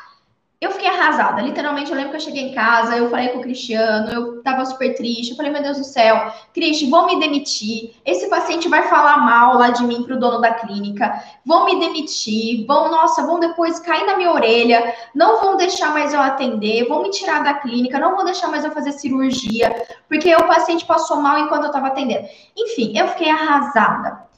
eu 0.61 0.71
fiquei 0.71 0.87
arrasada. 0.87 1.41
Literalmente, 1.41 1.91
eu 1.91 1.97
lembro 1.97 2.11
que 2.11 2.17
eu 2.19 2.21
cheguei 2.21 2.51
em 2.51 2.55
casa, 2.55 2.95
eu 2.95 3.09
falei 3.09 3.29
com 3.29 3.39
o 3.39 3.43
Cristiano, 3.43 4.11
eu 4.11 4.43
tava 4.43 4.67
super 4.67 4.95
triste. 4.95 5.31
Eu 5.31 5.37
falei, 5.37 5.51
meu 5.51 5.63
Deus 5.63 5.79
do 5.79 5.85
céu, 5.85 6.31
Cristian, 6.53 6.91
vão 6.91 7.07
me 7.07 7.19
demitir. 7.19 7.95
Esse 8.05 8.29
paciente 8.29 8.69
vai 8.69 8.83
falar 8.89 9.17
mal 9.17 9.57
lá 9.57 9.71
de 9.71 9.83
mim 9.83 10.03
pro 10.03 10.21
dono 10.21 10.43
da 10.43 10.53
clínica. 10.53 11.25
Vão 11.47 11.65
me 11.65 11.81
demitir. 11.81 12.67
Vão, 12.67 12.91
nossa, 12.91 13.25
vão 13.25 13.41
depois 13.41 13.81
cair 13.81 14.05
na 14.05 14.19
minha 14.19 14.31
orelha. 14.31 14.95
Não 15.15 15.41
vão 15.41 15.57
deixar 15.57 15.91
mais 15.95 16.13
eu 16.13 16.21
atender. 16.21 16.87
Vão 16.87 17.03
me 17.03 17.11
tirar 17.11 17.43
da 17.43 17.55
clínica. 17.55 17.99
Não 17.99 18.15
vão 18.15 18.27
deixar 18.27 18.49
mais 18.49 18.63
eu 18.63 18.73
fazer 18.73 18.93
cirurgia. 18.93 19.87
Porque 20.07 20.35
o 20.35 20.47
paciente 20.47 20.85
passou 20.85 21.17
mal 21.17 21.39
enquanto 21.39 21.65
eu 21.65 21.73
tava 21.73 21.87
atendendo. 21.87 22.29
Enfim, 22.55 22.93
eu 22.99 23.09
fiquei 23.09 23.31
arrasada. 23.31 24.29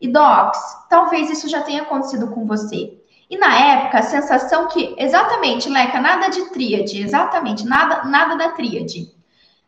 E, 0.00 0.08
Docs, 0.08 0.86
talvez 0.88 1.30
isso 1.30 1.48
já 1.48 1.62
tenha 1.62 1.82
acontecido 1.82 2.28
com 2.28 2.46
você. 2.46 2.98
E 3.28 3.36
na 3.36 3.54
época, 3.54 3.98
a 3.98 4.02
sensação 4.02 4.66
que, 4.68 4.94
exatamente, 4.98 5.68
Leca, 5.68 6.00
nada 6.00 6.28
de 6.28 6.50
tríade, 6.50 7.00
exatamente, 7.00 7.64
nada, 7.64 8.04
nada 8.04 8.34
da 8.36 8.48
tríade. 8.50 9.12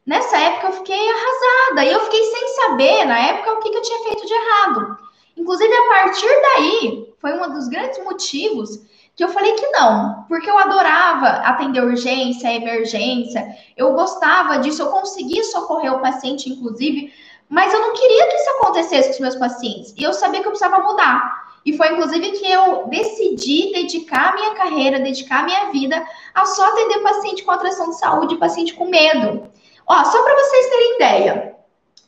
Nessa 0.05 0.37
época 0.37 0.67
eu 0.67 0.73
fiquei 0.73 0.99
arrasada 0.99 1.85
e 1.85 1.93
eu 1.93 2.01
fiquei 2.01 2.25
sem 2.25 2.49
saber, 2.49 3.05
na 3.05 3.19
época, 3.19 3.53
o 3.53 3.59
que, 3.61 3.71
que 3.71 3.77
eu 3.77 3.83
tinha 3.83 4.03
feito 4.03 4.27
de 4.27 4.33
errado. 4.33 4.99
Inclusive, 5.37 5.73
a 5.73 5.89
partir 5.89 6.27
daí, 6.27 7.15
foi 7.21 7.39
um 7.39 7.53
dos 7.53 7.69
grandes 7.69 8.03
motivos 8.03 8.81
que 9.15 9.23
eu 9.23 9.29
falei 9.29 9.53
que 9.53 9.69
não, 9.69 10.25
porque 10.27 10.51
eu 10.51 10.59
adorava 10.59 11.29
atender 11.47 11.85
urgência, 11.85 12.53
emergência, 12.53 13.47
eu 13.77 13.93
gostava 13.93 14.59
disso, 14.59 14.83
eu 14.83 14.91
conseguia 14.91 15.45
socorrer 15.45 15.93
o 15.93 16.01
paciente, 16.01 16.49
inclusive, 16.49 17.13
mas 17.49 17.73
eu 17.73 17.81
não 17.81 17.93
queria 17.93 18.27
que 18.29 18.37
isso 18.37 18.51
acontecesse 18.51 19.09
com 19.09 19.15
os 19.15 19.21
meus 19.21 19.37
pacientes, 19.37 19.95
e 19.97 20.03
eu 20.03 20.13
sabia 20.13 20.41
que 20.41 20.47
eu 20.47 20.53
precisava 20.53 20.83
mudar. 20.83 21.43
E 21.65 21.77
foi 21.77 21.93
inclusive 21.93 22.33
que 22.33 22.51
eu 22.51 22.89
decidi 22.89 23.73
dedicar 23.73 24.31
a 24.31 24.35
minha 24.35 24.55
carreira, 24.55 24.99
dedicar 24.99 25.41
a 25.41 25.45
minha 25.45 25.71
vida 25.71 26.05
a 26.35 26.45
só 26.45 26.67
atender 26.67 27.01
paciente 27.01 27.45
com 27.45 27.53
atração 27.53 27.91
de 27.91 27.99
saúde, 27.99 28.37
paciente 28.37 28.75
com 28.75 28.89
medo. 28.89 29.49
Ó, 29.87 30.05
só 30.05 30.23
para 30.23 30.35
vocês 30.35 30.67
terem 30.69 30.97
ideia, 30.97 31.55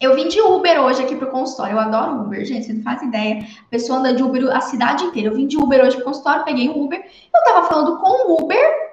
eu 0.01 0.15
vim 0.15 0.29
de 0.29 0.41
Uber 0.41 0.83
hoje 0.83 1.03
aqui 1.03 1.15
pro 1.15 1.31
consultório. 1.31 1.75
Eu 1.75 1.81
adoro 1.81 2.23
Uber, 2.23 2.45
gente, 2.45 2.67
você 2.67 2.73
não 2.73 2.83
faz 2.83 3.01
ideia. 3.03 3.47
A 3.67 3.71
pessoa 3.71 4.01
anda 4.01 4.13
de 4.13 4.23
Uber 4.23 4.55
a 4.55 4.61
cidade 4.61 5.05
inteira. 5.05 5.29
Eu 5.29 5.35
vim 5.35 5.47
de 5.47 5.57
Uber 5.57 5.85
hoje 5.85 5.97
pro 5.97 6.05
consultório, 6.05 6.45
peguei 6.45 6.69
um 6.69 6.83
Uber. 6.83 6.99
Eu 6.99 7.45
tava 7.45 7.67
falando 7.69 7.99
com 7.99 8.33
o 8.33 8.43
Uber 8.43 8.84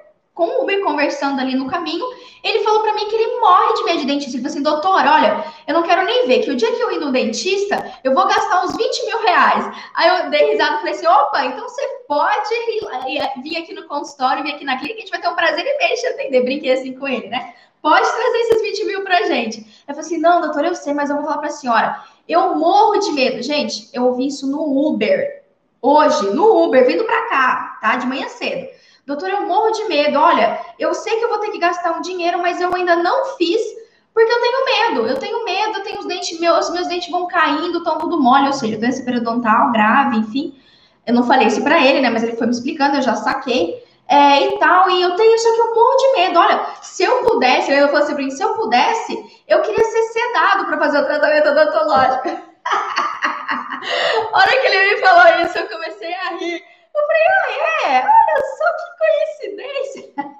com 0.41 0.47
o 0.47 0.63
Uber 0.63 0.81
conversando 0.81 1.39
ali 1.39 1.53
no 1.53 1.67
caminho, 1.67 2.03
ele 2.43 2.63
falou 2.63 2.81
para 2.81 2.95
mim 2.95 3.07
que 3.07 3.13
ele 3.13 3.39
morre 3.39 3.73
de 3.75 3.83
medo 3.83 3.99
de 3.99 4.05
dentista. 4.07 4.35
Ele 4.35 4.41
falou 4.41 4.51
assim, 4.51 4.63
doutor, 4.63 5.05
olha, 5.05 5.45
eu 5.67 5.73
não 5.75 5.83
quero 5.83 6.03
nem 6.03 6.25
ver, 6.25 6.39
que 6.39 6.49
o 6.49 6.55
dia 6.55 6.71
que 6.71 6.81
eu 6.81 6.91
ir 6.91 6.99
no 6.99 7.11
dentista, 7.11 7.93
eu 8.03 8.15
vou 8.15 8.25
gastar 8.25 8.65
uns 8.65 8.75
20 8.75 9.05
mil 9.05 9.21
reais. 9.21 9.71
Aí 9.93 10.07
eu 10.07 10.31
dei 10.31 10.51
risada 10.51 10.77
e 10.77 10.79
falei 10.79 10.93
assim, 10.95 11.05
opa, 11.05 11.45
então 11.45 11.69
você 11.69 11.87
pode 12.07 12.49
vir 13.43 13.57
aqui 13.57 13.71
no 13.71 13.87
consultório, 13.87 14.41
vir 14.41 14.55
aqui 14.55 14.65
na 14.65 14.79
clínica, 14.79 14.97
a 14.97 15.01
gente 15.01 15.11
vai 15.11 15.21
ter 15.21 15.27
um 15.27 15.35
prazer 15.35 15.63
imenso 15.63 16.01
de 16.01 16.07
atender. 16.07 16.43
Brinquei 16.43 16.71
assim 16.71 16.93
com 16.93 17.07
ele, 17.07 17.27
né? 17.27 17.53
Pode 17.79 18.11
trazer 18.11 18.37
esses 18.37 18.61
20 18.63 18.85
mil 18.85 19.03
pra 19.03 19.21
gente. 19.27 19.59
Eu 19.87 19.93
falei 19.93 19.99
assim, 19.99 20.17
não, 20.17 20.41
doutor, 20.41 20.65
eu 20.65 20.73
sei, 20.73 20.95
mas 20.95 21.11
eu 21.11 21.17
vou 21.17 21.25
falar 21.25 21.37
pra 21.37 21.51
senhora. 21.51 22.03
Eu 22.27 22.55
morro 22.55 22.97
de 22.97 23.11
medo. 23.11 23.43
Gente, 23.43 23.89
eu 23.93 24.05
ouvi 24.05 24.25
isso 24.25 24.49
no 24.49 24.87
Uber. 24.87 25.43
Hoje, 25.79 26.31
no 26.31 26.63
Uber, 26.63 26.85
vindo 26.87 27.03
pra 27.03 27.29
cá, 27.29 27.77
tá? 27.79 27.95
De 27.97 28.07
manhã 28.07 28.27
cedo. 28.27 28.80
Doutor, 29.11 29.29
eu 29.29 29.41
morro 29.45 29.71
de 29.71 29.83
medo. 29.89 30.17
Olha, 30.17 30.57
eu 30.79 30.93
sei 30.93 31.17
que 31.17 31.25
eu 31.25 31.27
vou 31.27 31.39
ter 31.39 31.51
que 31.51 31.59
gastar 31.59 31.91
um 31.91 32.01
dinheiro, 32.01 32.39
mas 32.39 32.61
eu 32.61 32.73
ainda 32.73 32.95
não 32.95 33.25
fiz 33.35 33.61
porque 34.13 34.31
eu 34.31 34.39
tenho 34.39 34.65
medo. 34.65 35.07
Eu 35.07 35.17
tenho 35.17 35.43
medo, 35.43 35.79
eu 35.79 35.83
tenho 35.83 35.99
os 35.99 36.05
dentes 36.05 36.39
meus, 36.39 36.69
meus 36.69 36.87
dentes 36.87 37.11
vão 37.11 37.27
caindo, 37.27 37.79
estão 37.79 37.97
tudo 37.97 38.21
mole, 38.21 38.47
ou 38.47 38.53
seja, 38.53 38.77
doença 38.77 39.03
periodontal 39.03 39.69
grave, 39.73 40.17
enfim. 40.17 40.57
Eu 41.05 41.13
não 41.13 41.23
falei 41.23 41.47
isso 41.47 41.61
para 41.61 41.85
ele, 41.85 41.99
né? 41.99 42.09
Mas 42.09 42.23
ele 42.23 42.37
foi 42.37 42.47
me 42.47 42.53
explicando, 42.53 42.95
eu 42.95 43.01
já 43.01 43.15
saquei. 43.17 43.83
É, 44.07 44.47
e 44.47 44.59
tal, 44.59 44.89
e 44.89 45.01
eu 45.01 45.13
tenho 45.17 45.35
isso 45.35 45.47
aqui, 45.49 45.59
eu 45.59 45.75
morro 45.75 45.97
de 45.97 46.13
medo. 46.13 46.39
Olha, 46.39 46.65
se 46.81 47.03
eu 47.03 47.23
pudesse, 47.25 47.69
eu 47.69 47.89
falei 47.89 48.03
assim, 48.03 48.31
se 48.31 48.43
eu 48.43 48.53
pudesse, 48.53 49.43
eu 49.45 49.61
queria 49.61 49.83
ser 49.83 50.03
sedado 50.03 50.65
para 50.67 50.77
fazer 50.77 50.99
o 50.99 51.05
tratamento 51.05 51.49
odontológico. 51.49 52.29
a 54.31 54.37
hora 54.37 54.57
que 54.57 54.67
ele 54.67 54.95
me 54.95 55.01
falou 55.01 55.45
isso, 55.45 55.57
eu 55.57 55.67
comecei 55.67 56.13
a 56.13 56.37
rir. 56.37 56.70
Eu 56.93 57.01
falei, 57.07 57.21
ah, 57.27 57.89
é? 57.89 57.97
Olha 57.99 58.41
só 58.57 58.65
que 58.77 58.91
coincidência. 59.01 60.13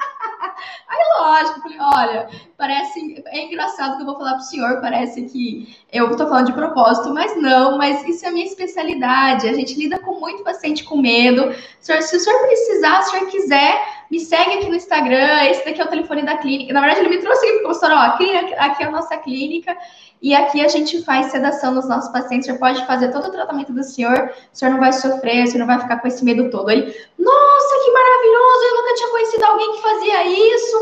Aí, 0.87 0.99
lógico, 1.19 1.61
falei, 1.61 1.77
olha, 1.79 2.29
parece. 2.57 3.23
É 3.27 3.45
engraçado 3.45 3.95
que 3.95 4.01
eu 4.01 4.05
vou 4.05 4.17
falar 4.17 4.33
pro 4.33 4.43
senhor, 4.43 4.81
parece 4.81 5.23
que 5.23 5.75
eu 5.91 6.15
tô 6.15 6.27
falando 6.27 6.47
de 6.47 6.53
propósito, 6.53 7.13
mas 7.13 7.35
não, 7.41 7.77
mas 7.77 8.05
isso 8.07 8.25
é 8.25 8.29
a 8.29 8.31
minha 8.31 8.45
especialidade. 8.45 9.47
A 9.47 9.53
gente 9.53 9.75
lida 9.75 9.97
com 9.99 10.19
muito 10.19 10.43
paciente 10.43 10.83
com 10.83 10.97
medo. 10.97 11.55
Se 11.79 11.93
o 11.93 12.01
senhor 12.01 12.41
precisar, 12.41 13.01
se 13.01 13.09
o 13.09 13.11
senhor 13.11 13.31
quiser, 13.31 13.81
me 14.11 14.19
segue 14.19 14.57
aqui 14.57 14.69
no 14.69 14.75
Instagram. 14.75 15.45
Esse 15.45 15.63
daqui 15.63 15.81
é 15.81 15.85
o 15.85 15.89
telefone 15.89 16.23
da 16.23 16.37
clínica. 16.37 16.73
Na 16.73 16.81
verdade, 16.81 16.99
ele 16.99 17.15
me 17.15 17.21
trouxe 17.21 17.45
aqui 17.45 17.59
porque 17.59 17.85
eu 17.85 17.89
ó, 17.91 18.01
aqui, 18.01 18.35
aqui 18.57 18.83
é 18.83 18.85
a 18.85 18.91
nossa 18.91 19.17
clínica. 19.17 19.75
E 20.21 20.35
aqui 20.35 20.63
a 20.63 20.67
gente 20.67 21.03
faz 21.03 21.31
sedação 21.31 21.73
nos 21.73 21.89
nossos 21.89 22.11
pacientes. 22.11 22.45
Você 22.45 22.53
pode 22.53 22.85
fazer 22.85 23.11
todo 23.11 23.27
o 23.27 23.31
tratamento 23.31 23.73
do 23.73 23.83
senhor, 23.83 24.31
o 24.53 24.55
senhor 24.55 24.71
não 24.71 24.79
vai 24.79 24.93
sofrer, 24.93 25.43
o 25.43 25.47
senhor 25.47 25.65
não 25.65 25.67
vai 25.67 25.79
ficar 25.79 25.97
com 25.97 26.07
esse 26.07 26.23
medo 26.23 26.49
todo. 26.51 26.69
Ele, 26.69 26.83
nossa, 27.17 27.83
que 27.83 27.91
maravilhoso! 27.91 28.63
Eu 28.63 28.75
nunca 28.75 28.93
tinha 28.93 29.09
conhecido 29.09 29.43
alguém 29.45 29.71
que 29.71 29.81
fazia 29.81 30.55
isso. 30.55 30.77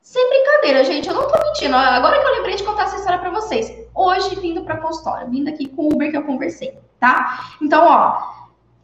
Sem 0.00 0.28
brincadeira, 0.28 0.84
gente, 0.84 1.08
eu 1.08 1.14
não 1.14 1.28
tô 1.28 1.38
mentindo. 1.46 1.76
Agora 1.76 2.18
que 2.18 2.26
eu 2.26 2.32
lembrei 2.32 2.56
de 2.56 2.64
contar 2.64 2.84
essa 2.84 2.96
história 2.96 3.18
para 3.18 3.30
vocês. 3.30 3.70
Hoje, 3.94 4.34
vindo 4.36 4.64
para 4.64 4.78
consultório, 4.78 5.28
vindo 5.28 5.48
aqui 5.48 5.68
com 5.68 5.82
o 5.82 5.92
Uber 5.92 6.10
que 6.10 6.16
eu 6.16 6.24
conversei, 6.24 6.76
tá? 6.98 7.52
Então, 7.60 7.86
ó, 7.86 8.16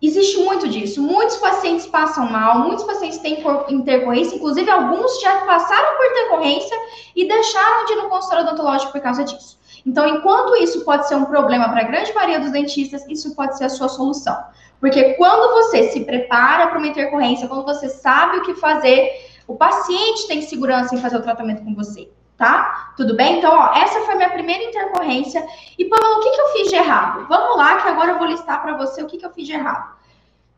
existe 0.01 0.39
muito 0.39 0.69
disso. 0.69 1.03
Muitos 1.03 1.37
pacientes 1.39 1.87
passam 1.87 2.31
mal, 2.31 2.59
muitos 2.61 2.85
pacientes 2.85 3.19
têm 3.19 3.43
intercorrência, 3.71 4.37
inclusive 4.37 4.71
alguns 4.71 5.21
já 5.21 5.39
passaram 5.47 5.97
por 5.97 6.07
intercorrência 6.07 6.77
e 7.17 7.27
deixaram 7.27 7.87
de 7.87 7.95
ir 7.95 7.97
no 7.97 8.09
consultório 8.11 8.45
odontológico 8.45 8.93
por 8.93 9.01
causa 9.01 9.25
disso. 9.25 9.56
Então, 9.87 10.07
enquanto 10.09 10.57
isso 10.57 10.85
pode 10.85 11.07
ser 11.07 11.15
um 11.15 11.25
problema 11.25 11.69
para 11.69 11.83
a 11.83 11.85
grande 11.85 12.13
maioria 12.13 12.41
dos 12.41 12.51
dentistas, 12.51 13.07
isso 13.09 13.37
pode 13.37 13.57
ser 13.57 13.65
a 13.65 13.69
sua 13.69 13.89
solução. 13.89 14.37
Porque 14.81 15.15
quando 15.15 15.55
você 15.55 15.91
se 15.91 16.01
prepara 16.01 16.67
para 16.67 16.79
uma 16.79 16.89
intercorrência, 16.89 17.47
quando 17.47 17.65
você 17.65 17.89
sabe 17.89 18.39
o 18.39 18.43
que 18.43 18.55
fazer, 18.55 19.09
o 19.47 19.55
paciente 19.55 20.27
tem 20.27 20.43
segurança 20.43 20.95
em 20.95 21.01
fazer 21.01 21.17
o 21.17 21.23
tratamento 21.23 21.65
com 21.65 21.73
você, 21.73 22.11
tá? 22.37 22.93
Tudo 22.97 23.15
bem? 23.15 23.39
Então, 23.39 23.57
ó, 23.57 23.75
essa 23.75 24.01
foi 24.01 24.17
minha 24.17 24.31
primeira 24.31 24.65
intercorrência. 24.65 25.47
E, 25.79 25.85
Pamela, 25.85 26.19
o 26.19 26.21
que, 26.21 26.31
que 26.31 26.41
eu 26.41 26.49
fiz 26.49 26.69
de 26.69 26.75
errado? 26.75 27.25
Vamos 27.29 27.57
lá, 27.57 27.81
que 27.81 27.89
agora 27.89 28.11
eu 28.11 28.19
vou 28.19 28.27
listar 28.27 28.61
para 28.61 28.77
você 28.77 29.03
o 29.03 29.07
que, 29.07 29.19
que 29.19 29.25
eu 29.25 29.31
fiz 29.31 29.47
de 29.47 29.53
errado. 29.53 29.95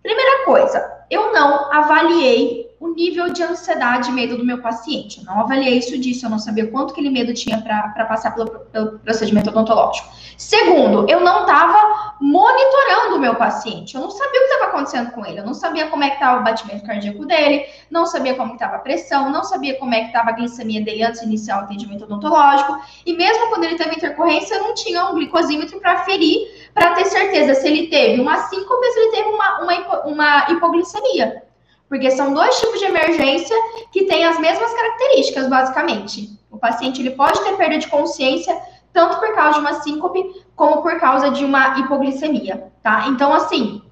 Primeira 0.02 0.44
coisa, 0.44 0.98
eu 1.10 1.32
não 1.32 1.72
avaliei 1.72 2.68
o 2.80 2.88
nível 2.88 3.32
de 3.32 3.42
ansiedade 3.42 4.10
e 4.10 4.12
medo 4.12 4.36
do 4.36 4.44
meu 4.44 4.58
paciente. 4.58 5.18
Eu 5.18 5.24
não 5.24 5.40
avaliei 5.40 5.78
isso 5.78 5.98
disso, 5.98 6.26
eu 6.26 6.30
não 6.30 6.38
sabia 6.38 6.70
quanto 6.70 6.94
que 6.94 7.00
ele 7.00 7.10
medo 7.10 7.34
tinha 7.34 7.60
para 7.60 8.04
passar 8.06 8.32
pelo, 8.34 8.48
pelo, 8.66 8.98
procedimento 9.00 9.50
odontológico. 9.50 10.08
Segundo, 10.38 11.04
eu 11.10 11.18
não 11.18 11.40
estava 11.40 12.14
monitorando 12.20 13.16
o 13.16 13.18
meu 13.18 13.34
paciente. 13.34 13.96
Eu 13.96 14.02
não 14.02 14.10
sabia 14.10 14.40
o 14.40 14.44
que 14.44 14.52
estava 14.52 14.70
acontecendo 14.70 15.10
com 15.10 15.26
ele. 15.26 15.40
Eu 15.40 15.44
não 15.44 15.52
sabia 15.52 15.88
como 15.88 16.04
é 16.04 16.10
que 16.10 16.14
estava 16.14 16.38
o 16.38 16.44
batimento 16.44 16.86
cardíaco 16.86 17.26
dele, 17.26 17.66
não 17.90 18.06
sabia 18.06 18.36
como 18.36 18.52
estava 18.52 18.76
a 18.76 18.78
pressão, 18.78 19.30
não 19.30 19.42
sabia 19.42 19.76
como 19.80 19.92
é 19.94 20.02
que 20.02 20.06
estava 20.06 20.30
a 20.30 20.32
glicemia 20.34 20.80
dele 20.80 21.02
antes 21.02 21.22
de 21.22 21.26
iniciar 21.26 21.56
o 21.56 21.64
atendimento 21.64 22.04
odontológico. 22.04 22.78
E 23.04 23.14
mesmo 23.14 23.48
quando 23.48 23.64
ele 23.64 23.74
teve 23.74 23.96
intercorrência, 23.96 24.54
eu 24.54 24.62
não 24.62 24.74
tinha 24.74 25.06
um 25.06 25.14
glicosímetro 25.16 25.80
para 25.80 26.04
ferir, 26.04 26.70
para 26.72 26.94
ter 26.94 27.06
certeza 27.06 27.56
se 27.56 27.66
ele 27.66 27.88
teve 27.88 28.20
uma 28.20 28.36
síncope 28.44 28.86
ou 28.86 28.92
se 28.92 29.00
ele 29.00 29.10
teve 29.10 29.28
uma, 29.30 29.58
uma, 29.58 30.00
uma 30.04 30.52
hipoglicemia. 30.52 31.42
Porque 31.88 32.12
são 32.12 32.32
dois 32.32 32.60
tipos 32.60 32.78
de 32.78 32.84
emergência 32.84 33.56
que 33.90 34.04
têm 34.04 34.24
as 34.24 34.38
mesmas 34.38 34.72
características, 34.72 35.48
basicamente. 35.48 36.38
O 36.48 36.58
paciente 36.58 37.00
ele 37.00 37.10
pode 37.10 37.42
ter 37.42 37.56
perda 37.56 37.78
de 37.78 37.88
consciência 37.88 38.56
tanto 38.92 39.18
por 39.18 39.34
causa 39.34 39.54
de 39.54 39.60
uma 39.60 39.80
síncope 39.80 40.44
como 40.54 40.82
por 40.82 40.98
causa 40.98 41.30
de 41.30 41.44
uma 41.44 41.78
hipoglicemia, 41.78 42.72
tá? 42.82 43.06
Então, 43.08 43.32
assim, 43.32 43.82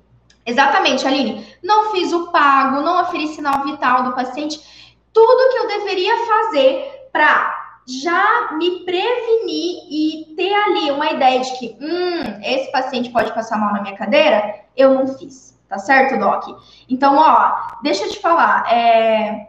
exatamente, 0.44 1.06
Aline, 1.06 1.46
não 1.62 1.92
fiz 1.92 2.12
o 2.12 2.30
pago, 2.30 2.82
não 2.82 2.98
aferi 2.98 3.28
sinal 3.28 3.64
vital 3.64 4.02
do 4.02 4.12
paciente, 4.12 4.60
tudo 5.12 5.52
que 5.52 5.58
eu 5.58 5.68
deveria 5.68 6.14
fazer 6.26 7.08
para 7.12 7.66
já 7.88 8.50
me 8.52 8.80
prevenir 8.80 9.86
e 9.88 10.34
ter 10.36 10.52
ali 10.52 10.90
uma 10.90 11.10
ideia 11.10 11.40
de 11.40 11.58
que, 11.58 11.76
hum, 11.80 12.40
esse 12.42 12.70
paciente 12.72 13.10
pode 13.10 13.32
passar 13.32 13.58
mal 13.58 13.72
na 13.72 13.82
minha 13.82 13.96
cadeira, 13.96 14.56
eu 14.76 14.92
não 14.92 15.06
fiz. 15.06 15.56
Tá 15.68 15.78
certo, 15.78 16.18
Doc? 16.18 16.60
Então, 16.88 17.16
ó, 17.16 17.78
deixa 17.82 18.04
eu 18.04 18.10
te 18.10 18.20
falar. 18.20 18.72
É... 18.72 19.48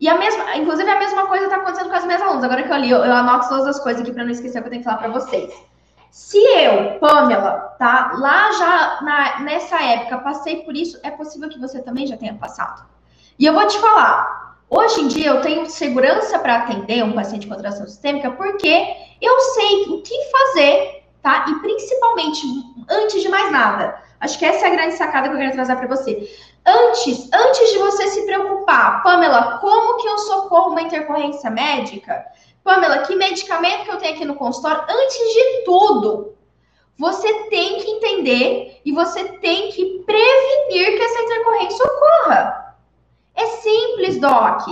E 0.00 0.08
a 0.08 0.16
mesma, 0.16 0.56
inclusive 0.56 0.88
a 0.88 0.98
mesma 0.98 1.26
coisa 1.26 1.48
tá 1.48 1.56
acontecendo 1.56 1.90
com 1.90 1.96
as 1.96 2.04
minhas 2.04 2.22
alunas. 2.22 2.44
Agora 2.44 2.62
que 2.62 2.72
eu 2.72 2.76
li, 2.76 2.90
eu, 2.90 3.04
eu 3.04 3.12
anoto 3.12 3.48
todas 3.48 3.66
as 3.66 3.80
coisas 3.80 4.02
aqui 4.02 4.12
para 4.12 4.24
não 4.24 4.30
esquecer 4.30 4.58
o 4.58 4.62
que 4.62 4.68
eu 4.68 4.70
tenho 4.70 4.82
que 4.82 4.88
falar 4.88 4.98
para 4.98 5.10
vocês. 5.10 5.52
Se 6.10 6.38
eu, 6.38 6.98
Pamela, 7.00 7.74
tá, 7.78 8.12
lá 8.14 8.52
já 8.52 8.98
na, 9.02 9.40
nessa 9.40 9.82
época 9.82 10.18
passei 10.18 10.62
por 10.62 10.74
isso, 10.74 10.98
é 11.02 11.10
possível 11.10 11.48
que 11.48 11.58
você 11.58 11.82
também 11.82 12.06
já 12.06 12.16
tenha 12.16 12.34
passado. 12.34 12.86
E 13.38 13.44
eu 13.44 13.52
vou 13.52 13.66
te 13.66 13.78
falar, 13.78 14.56
hoje 14.70 15.00
em 15.00 15.08
dia 15.08 15.28
eu 15.28 15.40
tenho 15.42 15.68
segurança 15.68 16.38
para 16.38 16.58
atender 16.58 17.04
um 17.04 17.12
paciente 17.12 17.46
com 17.46 17.54
atração 17.54 17.86
sistêmica 17.86 18.30
porque 18.30 18.86
eu 19.20 19.40
sei 19.40 19.82
o 19.88 20.02
que 20.02 20.14
fazer, 20.30 21.04
tá? 21.22 21.44
E 21.48 21.54
principalmente, 21.56 22.42
antes 22.88 23.20
de 23.20 23.28
mais 23.28 23.52
nada, 23.52 24.00
Acho 24.20 24.38
que 24.38 24.44
essa 24.44 24.66
é 24.66 24.72
a 24.72 24.74
grande 24.74 24.94
sacada 24.94 25.28
que 25.28 25.34
eu 25.34 25.38
quero 25.38 25.52
trazer 25.52 25.76
para 25.76 25.86
você. 25.86 26.28
Antes, 26.68 27.30
antes 27.32 27.72
de 27.72 27.78
você 27.78 28.08
se 28.08 28.26
preocupar, 28.26 29.02
Pamela, 29.02 29.56
como 29.58 29.96
que 29.96 30.06
eu 30.06 30.18
socorro 30.18 30.72
uma 30.72 30.82
intercorrência 30.82 31.50
médica? 31.50 32.26
Pamela, 32.62 32.98
que 32.98 33.16
medicamento 33.16 33.84
que 33.84 33.90
eu 33.90 33.96
tenho 33.96 34.14
aqui 34.14 34.24
no 34.26 34.34
consultório? 34.34 34.84
Antes 34.86 35.18
de 35.32 35.64
tudo, 35.64 36.34
você 36.98 37.32
tem 37.44 37.80
que 37.80 37.90
entender 37.90 38.82
e 38.84 38.92
você 38.92 39.24
tem 39.38 39.70
que 39.70 40.02
prevenir 40.04 40.98
que 40.98 41.02
essa 41.02 41.22
intercorrência 41.22 41.84
ocorra. 41.86 42.76
É 43.34 43.46
simples, 43.46 44.20
Doc. 44.20 44.68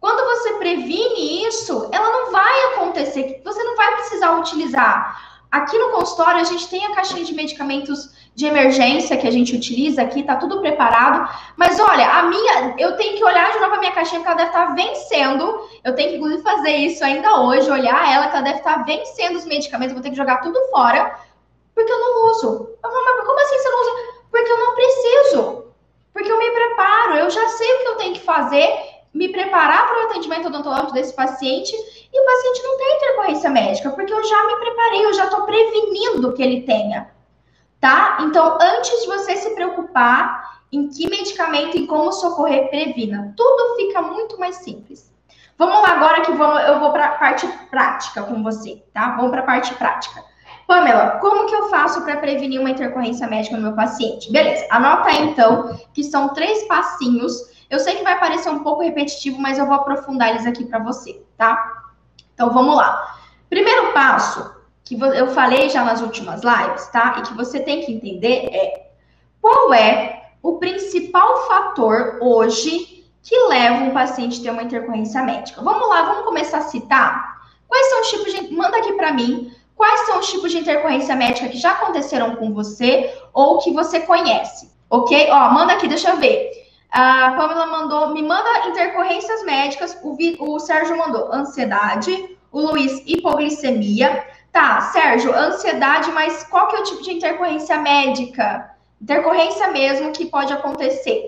Quando 0.00 0.24
você 0.24 0.54
previne 0.54 1.46
isso, 1.46 1.90
ela 1.92 2.08
não 2.08 2.32
vai 2.32 2.64
acontecer, 2.72 3.42
você 3.44 3.62
não 3.62 3.76
vai 3.76 3.96
precisar 3.96 4.38
utilizar. 4.38 5.42
Aqui 5.50 5.76
no 5.78 5.90
consultório, 5.90 6.40
a 6.40 6.44
gente 6.44 6.70
tem 6.70 6.86
a 6.86 6.94
caixinha 6.94 7.22
de 7.22 7.34
medicamentos 7.34 8.21
de 8.34 8.46
emergência 8.46 9.16
que 9.16 9.28
a 9.28 9.30
gente 9.30 9.54
utiliza 9.54 10.02
aqui, 10.02 10.22
tá 10.22 10.36
tudo 10.36 10.60
preparado. 10.60 11.28
Mas 11.56 11.78
olha, 11.78 12.08
a 12.08 12.22
minha, 12.24 12.74
eu 12.78 12.96
tenho 12.96 13.16
que 13.16 13.24
olhar 13.24 13.52
de 13.52 13.60
novo 13.60 13.74
a 13.74 13.78
minha 13.78 13.92
caixinha, 13.92 14.20
porque 14.20 14.32
ela 14.32 14.38
deve 14.38 14.50
estar 14.50 14.66
tá 14.68 14.74
vencendo. 14.74 15.68
Eu 15.84 15.94
tenho 15.94 16.10
que, 16.10 16.16
inclusive, 16.16 16.42
fazer 16.42 16.70
isso 16.70 17.04
ainda 17.04 17.40
hoje, 17.40 17.70
olhar 17.70 18.10
ela, 18.10 18.28
que 18.28 18.36
ela 18.36 18.44
deve 18.44 18.58
estar 18.58 18.78
tá 18.78 18.82
vencendo 18.84 19.36
os 19.36 19.44
medicamentos. 19.44 19.92
Vou 19.92 20.02
ter 20.02 20.10
que 20.10 20.16
jogar 20.16 20.38
tudo 20.38 20.58
fora, 20.70 21.14
porque 21.74 21.92
eu 21.92 21.98
não 21.98 22.30
uso. 22.30 22.70
Mas 22.82 22.92
como 22.92 23.40
assim 23.40 23.58
você 23.58 23.68
não 23.68 23.80
usa? 23.80 24.12
Porque 24.30 24.50
eu 24.50 24.58
não 24.58 24.74
preciso. 24.74 25.64
Porque 26.12 26.32
eu 26.32 26.38
me 26.38 26.50
preparo, 26.50 27.14
eu 27.16 27.30
já 27.30 27.48
sei 27.48 27.74
o 27.74 27.78
que 27.78 27.88
eu 27.88 27.96
tenho 27.96 28.14
que 28.14 28.20
fazer 28.20 28.92
me 29.14 29.28
preparar 29.28 29.86
para 29.86 29.98
o 29.98 30.10
atendimento 30.10 30.48
odontológico 30.48 30.92
desse 30.92 31.14
paciente 31.14 31.74
e 32.12 32.20
o 32.20 32.24
paciente 32.24 32.62
não 32.62 32.78
tem 32.78 32.96
intercorrência 32.96 33.50
médica, 33.50 33.90
porque 33.90 34.12
eu 34.12 34.24
já 34.24 34.46
me 34.46 34.56
preparei, 34.56 35.04
eu 35.04 35.12
já 35.12 35.24
estou 35.24 35.42
prevenindo 35.42 36.32
que 36.32 36.42
ele 36.42 36.62
tenha, 36.62 37.10
tá? 37.82 38.18
Então, 38.20 38.56
antes 38.62 39.02
de 39.02 39.08
você 39.08 39.36
se 39.36 39.50
preocupar 39.54 40.62
em 40.72 40.88
que 40.88 41.10
medicamento 41.10 41.76
e 41.76 41.86
como 41.86 42.10
socorrer, 42.12 42.70
previna. 42.70 43.34
Tudo 43.36 43.76
fica 43.76 44.00
muito 44.00 44.38
mais 44.40 44.56
simples. 44.56 45.12
Vamos 45.58 45.82
lá 45.82 45.96
agora 45.96 46.22
que 46.22 46.32
vamos, 46.32 46.62
eu 46.62 46.80
vou 46.80 46.92
para 46.92 47.06
a 47.06 47.18
parte 47.18 47.46
prática 47.70 48.22
com 48.22 48.42
você, 48.42 48.82
tá? 48.94 49.10
Vamos 49.16 49.32
para 49.32 49.42
a 49.42 49.44
parte 49.44 49.74
prática. 49.74 50.24
Pamela, 50.66 51.18
como 51.20 51.46
que 51.46 51.54
eu 51.54 51.68
faço 51.68 52.00
para 52.02 52.16
prevenir 52.16 52.58
uma 52.58 52.70
intercorrência 52.70 53.26
médica 53.26 53.56
no 53.56 53.62
meu 53.62 53.74
paciente? 53.74 54.32
Beleza, 54.32 54.64
anota 54.70 55.10
aí 55.10 55.28
então 55.28 55.78
que 55.92 56.02
são 56.02 56.30
três 56.30 56.66
passinhos 56.66 57.52
eu 57.72 57.78
sei 57.78 57.96
que 57.96 58.04
vai 58.04 58.20
parecer 58.20 58.50
um 58.50 58.62
pouco 58.62 58.82
repetitivo, 58.82 59.40
mas 59.40 59.56
eu 59.56 59.64
vou 59.64 59.74
aprofundar 59.74 60.28
eles 60.28 60.44
aqui 60.44 60.62
para 60.66 60.78
você, 60.78 61.22
tá? 61.38 61.90
Então 62.34 62.50
vamos 62.50 62.76
lá. 62.76 63.16
Primeiro 63.48 63.94
passo 63.94 64.51
que 64.84 65.00
eu 65.00 65.28
falei 65.28 65.68
já 65.68 65.84
nas 65.84 66.00
últimas 66.00 66.42
lives, 66.42 66.86
tá? 66.88 67.16
E 67.18 67.22
que 67.22 67.34
você 67.34 67.60
tem 67.60 67.84
que 67.84 67.92
entender 67.92 68.48
é 68.52 68.90
qual 69.40 69.72
é 69.72 70.30
o 70.42 70.58
principal 70.58 71.46
fator 71.46 72.18
hoje 72.20 73.04
que 73.22 73.38
leva 73.46 73.84
um 73.84 73.90
paciente 73.90 74.40
a 74.40 74.42
ter 74.42 74.50
uma 74.50 74.62
intercorrência 74.62 75.22
médica. 75.22 75.62
Vamos 75.62 75.88
lá, 75.88 76.02
vamos 76.02 76.24
começar 76.24 76.58
a 76.58 76.62
citar. 76.62 77.40
Quais 77.68 77.86
são 77.88 78.00
os 78.00 78.10
tipos 78.10 78.34
de. 78.34 78.54
Manda 78.54 78.76
aqui 78.76 78.92
para 78.94 79.12
mim. 79.12 79.52
Quais 79.74 80.00
são 80.06 80.18
os 80.18 80.30
tipos 80.30 80.50
de 80.50 80.58
intercorrência 80.58 81.16
médica 81.16 81.48
que 81.48 81.56
já 81.56 81.72
aconteceram 81.72 82.36
com 82.36 82.52
você 82.52 83.12
ou 83.32 83.58
que 83.58 83.72
você 83.72 84.00
conhece? 84.00 84.70
Ok? 84.90 85.28
Ó, 85.30 85.50
manda 85.50 85.72
aqui, 85.72 85.88
deixa 85.88 86.10
eu 86.10 86.18
ver. 86.18 86.50
A 86.90 87.32
Pamela 87.32 87.66
mandou, 87.66 88.10
me 88.10 88.22
manda 88.22 88.68
intercorrência 88.68 89.42
médicas. 89.44 89.98
O, 90.02 90.14
o 90.38 90.60
Sérgio 90.60 90.96
mandou 90.98 91.32
ansiedade. 91.32 92.36
O 92.52 92.60
Luiz, 92.60 93.02
hipoglicemia. 93.06 94.24
Tá, 94.52 94.82
Sérgio, 94.92 95.34
ansiedade, 95.34 96.12
mas 96.12 96.44
qual 96.44 96.68
que 96.68 96.76
é 96.76 96.80
o 96.80 96.84
tipo 96.84 97.02
de 97.02 97.12
intercorrência 97.12 97.78
médica? 97.78 98.70
Intercorrência 99.00 99.68
mesmo 99.68 100.12
que 100.12 100.26
pode 100.26 100.52
acontecer. 100.52 101.24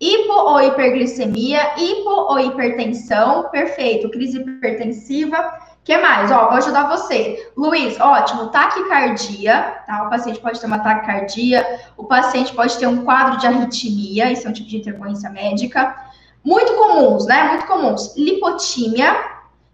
Hipo 0.00 0.32
ou 0.32 0.62
hiperglicemia, 0.62 1.72
hipo 1.76 2.08
ou 2.08 2.38
hipertensão, 2.38 3.48
perfeito, 3.50 4.08
crise 4.08 4.38
hipertensiva, 4.38 5.58
que 5.82 5.96
mais? 5.98 6.30
Ó, 6.30 6.48
vou 6.48 6.58
ajudar 6.58 6.88
você. 6.88 7.50
Luiz, 7.56 7.98
ótimo, 7.98 8.46
taquicardia, 8.48 9.82
tá? 9.84 10.04
O 10.04 10.10
paciente 10.10 10.38
pode 10.38 10.60
ter 10.60 10.66
uma 10.66 10.78
taquicardia, 10.78 11.80
o 11.96 12.04
paciente 12.04 12.54
pode 12.54 12.78
ter 12.78 12.86
um 12.86 13.04
quadro 13.04 13.38
de 13.38 13.46
arritmia, 13.48 14.30
isso 14.30 14.46
é 14.46 14.50
um 14.50 14.52
tipo 14.52 14.68
de 14.68 14.76
intercorrência 14.76 15.28
médica. 15.30 15.96
Muito 16.44 16.74
comuns, 16.74 17.26
né? 17.26 17.42
Muito 17.44 17.66
comuns. 17.66 18.14
Lipotímia, 18.16 19.16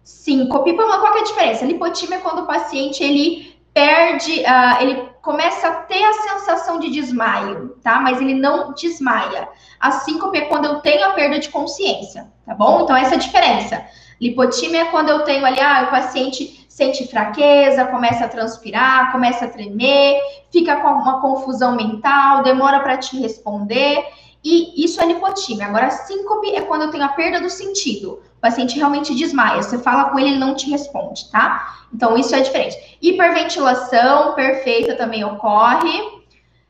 síncope. 0.05 0.73
Qual 0.73 1.11
que 1.11 1.17
é 1.17 1.21
a 1.21 1.25
diferença? 1.25 1.65
Lipotímia 1.65 2.17
é 2.17 2.21
quando 2.21 2.43
o 2.43 2.45
paciente, 2.45 3.03
ele 3.03 3.53
perde, 3.73 4.41
uh, 4.41 4.81
ele 4.81 5.09
começa 5.21 5.67
a 5.67 5.71
ter 5.81 6.01
a 6.01 6.13
sensação 6.13 6.79
de 6.79 6.89
desmaio, 6.91 7.75
tá? 7.83 7.99
Mas 7.99 8.21
ele 8.21 8.35
não 8.35 8.73
desmaia. 8.73 9.49
A 9.79 9.91
síncope 9.91 10.37
é 10.37 10.41
quando 10.41 10.65
eu 10.65 10.79
tenho 10.79 11.03
a 11.05 11.09
perda 11.09 11.39
de 11.39 11.49
consciência, 11.49 12.31
tá 12.45 12.53
bom? 12.53 12.83
Então, 12.83 12.95
essa 12.95 13.15
é 13.15 13.17
a 13.17 13.19
diferença. 13.19 13.83
Lipotímia 14.21 14.83
é 14.83 14.85
quando 14.85 15.09
eu 15.09 15.23
tenho 15.23 15.45
ali, 15.45 15.59
ah, 15.59 15.85
o 15.87 15.91
paciente 15.91 16.65
sente 16.69 17.07
fraqueza, 17.07 17.85
começa 17.85 18.25
a 18.25 18.29
transpirar, 18.29 19.11
começa 19.11 19.45
a 19.45 19.49
tremer, 19.49 20.21
fica 20.51 20.75
com 20.77 20.87
uma 20.87 21.19
confusão 21.19 21.75
mental, 21.75 22.43
demora 22.43 22.79
para 22.79 22.97
te 22.97 23.19
responder. 23.19 24.05
E 24.43 24.85
isso 24.85 25.01
é 25.01 25.05
lipotímia. 25.05 25.65
Agora, 25.65 25.89
síncope 25.89 26.53
é 26.53 26.61
quando 26.61 26.83
eu 26.83 26.91
tenho 26.91 27.03
a 27.03 27.09
perda 27.09 27.41
do 27.41 27.49
sentido. 27.49 28.21
Paciente 28.45 28.77
realmente 28.77 29.15
desmaia. 29.15 29.63
Você 29.63 29.79
fala 29.79 30.11
com 30.11 30.19
ele, 30.19 30.29
ele 30.29 30.37
não 30.37 30.53
te 30.53 30.69
responde, 30.69 31.31
tá? 31.31 31.79
Então, 31.91 32.15
isso 32.15 32.35
é 32.35 32.41
diferente. 32.41 32.99
Hiperventilação 33.01 34.35
perfeita 34.35 34.93
também 34.95 35.23
ocorre. 35.23 35.99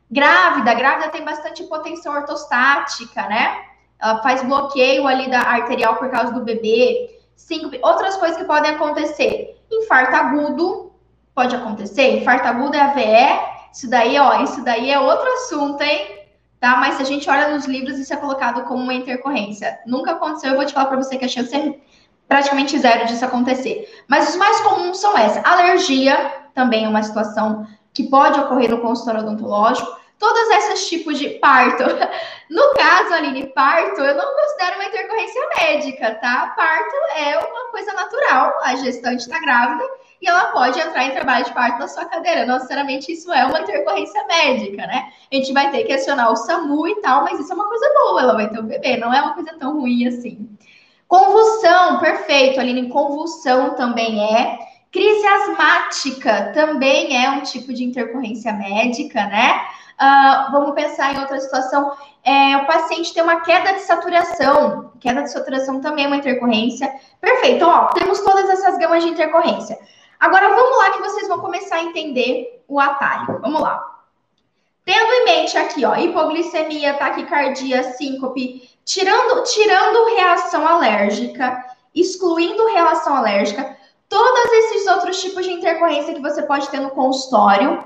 Grávida, 0.10 0.74
grávida 0.74 1.10
tem 1.10 1.26
bastante 1.26 1.66
potência 1.66 2.10
ortostática, 2.10 3.28
né? 3.28 3.62
Ela 4.02 4.24
faz 4.24 4.42
bloqueio 4.42 5.06
ali 5.06 5.30
da 5.30 5.42
arterial 5.42 5.98
por 5.98 6.10
causa 6.10 6.32
do 6.32 6.46
bebê. 6.46 7.20
Síncope. 7.36 7.78
Outras 7.84 8.16
coisas 8.16 8.38
que 8.38 8.46
podem 8.46 8.72
acontecer. 8.72 9.62
Infarto 9.70 10.16
agudo 10.16 10.94
pode 11.34 11.54
acontecer. 11.54 12.22
Infarto 12.22 12.48
agudo 12.48 12.78
é 12.78 12.80
AVE. 12.80 13.56
Isso 13.74 13.90
daí, 13.90 14.18
ó, 14.18 14.42
isso 14.42 14.64
daí 14.64 14.90
é 14.90 14.98
outro 14.98 15.30
assunto, 15.30 15.82
hein? 15.82 16.25
Tá? 16.60 16.78
Mas 16.78 16.96
se 16.96 17.02
a 17.02 17.06
gente 17.06 17.30
olha 17.30 17.50
nos 17.50 17.66
livros, 17.66 18.00
isso 18.00 18.14
é 18.14 18.18
colocado 18.18 18.64
como 18.64 18.82
uma 18.84 18.94
intercorrência. 18.94 19.80
Nunca 19.86 20.12
aconteceu, 20.12 20.52
eu 20.52 20.56
vou 20.56 20.66
te 20.66 20.74
falar 20.74 20.88
para 20.88 20.98
você 20.98 21.18
que 21.18 21.26
a 21.26 21.28
chance 21.28 21.56
é 21.56 21.76
praticamente 22.28 22.78
zero 22.80 23.06
disso 23.06 23.26
acontecer. 23.26 23.88
Mas 24.08 24.30
os 24.30 24.36
mais 24.36 24.60
comuns 24.62 24.98
são 25.00 25.18
essa. 25.18 25.42
Alergia 25.42 26.18
também 26.54 26.86
é 26.86 26.90
uma 26.90 27.04
situação 27.04 27.68
que 27.94 28.04
pode 28.04 28.40
ocorrer 28.40 28.72
no 28.72 28.82
consultório 28.82 29.22
odontológico 29.22 29.96
todos 30.18 30.50
esses 30.50 30.88
tipos 30.90 31.18
de 31.18 31.30
parto. 31.40 31.84
No 32.48 32.76
caso, 32.76 33.12
Aline, 33.12 33.48
parto, 33.56 34.02
eu 34.02 34.14
não 34.14 34.36
considero 34.36 34.76
uma 34.76 34.86
intercorrência 34.86 35.42
médica, 35.58 36.14
tá? 36.14 36.54
Parto 36.56 36.96
é 37.18 37.40
uma 37.40 37.72
coisa 37.72 37.92
natural, 37.94 38.54
a 38.62 38.76
gestante 38.76 39.22
está 39.22 39.40
grávida 39.40 39.84
e 40.22 40.28
ela 40.28 40.46
pode 40.46 40.80
entrar 40.80 41.06
em 41.06 41.12
trabalho 41.12 41.46
de 41.46 41.54
parto 41.54 41.80
na 41.80 41.88
sua 41.88 42.06
cadeira. 42.06 42.46
Não 42.46 42.56
necessariamente 42.56 43.12
isso 43.12 43.32
é 43.32 43.46
uma 43.46 43.60
intercorrência 43.60 44.26
médica, 44.28 44.88
né? 44.88 45.12
A 45.32 45.36
gente 45.36 45.54
vai 45.54 45.70
ter 45.72 45.84
que 45.84 45.94
acionar 45.94 46.32
o 46.32 46.36
SAMU 46.36 46.88
e 46.88 47.02
tal, 47.02 47.24
mas 47.24 47.40
isso 47.40 47.52
é 47.52 47.56
uma 47.56 47.68
coisa 47.68 47.90
boa, 47.94 48.22
ela 48.22 48.34
vai 48.34 48.50
ter 48.50 48.60
um 48.60 48.66
bebê, 48.66 48.98
não 48.98 49.14
é 49.14 49.22
uma 49.22 49.34
coisa 49.34 49.54
tão 49.60 49.80
ruim 49.80 50.08
assim. 50.08 50.50
Convulsão, 51.08 52.00
perfeito, 52.00 52.60
Aline, 52.60 52.90
convulsão 52.90 53.76
também 53.76 54.24
é. 54.24 54.58
Crise 54.92 55.28
asmática 55.28 56.52
também 56.54 57.22
é 57.22 57.30
um 57.30 57.42
tipo 57.42 57.74
de 57.74 57.84
intercorrência 57.84 58.54
médica, 58.54 59.26
né? 59.26 59.62
Uh, 59.96 60.52
vamos 60.52 60.74
pensar 60.74 61.14
em 61.14 61.20
outra 61.20 61.40
situação. 61.40 61.92
É, 62.24 62.58
o 62.58 62.66
paciente 62.66 63.14
tem 63.14 63.24
uma 63.24 63.42
queda 63.42 63.74
de 63.74 63.82
saturação. 63.82 64.92
Queda 65.00 65.24
de 65.24 65.32
saturação 65.32 65.80
também 65.80 66.06
é 66.06 66.08
uma 66.08 66.18
intercorrência. 66.18 66.92
Perfeito, 67.22 67.66
ó, 67.66 67.88
temos 67.88 68.20
todas 68.22 68.50
essas 68.50 68.78
gamas 68.78 69.04
de 69.04 69.10
intercorrência. 69.10 69.78
Agora 70.26 70.56
vamos 70.56 70.78
lá 70.80 70.90
que 70.90 71.04
vocês 71.04 71.28
vão 71.28 71.40
começar 71.40 71.76
a 71.76 71.84
entender 71.84 72.64
o 72.68 72.80
atalho. 72.80 73.40
Vamos 73.42 73.62
lá. 73.62 74.02
Tendo 74.84 75.12
em 75.12 75.24
mente 75.24 75.56
aqui, 75.56 75.86
ó, 75.86 75.96
hipoglicemia, 75.96 76.96
taquicardia, 76.96 77.84
síncope, 77.94 78.68
tirando, 78.84 79.44
tirando 79.44 80.16
reação 80.16 80.68
alérgica, 80.68 81.64
excluindo 81.94 82.66
reação 82.70 83.16
alérgica, 83.16 83.78
todos 84.10 84.52
esses 84.52 84.88
outros 84.88 85.22
tipos 85.22 85.46
de 85.46 85.54
intercorrência 85.54 86.16
que 86.16 86.22
você 86.22 86.42
pode 86.42 86.70
ter 86.70 86.80
no 86.80 86.90
consultório, 86.90 87.84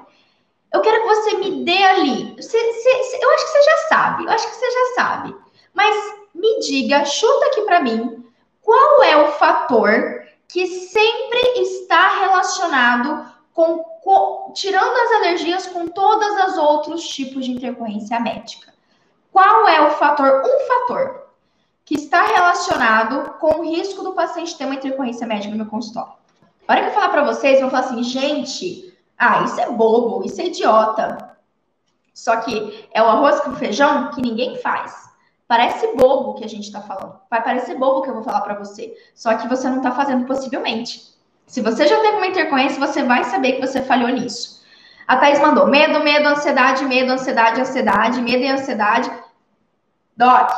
eu 0.74 0.80
quero 0.80 1.02
que 1.02 1.08
você 1.08 1.36
me 1.36 1.66
dê 1.66 1.84
ali. 1.84 2.38
Eu 2.38 3.32
acho 3.34 3.46
que 3.46 3.52
você 3.52 3.64
já 3.64 3.78
sabe, 3.90 4.24
eu 4.24 4.32
acho 4.32 4.48
que 4.48 4.56
você 4.56 4.72
já 4.72 4.94
sabe. 4.96 5.36
Mas 5.74 6.16
me 6.34 6.60
diga, 6.62 7.04
chuta 7.04 7.48
aqui 7.48 7.64
para 7.64 7.82
mim, 7.82 8.26
qual 8.62 9.04
é 9.04 9.18
o 9.18 9.34
fator 9.34 10.19
que 10.50 10.66
sempre 10.66 11.40
está 11.62 12.20
relacionado 12.22 13.32
com, 13.54 13.84
com, 14.04 14.52
tirando 14.54 14.96
as 14.96 15.12
alergias 15.18 15.68
com 15.68 15.88
todos 15.88 16.50
os 16.50 16.58
outros 16.58 17.08
tipos 17.08 17.46
de 17.46 17.52
intercorrência 17.52 18.20
médica? 18.20 18.74
Qual 19.32 19.68
é 19.68 19.80
o 19.80 19.92
fator, 19.92 20.42
um 20.44 20.68
fator, 20.68 21.30
que 21.86 21.96
está 21.96 22.26
relacionado 22.26 23.38
com 23.40 23.60
o 23.60 23.64
risco 23.64 24.04
do 24.04 24.14
paciente 24.14 24.58
ter 24.58 24.66
uma 24.66 24.76
intercorrência 24.76 25.28
médica 25.28 25.56
no 25.56 25.68
consultório? 25.68 26.14
A 26.68 26.74
hora 26.74 26.82
que 26.82 26.88
eu 26.90 26.94
falar 26.94 27.10
para 27.10 27.26
vocês, 27.26 27.60
vão 27.60 27.70
falar 27.70 27.86
assim, 27.86 28.04
gente, 28.04 28.98
ah, 29.18 29.44
isso 29.44 29.60
é 29.60 29.70
bobo, 29.70 30.26
isso 30.26 30.42
é 30.42 30.46
idiota. 30.46 31.38
Só 32.14 32.38
que 32.38 32.88
é 32.92 33.02
o 33.04 33.06
arroz 33.06 33.40
com 33.42 33.56
feijão 33.56 34.10
que 34.12 34.22
ninguém 34.22 34.58
faz. 34.58 35.09
Parece 35.50 35.88
bobo 35.96 36.30
o 36.30 36.34
que 36.36 36.46
a 36.46 36.48
gente 36.48 36.66
está 36.66 36.80
falando. 36.80 37.20
Vai 37.28 37.44
parecer 37.44 37.74
bobo 37.74 37.98
o 37.98 38.02
que 38.04 38.10
eu 38.12 38.14
vou 38.14 38.24
falar 38.24 38.42
para 38.42 38.54
você. 38.54 38.96
Só 39.16 39.34
que 39.34 39.48
você 39.48 39.68
não 39.68 39.78
está 39.78 39.90
fazendo 39.90 40.28
possivelmente. 40.28 41.02
Se 41.48 41.60
você 41.60 41.88
já 41.88 42.00
teve 42.02 42.18
uma 42.18 42.28
intercorrência, 42.28 42.80
você 42.80 43.02
vai 43.02 43.24
saber 43.24 43.54
que 43.54 43.66
você 43.66 43.82
falhou 43.82 44.10
nisso. 44.10 44.64
A 45.08 45.18
Thaís 45.18 45.40
mandou 45.40 45.66
medo, 45.66 46.04
medo, 46.04 46.28
ansiedade, 46.28 46.86
medo, 46.86 47.12
ansiedade, 47.12 47.60
ansiedade, 47.60 48.22
medo 48.22 48.44
e 48.44 48.48
ansiedade. 48.48 49.12
Doc, 50.16 50.52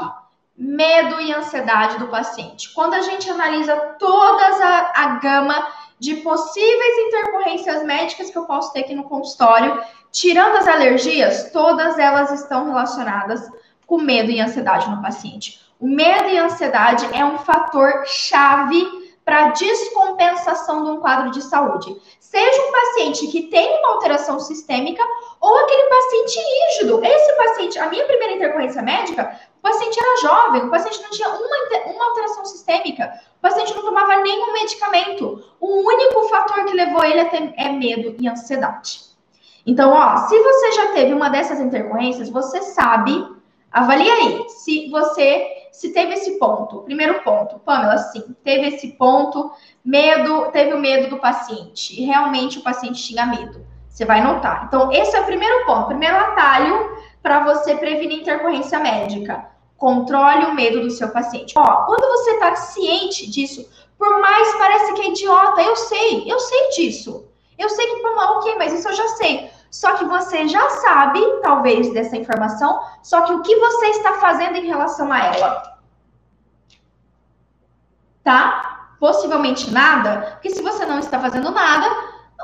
medo 0.57 1.21
e 1.21 1.31
ansiedade 1.33 1.97
do 1.97 2.09
paciente. 2.09 2.73
Quando 2.73 2.95
a 2.95 3.01
gente 3.01 3.29
analisa 3.29 3.77
toda 3.97 4.43
a, 4.43 5.03
a 5.03 5.07
gama 5.19 5.69
de 5.97 6.15
possíveis 6.17 6.97
intercorrências 7.07 7.81
médicas 7.85 8.29
que 8.29 8.37
eu 8.37 8.45
posso 8.45 8.73
ter 8.73 8.81
aqui 8.81 8.93
no 8.93 9.05
consultório, 9.05 9.81
tirando 10.11 10.57
as 10.57 10.67
alergias, 10.67 11.49
todas 11.53 11.97
elas 11.97 12.29
estão 12.33 12.65
relacionadas 12.65 13.49
com 13.91 13.97
medo 13.97 14.31
e 14.31 14.39
ansiedade 14.39 14.89
no 14.89 15.01
paciente. 15.01 15.59
O 15.77 15.85
medo 15.85 16.29
e 16.29 16.37
ansiedade 16.37 17.05
é 17.11 17.25
um 17.25 17.39
fator 17.39 18.05
chave 18.05 18.87
para 19.25 19.49
descompensação 19.49 20.85
de 20.85 20.91
um 20.91 21.01
quadro 21.01 21.29
de 21.31 21.41
saúde. 21.41 21.93
Seja 22.17 22.61
um 22.61 22.71
paciente 22.71 23.27
que 23.27 23.47
tem 23.47 23.79
uma 23.79 23.95
alteração 23.95 24.39
sistêmica 24.39 25.03
ou 25.41 25.57
aquele 25.57 25.89
paciente 25.89 26.39
rígido. 26.39 27.03
Esse 27.03 27.33
paciente, 27.35 27.79
a 27.79 27.89
minha 27.89 28.05
primeira 28.05 28.35
intercorrência 28.35 28.81
médica, 28.81 29.37
o 29.57 29.61
paciente 29.61 29.99
era 29.99 30.21
jovem, 30.21 30.63
o 30.63 30.69
paciente 30.69 31.01
não 31.01 31.09
tinha 31.09 31.27
uma, 31.27 31.91
uma 31.93 32.05
alteração 32.05 32.45
sistêmica, 32.45 33.13
o 33.39 33.41
paciente 33.41 33.75
não 33.75 33.83
tomava 33.83 34.21
nenhum 34.21 34.53
medicamento. 34.53 35.43
O 35.59 35.85
único 35.85 36.29
fator 36.29 36.63
que 36.63 36.73
levou 36.73 37.03
ele 37.03 37.19
a 37.19 37.25
ter 37.25 37.53
é 37.57 37.67
medo 37.73 38.15
e 38.17 38.25
ansiedade. 38.25 39.01
Então, 39.65 39.91
ó, 39.91 40.15
se 40.15 40.41
você 40.41 40.71
já 40.71 40.93
teve 40.93 41.13
uma 41.13 41.29
dessas 41.29 41.59
intercorrências, 41.59 42.29
você 42.29 42.61
sabe, 42.61 43.40
avalie 43.71 44.09
aí 44.09 44.49
se 44.49 44.89
você 44.89 45.61
se 45.71 45.93
teve 45.93 46.13
esse 46.13 46.37
ponto, 46.37 46.81
primeiro 46.81 47.23
ponto, 47.23 47.57
Pamela, 47.59 47.97
sim, 47.97 48.35
teve 48.43 48.67
esse 48.67 48.89
ponto, 48.89 49.51
medo, 49.83 50.51
teve 50.51 50.73
o 50.73 50.79
medo 50.79 51.09
do 51.09 51.17
paciente, 51.17 52.03
realmente 52.03 52.59
o 52.59 52.61
paciente 52.63 53.01
tinha 53.01 53.25
medo. 53.25 53.65
Você 53.89 54.05
vai 54.05 54.21
notar. 54.21 54.65
Então, 54.67 54.91
esse 54.91 55.15
é 55.15 55.21
o 55.21 55.25
primeiro 55.25 55.65
ponto, 55.65 55.87
primeiro 55.87 56.15
atalho 56.15 56.97
para 57.21 57.43
você 57.43 57.75
prevenir 57.75 58.19
intercorrência 58.19 58.79
médica. 58.79 59.49
Controle 59.77 60.45
o 60.45 60.53
medo 60.53 60.81
do 60.81 60.91
seu 60.91 61.09
paciente. 61.09 61.53
Ó, 61.57 61.85
quando 61.85 62.07
você 62.09 62.31
está 62.31 62.55
ciente 62.55 63.29
disso, 63.29 63.67
por 63.97 64.19
mais 64.21 64.53
parece 64.55 64.93
que 64.93 65.01
é 65.01 65.09
idiota, 65.09 65.61
eu 65.61 65.75
sei, 65.75 66.31
eu 66.31 66.39
sei 66.39 66.69
disso. 66.69 67.25
Eu 67.57 67.69
sei 67.69 67.85
que, 67.87 68.01
Pamela, 68.01 68.37
ok, 68.37 68.55
mas 68.57 68.73
isso 68.73 68.87
eu 68.87 68.93
já 68.93 69.07
sei. 69.09 69.49
Só 69.71 69.95
que 69.95 70.03
você 70.03 70.49
já 70.49 70.69
sabe, 70.69 71.21
talvez, 71.41 71.93
dessa 71.93 72.17
informação, 72.17 72.81
só 73.01 73.21
que 73.21 73.31
o 73.31 73.41
que 73.41 73.55
você 73.55 73.87
está 73.87 74.15
fazendo 74.15 74.57
em 74.57 74.67
relação 74.67 75.09
a 75.11 75.19
ela? 75.19 75.79
Tá? 78.21 78.89
Possivelmente 78.99 79.71
nada, 79.71 80.33
porque 80.33 80.49
se 80.49 80.61
você 80.61 80.85
não 80.85 80.99
está 80.99 81.17
fazendo 81.21 81.49
nada, 81.51 81.89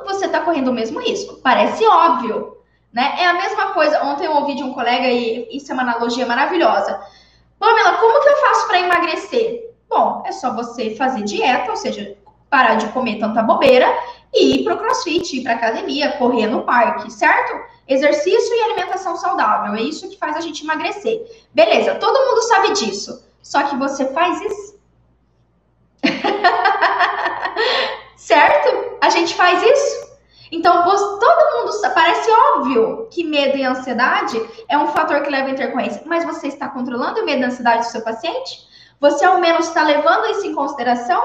você 0.06 0.26
está 0.26 0.40
correndo 0.40 0.70
o 0.70 0.74
mesmo 0.74 1.02
risco. 1.02 1.42
Parece 1.44 1.86
óbvio, 1.86 2.58
né? 2.94 3.16
É 3.20 3.28
a 3.28 3.34
mesma 3.34 3.74
coisa. 3.74 4.02
Ontem 4.04 4.26
eu 4.26 4.32
ouvi 4.32 4.56
de 4.56 4.64
um 4.64 4.74
colega 4.74 5.08
e 5.08 5.50
isso 5.52 5.70
é 5.70 5.74
uma 5.74 5.84
analogia 5.84 6.26
maravilhosa. 6.26 6.98
Pamela, 7.60 7.98
como 7.98 8.24
que 8.24 8.30
eu 8.30 8.38
faço 8.38 8.68
para 8.68 8.80
emagrecer? 8.80 9.76
Bom, 9.90 10.24
é 10.26 10.32
só 10.32 10.54
você 10.54 10.96
fazer 10.96 11.24
dieta, 11.24 11.72
ou 11.72 11.78
seja, 11.78 12.18
parar 12.50 12.76
de 12.76 12.88
comer 12.88 13.20
tanta 13.20 13.44
bobeira 13.44 13.88
e 14.34 14.58
ir 14.58 14.64
para 14.64 14.76
o 14.76 14.78
crossfit, 14.78 15.38
ir 15.38 15.44
para 15.44 15.54
academia, 15.54 16.14
correr 16.14 16.48
no 16.48 16.64
parque, 16.64 17.12
certo? 17.12 17.78
Exercício 17.88 18.56
e 18.56 18.62
alimentação 18.62 19.16
saudável, 19.16 19.76
é 19.76 19.82
isso 19.82 20.10
que 20.10 20.18
faz 20.18 20.36
a 20.36 20.42
gente 20.42 20.64
emagrecer. 20.64 21.26
Beleza, 21.54 21.96
todo 21.96 22.28
mundo 22.28 22.42
sabe 22.44 22.74
disso. 22.74 23.26
Só 23.42 23.64
que 23.64 23.78
você 23.78 24.06
faz 24.08 24.42
isso? 24.42 24.78
certo? 28.18 28.98
A 29.02 29.10
gente 29.10 29.34
faz 29.36 29.64
isso? 29.64 30.08
Então, 30.52 30.84
todo 30.84 31.58
mundo 31.58 31.72
parece 31.94 32.30
óbvio 32.32 33.08
que 33.12 33.24
medo 33.24 33.58
e 33.58 33.64
ansiedade 33.64 34.42
é 34.68 34.78
um 34.78 34.88
fator 34.88 35.22
que 35.22 35.30
leva 35.30 35.48
a 35.48 35.52
intercorrência, 35.52 36.02
mas 36.06 36.26
você 36.26 36.48
está 36.48 36.70
controlando 36.70 37.22
o 37.22 37.26
medo 37.26 37.42
e 37.42 37.44
a 37.44 37.48
ansiedade 37.48 37.86
do 37.86 37.92
seu 37.92 38.02
paciente? 38.02 38.66
Você 39.00 39.26
ao 39.26 39.40
menos 39.40 39.68
está 39.68 39.84
levando 39.84 40.26
isso 40.28 40.46
em 40.46 40.56
consideração? 40.56 41.22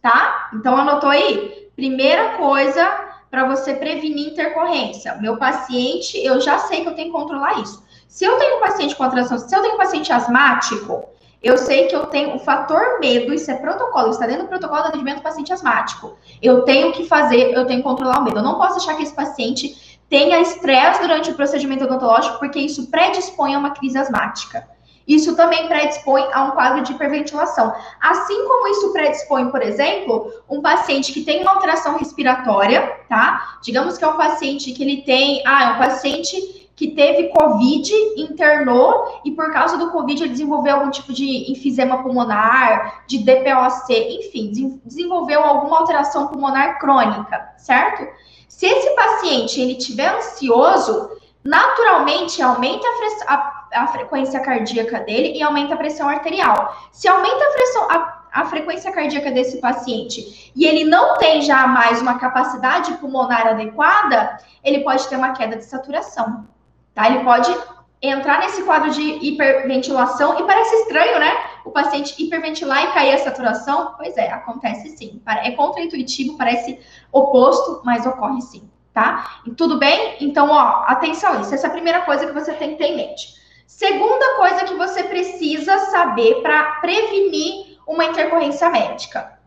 Tá? 0.00 0.50
Então 0.54 0.76
anotou 0.76 1.10
aí? 1.10 1.67
Primeira 1.78 2.30
coisa 2.30 2.84
para 3.30 3.46
você 3.46 3.72
prevenir 3.72 4.32
intercorrência. 4.32 5.14
Meu 5.20 5.36
paciente, 5.36 6.18
eu 6.18 6.40
já 6.40 6.58
sei 6.58 6.80
que 6.80 6.88
eu 6.88 6.94
tenho 6.96 7.12
que 7.12 7.16
controlar 7.16 7.60
isso. 7.60 7.86
Se 8.08 8.24
eu 8.24 8.36
tenho 8.36 8.56
um 8.56 8.60
paciente 8.60 8.96
com 8.96 9.04
atração, 9.04 9.38
se 9.38 9.54
eu 9.54 9.62
tenho 9.62 9.74
um 9.74 9.78
paciente 9.78 10.12
asmático, 10.12 11.04
eu 11.40 11.56
sei 11.56 11.86
que 11.86 11.94
eu 11.94 12.06
tenho 12.06 12.34
o 12.34 12.40
fator 12.40 12.98
medo, 12.98 13.32
isso 13.32 13.48
é 13.48 13.54
protocolo, 13.54 14.10
está 14.10 14.26
dentro 14.26 14.42
do 14.42 14.48
protocolo 14.48 14.82
de 14.82 14.88
atendimento 14.88 15.18
do 15.18 15.22
paciente 15.22 15.52
asmático. 15.52 16.18
Eu 16.42 16.62
tenho 16.62 16.90
que 16.90 17.04
fazer, 17.04 17.54
eu 17.54 17.64
tenho 17.64 17.78
que 17.78 17.88
controlar 17.88 18.18
o 18.18 18.24
medo. 18.24 18.38
Eu 18.38 18.42
não 18.42 18.58
posso 18.58 18.78
achar 18.78 18.96
que 18.96 19.04
esse 19.04 19.14
paciente 19.14 20.00
tenha 20.08 20.40
estresse 20.40 21.00
durante 21.00 21.30
o 21.30 21.34
procedimento 21.34 21.84
odontológico, 21.84 22.40
porque 22.40 22.58
isso 22.58 22.90
predispõe 22.90 23.54
a 23.54 23.58
uma 23.60 23.70
crise 23.70 23.96
asmática. 23.96 24.68
Isso 25.08 25.34
também 25.34 25.66
predispõe 25.66 26.22
a 26.34 26.44
um 26.44 26.50
quadro 26.50 26.82
de 26.82 26.92
hiperventilação. 26.92 27.74
Assim 27.98 28.46
como 28.46 28.68
isso 28.68 28.92
predispõe, 28.92 29.50
por 29.50 29.62
exemplo, 29.62 30.30
um 30.46 30.60
paciente 30.60 31.14
que 31.14 31.24
tem 31.24 31.40
uma 31.40 31.52
alteração 31.52 31.96
respiratória, 31.96 33.00
tá? 33.08 33.58
Digamos 33.62 33.96
que 33.96 34.04
é 34.04 34.08
um 34.08 34.18
paciente 34.18 34.70
que 34.72 34.82
ele 34.82 35.02
tem, 35.02 35.42
ah, 35.46 35.64
é 35.64 35.72
um 35.72 35.78
paciente 35.78 36.68
que 36.76 36.88
teve 36.88 37.30
Covid, 37.30 37.92
internou 38.16 39.20
e 39.24 39.32
por 39.32 39.52
causa 39.52 39.76
do 39.76 39.90
Covid 39.90 40.22
ele 40.22 40.30
desenvolveu 40.30 40.76
algum 40.76 40.90
tipo 40.90 41.12
de 41.12 41.50
enfisema 41.50 42.04
pulmonar, 42.04 43.02
de 43.06 43.18
DPOC, 43.18 43.92
enfim, 43.92 44.78
desenvolveu 44.84 45.42
alguma 45.42 45.78
alteração 45.78 46.28
pulmonar 46.28 46.78
crônica, 46.78 47.54
certo? 47.56 48.06
Se 48.46 48.66
esse 48.66 48.94
paciente 48.94 49.60
ele 49.60 49.74
tiver 49.74 50.08
ansioso, 50.08 51.10
naturalmente 51.42 52.40
aumenta 52.40 52.86
a, 53.26 53.57
a 53.72 53.86
frequência 53.88 54.40
cardíaca 54.40 55.00
dele 55.00 55.36
e 55.36 55.42
aumenta 55.42 55.74
a 55.74 55.76
pressão 55.76 56.08
arterial. 56.08 56.76
Se 56.92 57.08
aumenta 57.08 57.44
a, 57.44 57.52
pressão, 57.52 57.90
a, 57.90 58.22
a 58.32 58.44
frequência 58.46 58.92
cardíaca 58.92 59.30
desse 59.30 59.58
paciente 59.58 60.52
e 60.54 60.64
ele 60.64 60.84
não 60.84 61.18
tem 61.18 61.42
já 61.42 61.66
mais 61.66 62.00
uma 62.00 62.18
capacidade 62.18 62.94
pulmonar 62.94 63.46
adequada, 63.46 64.38
ele 64.64 64.80
pode 64.80 65.06
ter 65.08 65.16
uma 65.16 65.32
queda 65.32 65.56
de 65.56 65.64
saturação, 65.64 66.46
tá? 66.94 67.08
Ele 67.08 67.24
pode 67.24 67.54
entrar 68.00 68.40
nesse 68.40 68.62
quadro 68.62 68.90
de 68.90 69.02
hiperventilação 69.02 70.38
e 70.38 70.44
parece 70.44 70.74
estranho, 70.76 71.18
né? 71.18 71.32
O 71.64 71.70
paciente 71.70 72.22
hiperventilar 72.22 72.84
e 72.84 72.92
cair 72.92 73.14
a 73.14 73.18
saturação. 73.18 73.94
Pois 73.96 74.16
é, 74.16 74.30
acontece 74.30 74.96
sim. 74.96 75.20
É 75.26 75.50
contraintuitivo, 75.52 76.36
parece 76.36 76.78
oposto, 77.12 77.82
mas 77.84 78.06
ocorre 78.06 78.40
sim, 78.40 78.68
tá? 78.92 79.40
E 79.44 79.50
tudo 79.50 79.78
bem? 79.78 80.16
Então, 80.20 80.50
ó, 80.50 80.84
atenção 80.86 81.40
isso. 81.40 81.54
Essa 81.54 81.66
é 81.66 81.70
a 81.70 81.72
primeira 81.72 82.02
coisa 82.02 82.26
que 82.26 82.32
você 82.32 82.52
tem 82.52 82.70
que 82.70 82.76
ter 82.76 82.86
em 82.86 82.96
mente. 82.96 83.36
Segunda 83.68 84.36
coisa 84.36 84.64
que 84.64 84.74
você 84.76 85.04
precisa 85.04 85.78
saber 85.90 86.40
para 86.40 86.80
prevenir 86.80 87.78
uma 87.86 88.06
intercorrência 88.06 88.70
médica. 88.70 89.38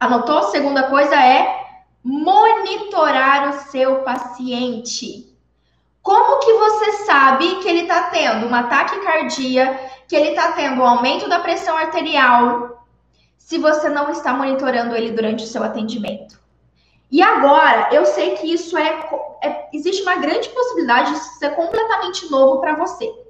Anotou? 0.00 0.44
Segunda 0.44 0.84
coisa 0.84 1.14
é 1.14 1.62
monitorar 2.02 3.50
o 3.50 3.70
seu 3.70 3.96
paciente. 3.96 5.36
Como 6.00 6.40
que 6.40 6.52
você 6.54 6.92
sabe 7.04 7.56
que 7.56 7.68
ele 7.68 7.82
está 7.82 8.04
tendo 8.04 8.46
uma 8.46 8.62
taquicardia, 8.62 9.78
que 10.08 10.16
ele 10.16 10.30
está 10.30 10.52
tendo 10.52 10.80
um 10.80 10.86
aumento 10.86 11.28
da 11.28 11.40
pressão 11.40 11.76
arterial, 11.76 12.82
se 13.36 13.58
você 13.58 13.90
não 13.90 14.10
está 14.10 14.32
monitorando 14.32 14.96
ele 14.96 15.10
durante 15.10 15.44
o 15.44 15.46
seu 15.46 15.62
atendimento? 15.62 16.40
E 17.10 17.20
agora, 17.20 17.90
eu 17.92 18.06
sei 18.06 18.34
que 18.34 18.50
isso 18.50 18.78
é, 18.78 19.06
é 19.42 19.68
existe 19.74 20.00
uma 20.04 20.16
grande 20.16 20.48
possibilidade 20.48 21.12
de 21.12 21.18
ser 21.18 21.50
completamente 21.50 22.30
novo 22.30 22.58
para 22.58 22.76
você 22.76 23.21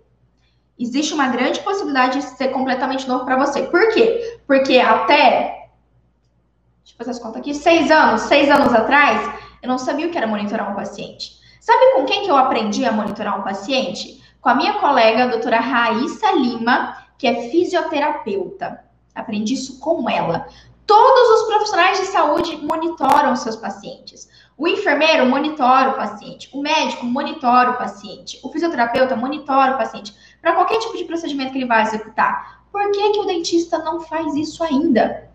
existe 0.79 1.15
uma 1.15 1.29
grande 1.29 1.61
possibilidade 1.61 2.19
de 2.19 2.25
ser 2.25 2.49
completamente 2.49 3.09
novo 3.09 3.25
para 3.25 3.37
você. 3.37 3.63
Por 3.65 3.93
quê? 3.93 4.41
Porque 4.47 4.79
até, 4.79 5.69
deixa 6.83 6.95
eu 6.95 6.97
fazer 6.99 7.11
as 7.11 7.19
contas 7.19 7.41
aqui, 7.41 7.55
seis 7.55 7.91
anos, 7.91 8.23
seis 8.23 8.51
anos 8.51 8.73
atrás, 8.73 9.41
eu 9.63 9.69
não 9.69 9.79
sabia 9.79 10.07
o 10.07 10.11
que 10.11 10.19
era 10.19 10.27
monitorar 10.27 10.71
um 10.71 10.75
paciente. 10.75 11.41
Sabe 11.61 11.93
com 11.95 12.05
quem 12.05 12.25
que 12.25 12.31
eu 12.31 12.37
aprendi 12.37 12.85
a 12.85 12.93
monitorar 12.93 13.39
um 13.39 13.45
paciente? 13.45 14.21
Com 14.41 14.49
a 14.49 14.55
minha 14.55 14.75
colega, 14.75 15.25
a 15.25 15.29
doutora 15.29 15.61
Raíssa 15.61 16.33
Lima, 16.33 16.97
que 17.17 17.29
é 17.29 17.49
fisioterapeuta. 17.51 18.83
Aprendi 19.15 19.55
isso 19.55 19.79
com 19.79 20.11
ela. 20.11 20.49
Todos 20.85 21.41
os 21.41 21.47
profissionais 21.47 22.01
de 22.01 22.07
saúde 22.07 22.57
monitoram 22.57 23.37
seus 23.37 23.55
pacientes. 23.55 24.29
O 24.59 24.67
enfermeiro 24.67 25.27
monitora 25.27 25.91
o 25.91 25.95
paciente, 25.95 26.51
o 26.53 26.61
médico 26.61 27.07
monitora 27.07 27.71
o 27.71 27.77
paciente, 27.79 28.41
o 28.43 28.51
fisioterapeuta 28.51 29.15
monitora 29.15 29.75
o 29.75 29.79
paciente 29.79 30.13
para 30.43 30.53
qualquer 30.55 30.79
tipo 30.81 30.97
de 30.97 31.05
procedimento 31.05 31.53
que 31.53 31.59
ele 31.59 31.67
vai 31.67 31.83
executar. 31.83 32.65
Por 32.71 32.91
que, 32.91 33.11
que 33.13 33.21
o 33.21 33.25
dentista 33.25 33.79
não 33.79 34.01
faz 34.01 34.35
isso 34.35 34.63
ainda? 34.65 35.31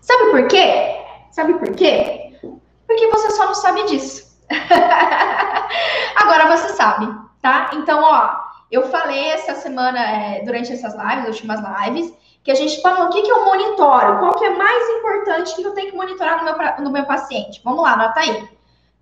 Sabe 0.00 0.30
por 0.30 0.46
quê? 0.46 0.96
Sabe 1.32 1.54
por 1.54 1.74
quê? 1.74 2.38
Porque 2.86 3.06
você 3.08 3.30
só 3.32 3.46
não 3.46 3.54
sabe 3.54 3.84
disso. 3.84 4.38
Agora 6.16 6.56
você 6.56 6.68
sabe, 6.70 7.12
tá? 7.42 7.70
Então, 7.74 8.02
ó, 8.02 8.36
eu 8.70 8.88
falei 8.88 9.30
essa 9.30 9.54
semana, 9.54 9.98
é, 10.00 10.44
durante 10.44 10.72
essas 10.72 10.94
lives, 10.94 11.28
as 11.28 11.34
últimas 11.34 11.60
lives, 11.60 12.14
que 12.44 12.50
a 12.50 12.54
gente 12.54 12.80
falou 12.80 13.06
o 13.06 13.10
que, 13.10 13.22
que 13.22 13.30
eu 13.30 13.44
monitoro, 13.44 14.18
qual 14.18 14.38
que 14.38 14.44
é 14.44 14.56
mais 14.56 14.88
importante 14.90 15.54
que 15.54 15.62
eu 15.62 15.74
tenho 15.74 15.90
que 15.90 15.96
monitorar 15.96 16.38
no 16.38 16.44
meu, 16.44 16.84
no 16.84 16.90
meu 16.90 17.04
paciente. 17.04 17.60
Vamos 17.64 17.82
lá, 17.82 17.92
anota 17.92 18.20
aí. 18.20 18.48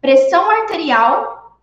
Pressão 0.01 0.51
arterial, 0.51 1.59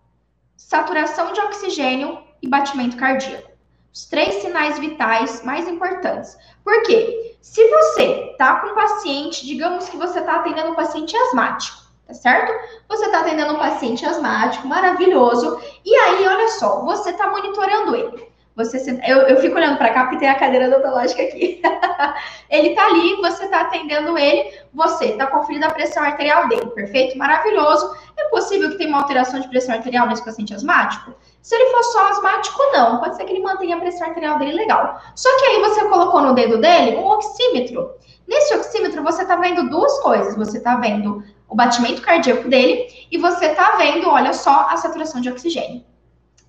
saturação 0.56 1.32
de 1.32 1.40
oxigênio 1.40 2.22
e 2.40 2.48
batimento 2.48 2.96
cardíaco. 2.96 3.53
Os 3.94 4.06
três 4.06 4.42
sinais 4.42 4.76
vitais 4.80 5.44
mais 5.44 5.68
importantes. 5.68 6.36
Por 6.64 6.82
quê? 6.82 7.36
Se 7.40 7.64
você 7.68 8.34
tá 8.36 8.56
com 8.56 8.70
um 8.70 8.74
paciente, 8.74 9.46
digamos 9.46 9.88
que 9.88 9.96
você 9.96 10.20
tá 10.20 10.40
atendendo 10.40 10.72
um 10.72 10.74
paciente 10.74 11.16
asmático, 11.16 11.78
tá 12.04 12.12
certo? 12.12 12.52
Você 12.88 13.08
tá 13.10 13.20
atendendo 13.20 13.54
um 13.54 13.58
paciente 13.58 14.04
asmático, 14.04 14.66
maravilhoso, 14.66 15.60
e 15.84 15.94
aí, 15.94 16.26
olha 16.26 16.48
só, 16.48 16.84
você 16.84 17.12
tá 17.12 17.30
monitorando 17.30 17.94
ele. 17.94 18.34
Você 18.56 19.00
eu, 19.06 19.18
eu 19.28 19.40
fico 19.40 19.54
olhando 19.54 19.78
para 19.78 19.92
cá 19.92 20.02
porque 20.02 20.18
tem 20.18 20.28
a 20.28 20.38
cadeira 20.38 20.66
odontológica 20.66 21.22
aqui. 21.22 21.62
ele 22.50 22.74
tá 22.74 22.86
ali, 22.86 23.14
você 23.16 23.46
tá 23.46 23.60
atendendo 23.60 24.18
ele, 24.18 24.58
você 24.72 25.12
tá 25.12 25.28
conferindo 25.28 25.66
a 25.66 25.70
pressão 25.70 26.02
arterial 26.02 26.48
dele, 26.48 26.66
perfeito? 26.70 27.16
Maravilhoso. 27.16 27.96
É 28.16 28.24
possível 28.24 28.70
que 28.70 28.78
tenha 28.78 28.90
uma 28.90 29.02
alteração 29.02 29.38
de 29.38 29.48
pressão 29.48 29.76
arterial 29.76 30.08
nesse 30.08 30.24
paciente 30.24 30.52
asmático? 30.52 31.14
Se 31.44 31.54
ele 31.54 31.70
for 31.70 31.82
só 31.84 32.08
asmático, 32.08 32.58
não. 32.72 33.00
Pode 33.00 33.16
ser 33.16 33.24
que 33.24 33.32
ele 33.34 33.42
mantenha 33.42 33.76
a 33.76 33.78
pressão 33.78 34.08
arterial 34.08 34.38
dele 34.38 34.52
legal. 34.52 34.98
Só 35.14 35.28
que 35.38 35.44
aí 35.44 35.60
você 35.60 35.84
colocou 35.90 36.22
no 36.22 36.32
dedo 36.32 36.56
dele 36.56 36.96
um 36.96 37.04
oxímetro. 37.04 37.90
Nesse 38.26 38.54
oxímetro, 38.54 39.02
você 39.02 39.26
tá 39.26 39.36
vendo 39.36 39.68
duas 39.68 40.00
coisas. 40.00 40.34
Você 40.36 40.58
tá 40.58 40.76
vendo 40.76 41.22
o 41.46 41.54
batimento 41.54 42.00
cardíaco 42.00 42.48
dele 42.48 42.88
e 43.12 43.18
você 43.18 43.50
tá 43.50 43.74
vendo, 43.76 44.08
olha 44.08 44.32
só, 44.32 44.68
a 44.70 44.78
saturação 44.78 45.20
de 45.20 45.28
oxigênio. 45.28 45.84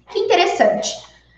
Que 0.09 0.19
interessante. 0.19 0.95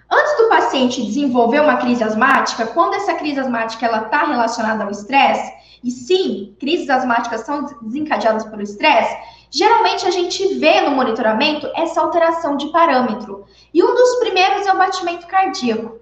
Antes 0.07 0.37
do 0.37 0.49
paciente 0.49 1.03
desenvolver 1.03 1.59
uma 1.59 1.77
crise 1.77 2.03
asmática, 2.03 2.67
quando 2.67 2.93
essa 2.93 3.15
crise 3.15 3.39
asmática 3.39 3.87
está 3.87 4.23
relacionada 4.25 4.83
ao 4.83 4.91
estresse, 4.91 5.51
e 5.83 5.89
sim, 5.89 6.55
crises 6.59 6.91
asmáticas 6.91 7.41
são 7.41 7.65
desencadeadas 7.81 8.45
pelo 8.45 8.61
estresse, 8.61 9.17
geralmente 9.49 10.05
a 10.05 10.11
gente 10.11 10.55
vê 10.55 10.81
no 10.81 10.91
monitoramento 10.91 11.69
essa 11.75 12.01
alteração 12.01 12.57
de 12.57 12.67
parâmetro. 12.67 13.45
E 13.73 13.83
um 13.83 13.93
dos 13.93 14.15
primeiros 14.15 14.65
é 14.65 14.73
o 14.73 14.77
batimento 14.77 15.27
cardíaco, 15.27 15.99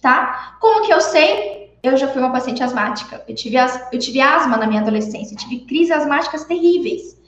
tá? 0.00 0.56
Como 0.60 0.86
que 0.86 0.92
eu 0.92 1.00
sei? 1.00 1.78
Eu 1.82 1.96
já 1.96 2.08
fui 2.08 2.20
uma 2.20 2.32
paciente 2.32 2.62
asmática. 2.62 3.24
Eu 3.26 3.34
tive, 3.34 3.56
as, 3.56 3.92
eu 3.92 3.98
tive 3.98 4.20
asma 4.20 4.56
na 4.56 4.66
minha 4.66 4.82
adolescência, 4.82 5.36
tive 5.36 5.60
crises 5.60 5.90
asmáticas 5.90 6.44
terríveis. 6.44 7.18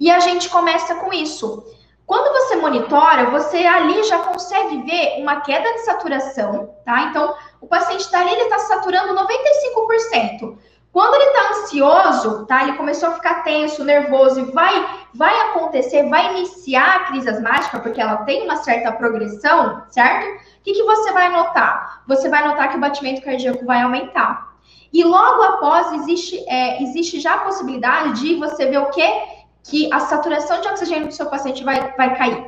E 0.00 0.10
a 0.10 0.20
gente 0.20 0.48
começa 0.48 0.94
com 0.96 1.12
isso. 1.12 1.64
Quando 2.06 2.32
você 2.32 2.56
monitora, 2.56 3.30
você 3.30 3.58
ali 3.66 4.02
já 4.04 4.20
consegue 4.20 4.80
ver 4.82 5.20
uma 5.20 5.42
queda 5.42 5.70
de 5.74 5.80
saturação, 5.80 6.74
tá? 6.82 7.02
Então, 7.02 7.34
o 7.60 7.66
paciente 7.66 8.00
está 8.00 8.20
ali, 8.20 8.30
ele 8.30 8.44
está 8.44 8.58
saturando 8.60 9.14
95%. 9.14 10.56
Quando 10.92 11.14
ele 11.14 11.24
está 11.24 11.50
ansioso, 11.50 12.46
tá? 12.46 12.62
Ele 12.62 12.72
começou 12.72 13.10
a 13.10 13.12
ficar 13.12 13.42
tenso, 13.42 13.84
nervoso 13.84 14.40
e 14.40 14.44
vai, 14.52 14.88
vai 15.14 15.38
acontecer, 15.48 16.08
vai 16.08 16.36
iniciar 16.36 16.96
a 16.96 17.04
crise 17.04 17.28
asmática, 17.28 17.78
porque 17.78 18.00
ela 18.00 18.18
tem 18.18 18.42
uma 18.44 18.56
certa 18.56 18.90
progressão, 18.92 19.82
certo? 19.90 20.26
O 20.26 20.62
que, 20.64 20.72
que 20.72 20.82
você 20.82 21.12
vai 21.12 21.30
notar? 21.30 22.02
Você 22.08 22.28
vai 22.28 22.46
notar 22.46 22.70
que 22.70 22.76
o 22.76 22.80
batimento 22.80 23.22
cardíaco 23.22 23.64
vai 23.64 23.82
aumentar. 23.82 24.48
E 24.92 25.04
logo 25.04 25.42
após, 25.42 25.92
existe, 25.92 26.42
é, 26.48 26.82
existe 26.82 27.20
já 27.20 27.34
a 27.34 27.40
possibilidade 27.40 28.20
de 28.20 28.36
você 28.36 28.66
ver 28.66 28.78
o 28.78 28.90
quê? 28.90 29.38
que 29.68 29.92
a 29.92 30.00
saturação 30.00 30.60
de 30.60 30.68
oxigênio 30.68 31.08
do 31.08 31.14
seu 31.14 31.26
paciente 31.26 31.62
vai, 31.62 31.94
vai 31.96 32.16
cair. 32.16 32.47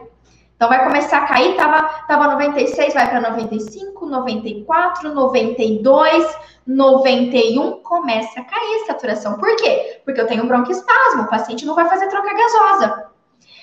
Então, 0.60 0.68
vai 0.68 0.84
começar 0.84 1.22
a 1.22 1.26
cair, 1.26 1.56
tava, 1.56 1.88
tava 2.06 2.32
96, 2.32 2.92
vai 2.92 3.08
para 3.08 3.30
95, 3.30 4.04
94, 4.04 5.14
92, 5.14 6.38
91, 6.66 7.80
começa 7.80 8.40
a 8.40 8.44
cair 8.44 8.82
a 8.82 8.86
saturação. 8.88 9.38
Por 9.38 9.56
quê? 9.56 10.02
Porque 10.04 10.20
eu 10.20 10.26
tenho 10.26 10.46
broncoespasmo, 10.46 11.22
o 11.22 11.30
paciente 11.30 11.64
não 11.64 11.74
vai 11.74 11.88
fazer 11.88 12.08
troca 12.08 12.34
gasosa. 12.34 13.10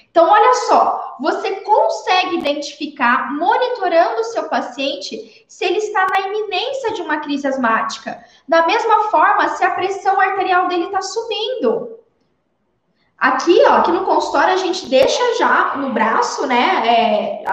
Então, 0.09 0.27
olha 0.27 0.51
só, 0.67 1.17
você 1.19 1.57
consegue 1.57 2.39
identificar, 2.39 3.31
monitorando 3.31 4.21
o 4.21 4.23
seu 4.23 4.45
paciente, 4.45 5.45
se 5.47 5.65
ele 5.65 5.77
está 5.77 6.07
na 6.09 6.21
iminência 6.21 6.93
de 6.93 7.03
uma 7.03 7.19
crise 7.19 7.45
asmática. 7.45 8.25
Da 8.47 8.65
mesma 8.65 9.03
forma, 9.11 9.49
se 9.49 9.63
a 9.63 9.69
pressão 9.69 10.19
arterial 10.19 10.67
dele 10.67 10.85
está 10.85 11.03
subindo. 11.03 11.96
Aqui, 13.17 13.63
ó, 13.65 13.77
aqui 13.77 13.91
no 13.91 14.05
consultório 14.05 14.53
a 14.53 14.57
gente 14.57 14.87
deixa 14.87 15.37
já 15.39 15.75
no 15.77 15.91
braço, 15.91 16.45
né, 16.45 16.87
é, 16.87 17.43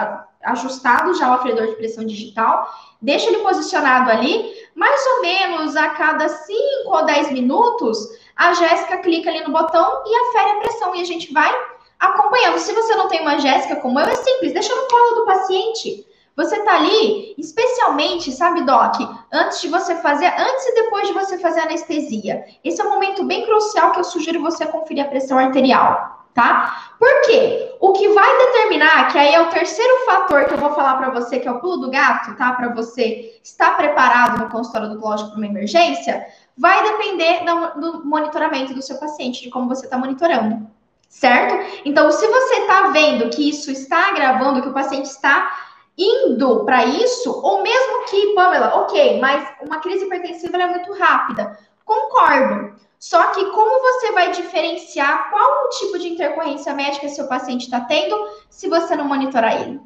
ajustado 0.43 1.15
já 1.15 1.31
o 1.31 1.33
aferidor 1.33 1.65
de 1.67 1.75
pressão 1.75 2.05
digital, 2.05 2.69
deixa 3.01 3.27
ele 3.27 3.39
posicionado 3.39 4.11
ali, 4.11 4.53
mais 4.75 5.05
ou 5.07 5.21
menos 5.21 5.75
a 5.75 5.89
cada 5.89 6.29
5 6.29 6.59
ou 6.85 7.05
10 7.05 7.31
minutos, 7.31 7.97
a 8.35 8.53
Jéssica 8.53 8.99
clica 8.99 9.29
ali 9.29 9.41
no 9.43 9.51
botão 9.51 10.03
e 10.05 10.15
afere 10.27 10.51
a 10.51 10.59
pressão 10.59 10.95
e 10.95 11.01
a 11.01 11.05
gente 11.05 11.33
vai 11.33 11.51
acompanhando. 11.99 12.59
Se 12.59 12.73
você 12.73 12.95
não 12.95 13.07
tem 13.07 13.21
uma 13.21 13.39
Jéssica 13.39 13.77
como 13.77 13.99
eu, 13.99 14.05
é 14.05 14.15
simples, 14.15 14.53
deixa 14.53 14.75
no 14.75 14.87
colo 14.87 15.15
do 15.15 15.25
paciente. 15.25 16.05
Você 16.35 16.61
tá 16.63 16.75
ali, 16.75 17.33
especialmente, 17.37 18.31
sabe, 18.31 18.63
Doc, 18.63 18.95
antes 19.31 19.61
de 19.61 19.69
você 19.69 19.95
fazer, 19.95 20.27
antes 20.37 20.65
e 20.65 20.75
depois 20.75 21.07
de 21.07 21.13
você 21.13 21.37
fazer 21.37 21.61
anestesia. 21.61 22.45
Esse 22.61 22.81
é 22.81 22.83
um 22.83 22.89
momento 22.89 23.23
bem 23.23 23.45
crucial 23.45 23.91
que 23.91 23.99
eu 23.99 24.03
sugiro 24.03 24.41
você 24.41 24.65
conferir 24.65 25.05
a 25.05 25.07
pressão 25.07 25.39
arterial, 25.39 26.27
tá? 26.33 26.91
Por 26.99 27.21
quê? 27.21 27.77
O 27.79 27.93
que 27.93 28.09
vai 28.09 28.37
determinar, 28.37 29.11
que 29.13 29.17
aí 29.17 29.33
é 29.33 29.41
o 29.41 29.49
terceiro 29.49 30.05
fator 30.05 30.43
que 30.43 30.53
eu 30.55 30.57
vou 30.57 30.73
falar 30.73 30.97
para 30.97 31.09
você, 31.09 31.39
que 31.39 31.47
é 31.47 31.51
o 31.51 31.59
pulo 31.61 31.77
do 31.77 31.89
gato, 31.89 32.35
tá? 32.35 32.51
Para 32.51 32.67
você 32.73 33.39
estar 33.41 33.77
preparado 33.77 34.43
no 34.43 34.49
consultório 34.49 34.89
odontológico 34.89 35.29
para 35.29 35.37
uma 35.37 35.47
emergência, 35.47 36.27
vai 36.57 36.83
depender 36.83 37.45
do 37.79 38.05
monitoramento 38.05 38.73
do 38.73 38.81
seu 38.81 38.97
paciente, 38.97 39.41
de 39.41 39.49
como 39.49 39.69
você 39.69 39.85
está 39.85 39.97
monitorando 39.97 40.67
certo? 41.07 41.79
Então, 41.85 42.11
se 42.11 42.27
você 42.27 42.55
está 42.55 42.89
vendo 42.89 43.29
que 43.29 43.49
isso 43.49 43.71
está 43.71 44.09
agravando, 44.09 44.61
que 44.61 44.67
o 44.67 44.73
paciente 44.73 45.05
está 45.05 45.49
indo 45.97 46.65
para 46.65 46.85
isso, 46.85 47.31
ou 47.41 47.63
mesmo 47.63 48.05
que, 48.05 48.33
Pamela, 48.33 48.75
ok, 48.81 49.19
mas 49.19 49.47
uma 49.61 49.79
crise 49.79 50.05
hipertensiva 50.05 50.57
é 50.57 50.67
muito 50.67 50.91
rápida. 50.93 51.57
Concordo. 51.85 52.75
Só 52.99 53.27
que 53.27 53.45
como 53.51 53.81
você 53.81 54.11
vai 54.11 54.31
diferenciar 54.31 55.29
qual 55.29 55.65
o 55.65 55.69
tipo 55.69 55.99
de 55.99 56.09
intercorrência 56.09 56.73
médica 56.73 57.07
seu 57.07 57.27
paciente 57.27 57.65
está 57.65 57.81
tendo 57.81 58.17
se 58.49 58.67
você 58.67 58.95
não 58.95 59.05
monitorar 59.05 59.61
ele? 59.61 59.79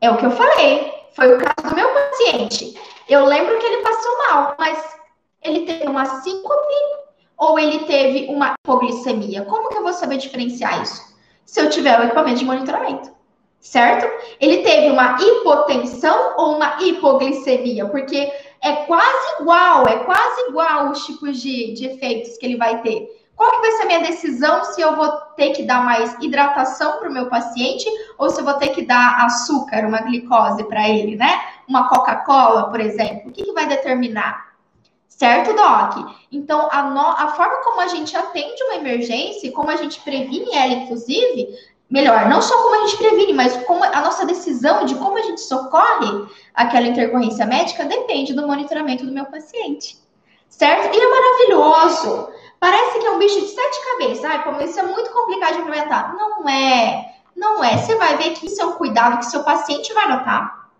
É 0.00 0.10
o 0.10 0.16
que 0.16 0.26
eu 0.26 0.30
falei. 0.30 0.92
Foi 1.14 1.34
o 1.34 1.38
caso 1.38 1.70
do 1.70 1.76
meu 1.76 1.88
paciente. 1.92 2.78
Eu 3.08 3.24
lembro 3.24 3.58
que 3.58 3.66
ele 3.66 3.82
passou 3.82 4.18
mal, 4.18 4.54
mas 4.58 4.96
ele 5.42 5.64
teve 5.64 5.86
uma 5.86 6.04
síncope 6.20 6.74
ou 7.38 7.58
ele 7.58 7.84
teve 7.84 8.26
uma 8.28 8.54
hipoglicemia. 8.54 9.44
Como 9.44 9.68
que 9.68 9.76
eu 9.76 9.82
vou 9.82 9.92
saber 9.92 10.18
diferenciar 10.18 10.82
isso? 10.82 11.16
Se 11.44 11.60
eu 11.60 11.70
tiver 11.70 11.98
o 11.98 12.04
equipamento 12.04 12.40
de 12.40 12.44
monitoramento 12.44 13.15
certo? 13.60 14.06
Ele 14.40 14.62
teve 14.62 14.90
uma 14.90 15.16
hipotensão 15.20 16.34
ou 16.36 16.56
uma 16.56 16.82
hipoglicemia, 16.82 17.86
porque 17.86 18.32
é 18.62 18.72
quase 18.86 19.40
igual, 19.40 19.86
é 19.86 20.04
quase 20.04 20.48
igual 20.48 20.90
os 20.90 21.04
tipos 21.04 21.40
de, 21.40 21.72
de 21.74 21.86
efeitos 21.86 22.36
que 22.36 22.46
ele 22.46 22.56
vai 22.56 22.80
ter. 22.82 23.08
Qual 23.36 23.50
que 23.50 23.60
vai 23.60 23.72
ser 23.72 23.82
a 23.82 23.86
minha 23.86 24.00
decisão 24.00 24.64
se 24.64 24.80
eu 24.80 24.96
vou 24.96 25.10
ter 25.36 25.50
que 25.50 25.62
dar 25.62 25.84
mais 25.84 26.16
hidratação 26.22 26.98
para 26.98 27.10
o 27.10 27.12
meu 27.12 27.28
paciente 27.28 27.86
ou 28.16 28.30
se 28.30 28.40
eu 28.40 28.44
vou 28.44 28.54
ter 28.54 28.68
que 28.68 28.82
dar 28.82 29.24
açúcar, 29.26 29.86
uma 29.86 30.00
glicose 30.00 30.64
para 30.64 30.88
ele, 30.88 31.16
né? 31.16 31.42
Uma 31.68 31.86
Coca-Cola, 31.86 32.70
por 32.70 32.80
exemplo. 32.80 33.28
O 33.28 33.32
que, 33.32 33.44
que 33.44 33.52
vai 33.52 33.66
determinar? 33.66 34.46
Certo, 35.06 35.54
Doc? 35.54 36.14
Então, 36.32 36.68
a, 36.70 36.82
no, 36.82 37.00
a 37.00 37.28
forma 37.28 37.62
como 37.62 37.80
a 37.80 37.88
gente 37.88 38.16
atende 38.16 38.62
uma 38.64 38.76
emergência, 38.76 39.52
como 39.52 39.70
a 39.70 39.76
gente 39.76 40.00
previne 40.00 40.54
ela, 40.54 40.72
inclusive, 40.72 41.48
melhor, 41.90 42.28
não 42.28 42.42
só 42.42 42.56
como 42.62 42.74
a 42.74 42.86
gente 42.86 42.96
previne, 42.96 43.32
mas 43.32 43.56
como 43.64 43.82
a 43.84 44.00
nossa 44.00 44.26
decisão 44.26 44.84
de 44.84 44.94
como 44.96 45.16
a 45.16 45.22
gente 45.22 45.40
socorre 45.40 46.26
aquela 46.54 46.86
intercorrência 46.86 47.46
médica 47.46 47.84
depende 47.84 48.34
do 48.34 48.46
monitoramento 48.46 49.06
do 49.06 49.12
meu 49.12 49.26
paciente. 49.26 49.98
Certo? 50.48 50.94
E 50.94 51.00
é 51.00 51.08
maravilhoso. 51.08 52.28
Parece 52.58 52.98
que 52.98 53.06
é 53.06 53.10
um 53.10 53.18
bicho 53.18 53.40
de 53.40 53.48
sete 53.48 53.78
cabeças. 53.84 54.24
Ai, 54.24 54.42
como 54.42 54.60
isso 54.62 54.80
é 54.80 54.82
muito 54.82 55.10
complicado 55.10 55.54
de 55.54 55.60
implementar. 55.60 56.16
Não 56.16 56.48
é. 56.48 57.14
Não 57.36 57.62
é. 57.62 57.76
Você 57.76 57.94
vai 57.96 58.16
ver 58.16 58.30
que 58.30 58.46
isso 58.46 58.62
é 58.62 58.64
um 58.64 58.72
cuidado 58.72 59.18
que 59.18 59.26
seu 59.26 59.42
paciente 59.42 59.92
vai 59.92 60.08
notar. 60.08 60.70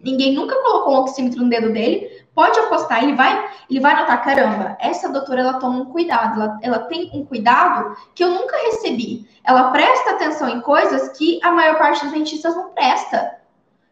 Ninguém 0.00 0.34
nunca 0.34 0.54
colocou 0.62 0.94
um 0.94 0.98
oxímetro 0.98 1.42
no 1.42 1.48
dedo 1.48 1.72
dele, 1.72 2.13
Pode 2.34 2.58
apostar, 2.58 3.02
ele 3.02 3.14
vai, 3.14 3.48
ele 3.70 3.80
vai 3.80 3.94
notar, 3.96 4.22
caramba, 4.24 4.76
essa 4.80 5.08
doutora 5.08 5.40
ela 5.40 5.54
toma 5.54 5.82
um 5.82 5.84
cuidado, 5.86 6.40
ela, 6.40 6.58
ela 6.62 6.78
tem 6.80 7.10
um 7.14 7.24
cuidado 7.24 7.96
que 8.14 8.24
eu 8.24 8.30
nunca 8.30 8.56
recebi. 8.56 9.28
Ela 9.44 9.70
presta 9.70 10.10
atenção 10.10 10.48
em 10.48 10.60
coisas 10.60 11.16
que 11.16 11.38
a 11.44 11.52
maior 11.52 11.78
parte 11.78 12.02
dos 12.04 12.12
dentistas 12.12 12.56
não 12.56 12.70
presta. 12.70 13.36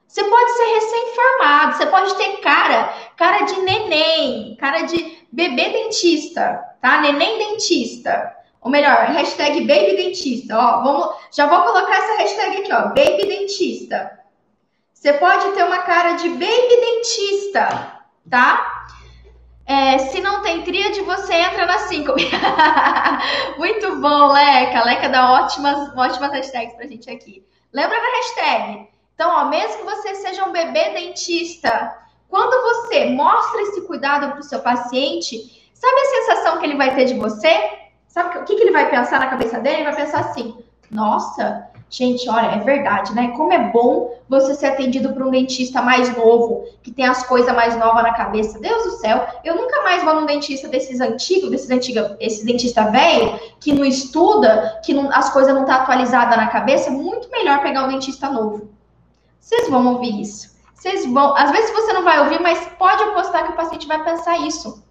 Você 0.08 0.24
pode 0.24 0.50
ser 0.50 0.64
recém-formado, 0.64 1.76
você 1.76 1.86
pode 1.86 2.14
ter 2.16 2.36
cara, 2.38 2.92
cara 3.16 3.44
de 3.44 3.60
neném, 3.60 4.56
cara 4.56 4.82
de 4.82 5.26
bebê 5.30 5.68
dentista, 5.70 6.62
tá? 6.80 7.00
Neném 7.00 7.38
dentista. 7.38 8.36
Ou 8.62 8.70
melhor, 8.70 9.06
hashtag 9.06 9.60
Baby 9.62 9.96
Dentista. 9.96 10.56
Ó, 10.56 10.82
vamos, 10.84 11.16
já 11.32 11.46
vou 11.46 11.62
colocar 11.62 11.96
essa 11.96 12.18
hashtag 12.18 12.58
aqui, 12.58 12.72
ó, 12.72 12.88
Baby 12.88 13.26
Dentista. 13.26 14.20
Você 14.92 15.14
pode 15.14 15.50
ter 15.52 15.64
uma 15.64 15.78
cara 15.78 16.12
de 16.12 16.28
Baby 16.28 16.76
Dentista, 16.80 18.01
tá? 18.28 18.86
É, 19.64 19.98
se 19.98 20.20
não 20.20 20.42
tem 20.42 20.62
tríade, 20.62 21.00
você 21.02 21.34
entra 21.34 21.66
na 21.66 21.78
5. 21.78 22.12
Muito 23.58 24.00
bom, 24.00 24.32
Leca. 24.32 24.84
Leca 24.84 25.08
dá 25.08 25.32
ótimas, 25.32 25.96
ótimas 25.96 26.32
hashtags 26.32 26.74
pra 26.74 26.86
gente 26.86 27.08
aqui. 27.10 27.46
Lembra 27.72 27.96
da 27.96 28.16
hashtag? 28.16 28.88
Então, 29.14 29.30
ó, 29.30 29.44
mesmo 29.46 29.78
que 29.78 29.84
você 29.84 30.14
seja 30.16 30.44
um 30.44 30.52
bebê 30.52 30.90
dentista, 30.90 31.96
quando 32.28 32.60
você 32.62 33.06
mostra 33.06 33.62
esse 33.62 33.82
cuidado 33.82 34.30
para 34.30 34.40
o 34.40 34.42
seu 34.42 34.60
paciente, 34.60 35.70
sabe 35.72 36.00
a 36.00 36.04
sensação 36.06 36.58
que 36.58 36.66
ele 36.66 36.76
vai 36.76 36.94
ter 36.94 37.04
de 37.04 37.14
você? 37.14 37.78
Sabe 38.08 38.38
o 38.38 38.44
que, 38.44 38.56
que 38.56 38.62
ele 38.62 38.72
vai 38.72 38.90
pensar 38.90 39.20
na 39.20 39.28
cabeça 39.28 39.58
dele? 39.60 39.76
Ele 39.76 39.84
vai 39.84 39.96
pensar 39.96 40.20
assim: 40.20 40.62
nossa, 40.90 41.70
gente, 41.92 42.26
olha, 42.28 42.46
é 42.46 42.58
verdade, 42.58 43.14
né? 43.14 43.34
Como 43.36 43.52
é 43.52 43.70
bom 43.70 44.16
você 44.26 44.54
ser 44.54 44.66
atendido 44.66 45.12
por 45.12 45.24
um 45.24 45.30
dentista 45.30 45.82
mais 45.82 46.16
novo, 46.16 46.64
que 46.82 46.90
tem 46.90 47.04
as 47.04 47.22
coisas 47.26 47.54
mais 47.54 47.76
novas 47.76 48.02
na 48.02 48.14
cabeça. 48.14 48.58
Deus 48.58 48.82
do 48.84 48.90
céu, 48.92 49.26
eu 49.44 49.54
nunca 49.54 49.82
mais 49.82 50.02
vou 50.02 50.14
num 50.14 50.24
dentista 50.24 50.68
desses 50.68 51.02
antigos, 51.02 51.50
desses 51.50 51.70
antigos, 51.70 52.16
esses 52.18 52.44
dentista 52.44 52.90
velho, 52.90 53.38
que 53.60 53.74
não 53.74 53.84
estuda, 53.84 54.80
que 54.82 54.94
não, 54.94 55.12
as 55.12 55.30
coisas 55.30 55.54
não 55.54 55.66
tá 55.66 55.76
atualizadas 55.76 56.36
na 56.36 56.46
cabeça. 56.46 56.90
Muito 56.90 57.30
melhor 57.30 57.60
pegar 57.60 57.84
um 57.84 57.88
dentista 57.88 58.30
novo. 58.30 58.70
Vocês 59.38 59.68
vão 59.68 59.86
ouvir 59.92 60.18
isso. 60.18 60.56
Vocês 60.74 61.04
vão. 61.06 61.36
Às 61.36 61.50
vezes 61.50 61.70
você 61.72 61.92
não 61.92 62.04
vai 62.04 62.20
ouvir, 62.20 62.40
mas 62.40 62.58
pode 62.78 63.02
apostar 63.02 63.44
que 63.44 63.52
o 63.52 63.56
paciente 63.56 63.86
vai 63.86 64.02
pensar 64.02 64.38
isso. 64.38 64.82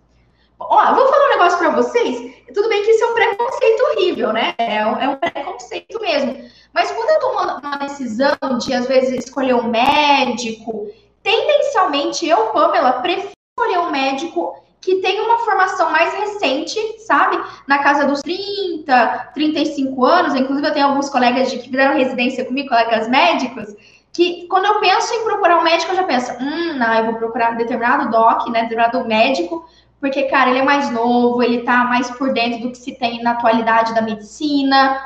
Ó, 0.60 0.94
vou 0.94 1.08
falar 1.08 1.26
um 1.26 1.30
negócio 1.30 1.58
para 1.58 1.70
vocês. 1.72 2.32
Tudo 2.54 2.70
bem 2.70 2.84
que 2.84 2.92
isso 2.92 3.04
é 3.04 3.08
um 3.08 3.14
preconceito 3.16 3.82
horrível, 3.82 4.32
né? 4.32 4.54
É 4.60 4.76
é 4.78 5.10
um 5.10 5.16
preconceito 5.16 6.00
mesmo. 6.00 6.38
Mas 6.74 6.92
quando 6.92 7.10
eu 7.10 7.20
tomo 7.20 7.60
uma 7.60 7.78
decisão 7.78 8.58
de, 8.60 8.74
às 8.74 8.88
vezes, 8.88 9.26
escolher 9.26 9.56
um 9.56 9.64
médico, 9.64 10.90
tendencialmente 11.22 12.28
eu, 12.28 12.48
Pamela, 12.48 13.02
prefiro 13.02 13.32
escolher 13.58 13.80
um 13.80 13.92
médico 13.92 14.56
que 14.80 14.96
tem 14.96 15.22
uma 15.22 15.40
formação 15.40 15.92
mais 15.92 16.14
recente, 16.14 16.80
sabe? 17.06 17.40
Na 17.68 17.80
casa 17.80 18.06
dos 18.06 18.22
30, 18.22 19.32
35 19.34 20.06
anos. 20.06 20.34
Inclusive, 20.34 20.68
eu 20.68 20.74
tenho 20.74 20.88
alguns 20.88 21.10
colegas 21.10 21.52
de, 21.52 21.60
que 21.60 21.70
fizeram 21.70 21.98
residência 21.98 22.46
comigo, 22.46 22.70
colegas 22.70 23.08
médicos, 23.08 23.76
que 24.12 24.48
quando 24.48 24.66
eu 24.66 24.80
penso 24.80 25.14
em 25.14 25.24
procurar 25.24 25.60
um 25.60 25.64
médico, 25.64 25.92
eu 25.92 25.98
já 25.98 26.04
penso, 26.04 26.34
hum, 26.34 26.74
não, 26.74 26.94
eu 26.96 27.06
vou 27.06 27.16
procurar 27.16 27.56
determinado 27.58 28.10
doc, 28.10 28.48
né? 28.48 28.64
Determinado 28.64 29.06
médico 29.06 29.66
porque, 30.02 30.24
cara, 30.24 30.50
ele 30.50 30.60
é 30.60 30.64
mais 30.64 30.90
novo, 30.90 31.44
ele 31.44 31.62
tá 31.62 31.84
mais 31.84 32.10
por 32.10 32.34
dentro 32.34 32.62
do 32.62 32.72
que 32.72 32.78
se 32.80 32.94
tem 32.94 33.22
na 33.22 33.34
atualidade 33.34 33.94
da 33.94 34.02
medicina. 34.02 35.00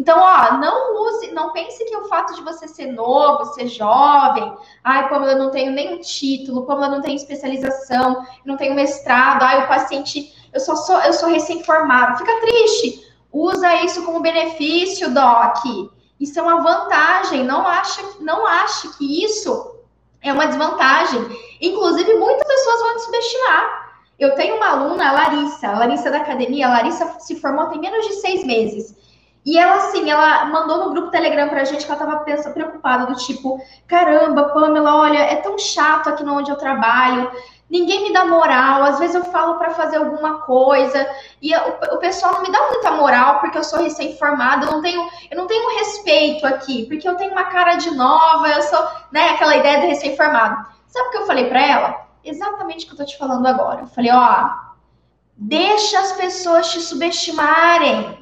Então, 0.00 0.18
ó, 0.18 0.56
não 0.56 0.96
use, 1.08 1.30
não 1.32 1.52
pense 1.52 1.84
que 1.84 1.94
o 1.94 2.08
fato 2.08 2.34
de 2.34 2.42
você 2.42 2.66
ser 2.66 2.86
novo, 2.86 3.44
ser 3.52 3.66
jovem, 3.66 4.50
ai, 4.82 5.10
como 5.10 5.26
eu 5.26 5.36
não 5.36 5.50
tenho 5.50 5.72
nenhum 5.72 6.00
título, 6.00 6.64
como 6.64 6.82
eu 6.82 6.90
não 6.90 7.02
tenho 7.02 7.16
especialização, 7.16 8.24
não 8.46 8.56
tenho 8.56 8.74
mestrado, 8.74 9.42
ai, 9.42 9.62
o 9.62 9.68
paciente, 9.68 10.34
eu 10.54 10.60
só 10.60 10.74
sou, 10.74 10.98
eu 11.00 11.12
sou 11.12 11.28
recém-formado. 11.28 12.16
Fica 12.16 12.40
triste. 12.40 13.12
Usa 13.30 13.74
isso 13.82 14.02
como 14.06 14.20
benefício, 14.20 15.12
doc. 15.12 15.62
Isso 16.18 16.38
é 16.38 16.42
uma 16.42 16.62
vantagem. 16.62 17.44
Não 17.44 17.68
acha, 17.68 18.00
não 18.20 18.46
ache 18.46 18.88
que 18.96 19.22
isso 19.22 19.82
é 20.22 20.32
uma 20.32 20.46
desvantagem. 20.46 21.20
Inclusive, 21.60 22.14
muitas 22.14 22.48
pessoas 22.48 22.80
vão 22.80 22.96
te 22.96 23.02
subestimar. 23.02 23.90
Eu 24.18 24.34
tenho 24.34 24.56
uma 24.56 24.70
aluna, 24.70 25.10
a 25.10 25.12
Larissa, 25.12 25.68
a 25.68 25.78
Larissa 25.78 26.10
da 26.10 26.18
academia, 26.18 26.68
a 26.68 26.70
Larissa 26.70 27.16
se 27.18 27.38
formou 27.38 27.66
tem 27.66 27.80
menos 27.80 28.06
de 28.06 28.14
seis 28.14 28.42
meses. 28.46 28.98
E 29.44 29.58
ela, 29.58 29.76
assim, 29.76 30.10
ela 30.10 30.44
mandou 30.46 30.84
no 30.84 30.90
grupo 30.90 31.10
Telegram 31.10 31.48
pra 31.48 31.64
gente 31.64 31.84
que 31.84 31.90
ela 31.90 31.98
tava 31.98 32.18
preocupada, 32.18 33.06
do 33.06 33.14
tipo, 33.16 33.58
caramba, 33.86 34.50
Pamela, 34.50 34.96
olha, 34.96 35.18
é 35.18 35.36
tão 35.36 35.58
chato 35.58 36.08
aqui 36.08 36.22
onde 36.24 36.50
eu 36.50 36.56
trabalho, 36.56 37.30
ninguém 37.70 38.02
me 38.02 38.12
dá 38.12 38.26
moral, 38.26 38.82
às 38.82 38.98
vezes 38.98 39.14
eu 39.16 39.24
falo 39.24 39.54
para 39.54 39.70
fazer 39.70 39.96
alguma 39.96 40.40
coisa, 40.40 41.08
e 41.40 41.54
o, 41.54 41.94
o, 41.94 41.98
pessoal 41.98 42.34
não 42.34 42.42
me 42.42 42.52
dá 42.52 42.66
muita 42.68 42.90
moral, 42.90 43.40
porque 43.40 43.56
eu 43.56 43.64
sou 43.64 43.80
recém-formada, 43.80 44.66
eu 44.66 44.72
não 44.72 44.82
tenho, 44.82 45.08
eu 45.30 45.36
não 45.38 45.46
tenho 45.46 45.78
respeito 45.78 46.46
aqui, 46.46 46.84
porque 46.86 47.08
eu 47.08 47.16
tenho 47.16 47.32
uma 47.32 47.44
cara 47.44 47.76
de 47.76 47.90
nova, 47.92 48.46
eu 48.48 48.62
sou, 48.62 48.86
né, 49.10 49.30
aquela 49.30 49.56
ideia 49.56 49.80
de 49.80 49.86
recém-formado. 49.86 50.66
Sabe 50.86 51.08
o 51.08 51.10
que 51.12 51.16
eu 51.18 51.26
falei 51.26 51.48
para 51.48 51.66
ela? 51.66 52.10
exatamente 52.24 52.84
o 52.84 52.88
que 52.88 52.94
eu 52.94 52.98
tô 52.98 53.04
te 53.04 53.18
falando 53.18 53.46
agora. 53.46 53.82
Eu 53.82 53.86
falei, 53.86 54.10
ó, 54.12 54.50
deixa 55.36 55.98
as 55.98 56.12
pessoas 56.12 56.70
te 56.70 56.80
subestimarem. 56.80 58.19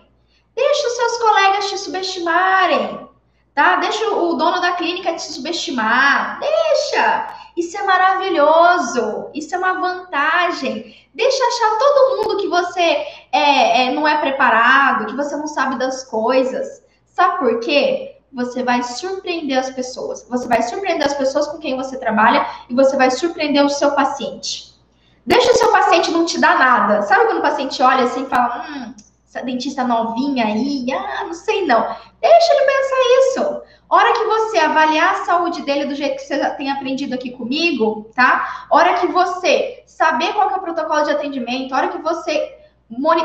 Deixa 0.58 0.88
os 0.88 0.96
seus 0.96 1.18
colegas 1.18 1.70
te 1.70 1.78
subestimarem. 1.78 3.08
Tá? 3.54 3.76
Deixa 3.76 4.10
o 4.10 4.34
dono 4.34 4.60
da 4.60 4.72
clínica 4.72 5.14
te 5.14 5.22
subestimar. 5.22 6.40
Deixa. 6.40 7.28
Isso 7.56 7.78
é 7.78 7.82
maravilhoso. 7.84 9.30
Isso 9.32 9.54
é 9.54 9.58
uma 9.58 9.80
vantagem. 9.80 10.96
Deixa 11.14 11.44
achar 11.44 11.78
todo 11.78 12.16
mundo 12.16 12.40
que 12.40 12.48
você 12.48 13.06
é, 13.30 13.84
é, 13.84 13.92
não 13.92 14.06
é 14.06 14.18
preparado, 14.18 15.06
que 15.06 15.14
você 15.14 15.36
não 15.36 15.46
sabe 15.46 15.78
das 15.78 16.02
coisas. 16.02 16.82
Sabe 17.06 17.38
por 17.38 17.60
quê? 17.60 18.16
você 18.30 18.62
vai 18.62 18.82
surpreender 18.82 19.58
as 19.58 19.70
pessoas. 19.70 20.26
Você 20.28 20.46
vai 20.46 20.60
surpreender 20.62 21.06
as 21.06 21.14
pessoas 21.14 21.46
com 21.46 21.58
quem 21.58 21.76
você 21.76 21.96
trabalha 21.96 22.46
e 22.68 22.74
você 22.74 22.94
vai 22.94 23.10
surpreender 23.10 23.64
o 23.64 23.70
seu 23.70 23.92
paciente. 23.92 24.74
Deixa 25.24 25.50
o 25.50 25.56
seu 25.56 25.72
paciente 25.72 26.10
não 26.10 26.26
te 26.26 26.38
dar 26.38 26.58
nada. 26.58 27.02
Sabe 27.02 27.24
quando 27.24 27.38
o 27.38 27.42
paciente 27.42 27.82
olha 27.82 28.04
assim 28.04 28.24
e 28.24 28.26
fala, 28.26 28.66
hum, 28.68 28.94
essa 29.28 29.44
dentista 29.44 29.84
novinha 29.84 30.46
aí, 30.46 30.86
ah, 30.90 31.24
não 31.24 31.34
sei 31.34 31.66
não. 31.66 31.82
Deixa 32.20 32.52
ele 32.54 32.66
pensar 32.66 32.96
isso. 33.20 33.62
Hora 33.90 34.12
que 34.14 34.24
você 34.24 34.58
avaliar 34.58 35.12
a 35.12 35.24
saúde 35.24 35.62
dele 35.62 35.84
do 35.84 35.94
jeito 35.94 36.16
que 36.16 36.22
você 36.22 36.50
tem 36.56 36.70
aprendido 36.70 37.14
aqui 37.14 37.30
comigo, 37.30 38.10
tá? 38.14 38.66
Hora 38.70 38.94
que 38.94 39.06
você 39.06 39.82
saber 39.86 40.32
qual 40.32 40.50
é 40.50 40.56
o 40.56 40.60
protocolo 40.60 41.04
de 41.04 41.10
atendimento, 41.10 41.74
hora 41.74 41.88
que 41.88 41.98
você 41.98 42.56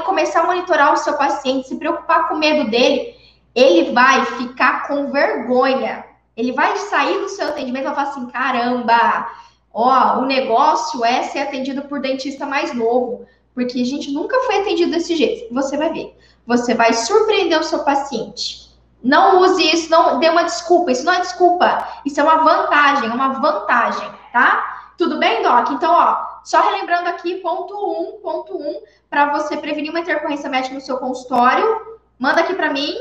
começar 0.05 0.41
a 0.41 0.47
monitorar 0.47 0.93
o 0.93 0.97
seu 0.97 1.13
paciente, 1.13 1.69
se 1.69 1.77
preocupar 1.77 2.27
com 2.27 2.35
o 2.35 2.39
medo 2.39 2.69
dele, 2.69 3.15
ele 3.55 3.91
vai 3.91 4.25
ficar 4.25 4.87
com 4.87 5.11
vergonha. 5.11 6.05
Ele 6.35 6.51
vai 6.51 6.75
sair 6.77 7.19
do 7.19 7.29
seu 7.29 7.47
atendimento 7.47 7.83
e 7.83 7.85
vai 7.85 7.95
falar 7.95 8.09
assim: 8.09 8.25
caramba, 8.27 9.29
ó, 9.71 10.19
o 10.19 10.25
negócio 10.25 11.05
é 11.05 11.23
ser 11.23 11.39
atendido 11.39 11.83
por 11.83 12.01
dentista 12.01 12.45
mais 12.45 12.73
novo, 12.73 13.25
porque 13.53 13.81
a 13.81 13.85
gente 13.85 14.11
nunca 14.11 14.39
foi 14.41 14.61
atendido 14.61 14.91
desse 14.91 15.15
jeito. 15.15 15.53
Você 15.53 15.77
vai 15.77 15.91
ver. 15.91 16.17
Você 16.45 16.73
vai 16.73 16.93
surpreender 16.93 17.59
o 17.59 17.63
seu 17.63 17.79
paciente. 17.83 18.63
Não 19.03 19.41
use 19.41 19.63
isso, 19.63 19.91
não 19.91 20.19
dê 20.19 20.29
uma 20.29 20.43
desculpa. 20.43 20.91
Isso 20.91 21.05
não 21.05 21.13
é 21.13 21.19
desculpa. 21.19 21.87
Isso 22.05 22.19
é 22.19 22.23
uma 22.23 22.37
vantagem, 22.37 23.09
uma 23.09 23.29
vantagem, 23.33 24.09
tá? 24.31 24.91
Tudo 24.97 25.19
bem, 25.19 25.43
Doc? 25.43 25.69
Então, 25.71 25.91
ó, 25.93 26.25
só 26.43 26.61
relembrando 26.61 27.09
aqui, 27.09 27.35
ponto 27.35 27.73
1, 27.73 28.01
um, 28.01 28.21
ponto 28.21 28.57
1, 28.57 28.69
um, 28.69 28.81
para 29.09 29.31
você 29.33 29.57
prevenir 29.57 29.89
uma 29.89 29.99
intercorrência 29.99 30.49
médica 30.49 30.75
no 30.75 30.81
seu 30.81 30.97
consultório, 30.97 31.97
manda 32.17 32.41
aqui 32.41 32.53
para 32.53 32.71
mim, 32.71 32.95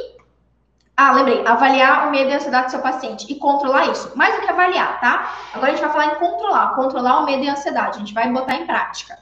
ah, 0.96 1.12
lembrei, 1.12 1.46
avaliar 1.46 2.08
o 2.08 2.10
medo 2.10 2.30
e 2.30 2.32
a 2.32 2.36
ansiedade 2.36 2.66
do 2.66 2.70
seu 2.72 2.80
paciente 2.80 3.26
e 3.30 3.36
controlar 3.36 3.86
isso. 3.86 4.10
Mais 4.16 4.34
do 4.34 4.42
que 4.42 4.50
avaliar, 4.50 5.00
tá? 5.00 5.34
Agora 5.54 5.72
a 5.72 5.74
gente 5.74 5.84
vai 5.84 5.92
falar 5.92 6.06
em 6.06 6.14
controlar, 6.16 6.74
controlar 6.74 7.20
o 7.20 7.24
medo 7.24 7.44
e 7.44 7.48
a 7.48 7.52
ansiedade. 7.52 7.96
A 7.96 8.00
gente 8.00 8.14
vai 8.14 8.30
botar 8.30 8.56
em 8.56 8.66
prática. 8.66 9.18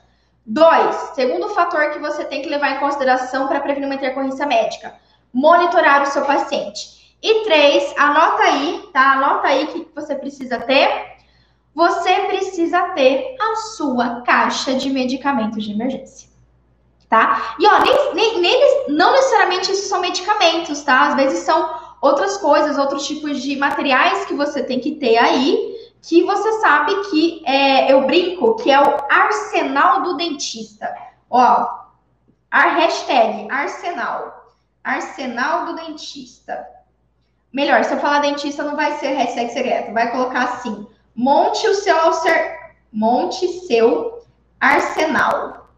Dois, 0.53 0.97
segundo 1.15 1.51
fator 1.51 1.91
que 1.91 2.01
você 2.01 2.25
tem 2.25 2.43
que 2.43 2.49
levar 2.49 2.73
em 2.73 2.81
consideração 2.81 3.47
para 3.47 3.61
prevenir 3.61 3.89
uma 3.89 3.95
intercorrência 3.95 4.45
médica, 4.47 4.95
monitorar 5.33 6.03
o 6.03 6.07
seu 6.07 6.25
paciente. 6.25 7.15
E 7.23 7.45
três, 7.45 7.95
anota 7.97 8.43
aí, 8.43 8.89
tá? 8.93 9.13
Anota 9.13 9.47
aí 9.47 9.69
que 9.69 9.87
você 9.95 10.17
precisa 10.17 10.59
ter. 10.59 10.89
Você 11.73 12.13
precisa 12.23 12.81
ter 12.95 13.37
a 13.41 13.55
sua 13.77 14.23
caixa 14.23 14.75
de 14.75 14.91
medicamentos 14.91 15.63
de 15.63 15.71
emergência 15.71 16.29
tá? 17.09 17.57
E 17.59 17.67
ó, 17.67 17.81
nem, 17.81 18.15
nem, 18.15 18.41
nem, 18.41 18.87
não 18.89 19.13
necessariamente 19.13 19.73
isso 19.73 19.89
são 19.89 20.01
medicamentos, 20.01 20.81
tá? 20.83 21.09
Às 21.09 21.17
vezes 21.17 21.41
são 21.41 21.69
outras 22.01 22.37
coisas, 22.39 22.79
outros 22.79 23.07
tipos 23.07 23.43
de 23.43 23.57
materiais 23.57 24.25
que 24.25 24.35
você 24.35 24.63
tem 24.63 24.79
que 24.79 24.93
ter 24.93 25.19
aí, 25.19 25.70
que 26.03 26.25
você 26.25 26.61
sabe 26.61 26.95
que 27.11 27.43
é, 27.47 27.93
eu 27.93 28.07
brinco, 28.07 28.57
que 28.57 28.71
é 28.71 28.81
o 28.81 28.99
arsenal 29.11 30.03
do 30.03 30.17
dentista. 30.17 30.93
Ó, 31.29 31.69
a 32.51 32.61
hashtag 32.69 33.51
arsenal. 33.51 34.55
Arsenal 34.83 35.67
do 35.67 35.75
dentista. 35.77 36.67
Melhor, 37.53 37.85
se 37.85 37.93
eu 37.93 37.99
falar 37.99 38.21
dentista, 38.21 38.63
não 38.63 38.77
vai 38.77 38.93
ser 38.99 39.09
hashtag 39.09 39.53
secreto. 39.53 39.93
Vai 39.93 40.11
colocar 40.11 40.45
assim: 40.45 40.87
monte 41.15 41.67
o 41.69 41.75
seu 41.75 41.97
monte 42.93 43.47
seu 43.67 44.25
arsenal. 44.59 45.69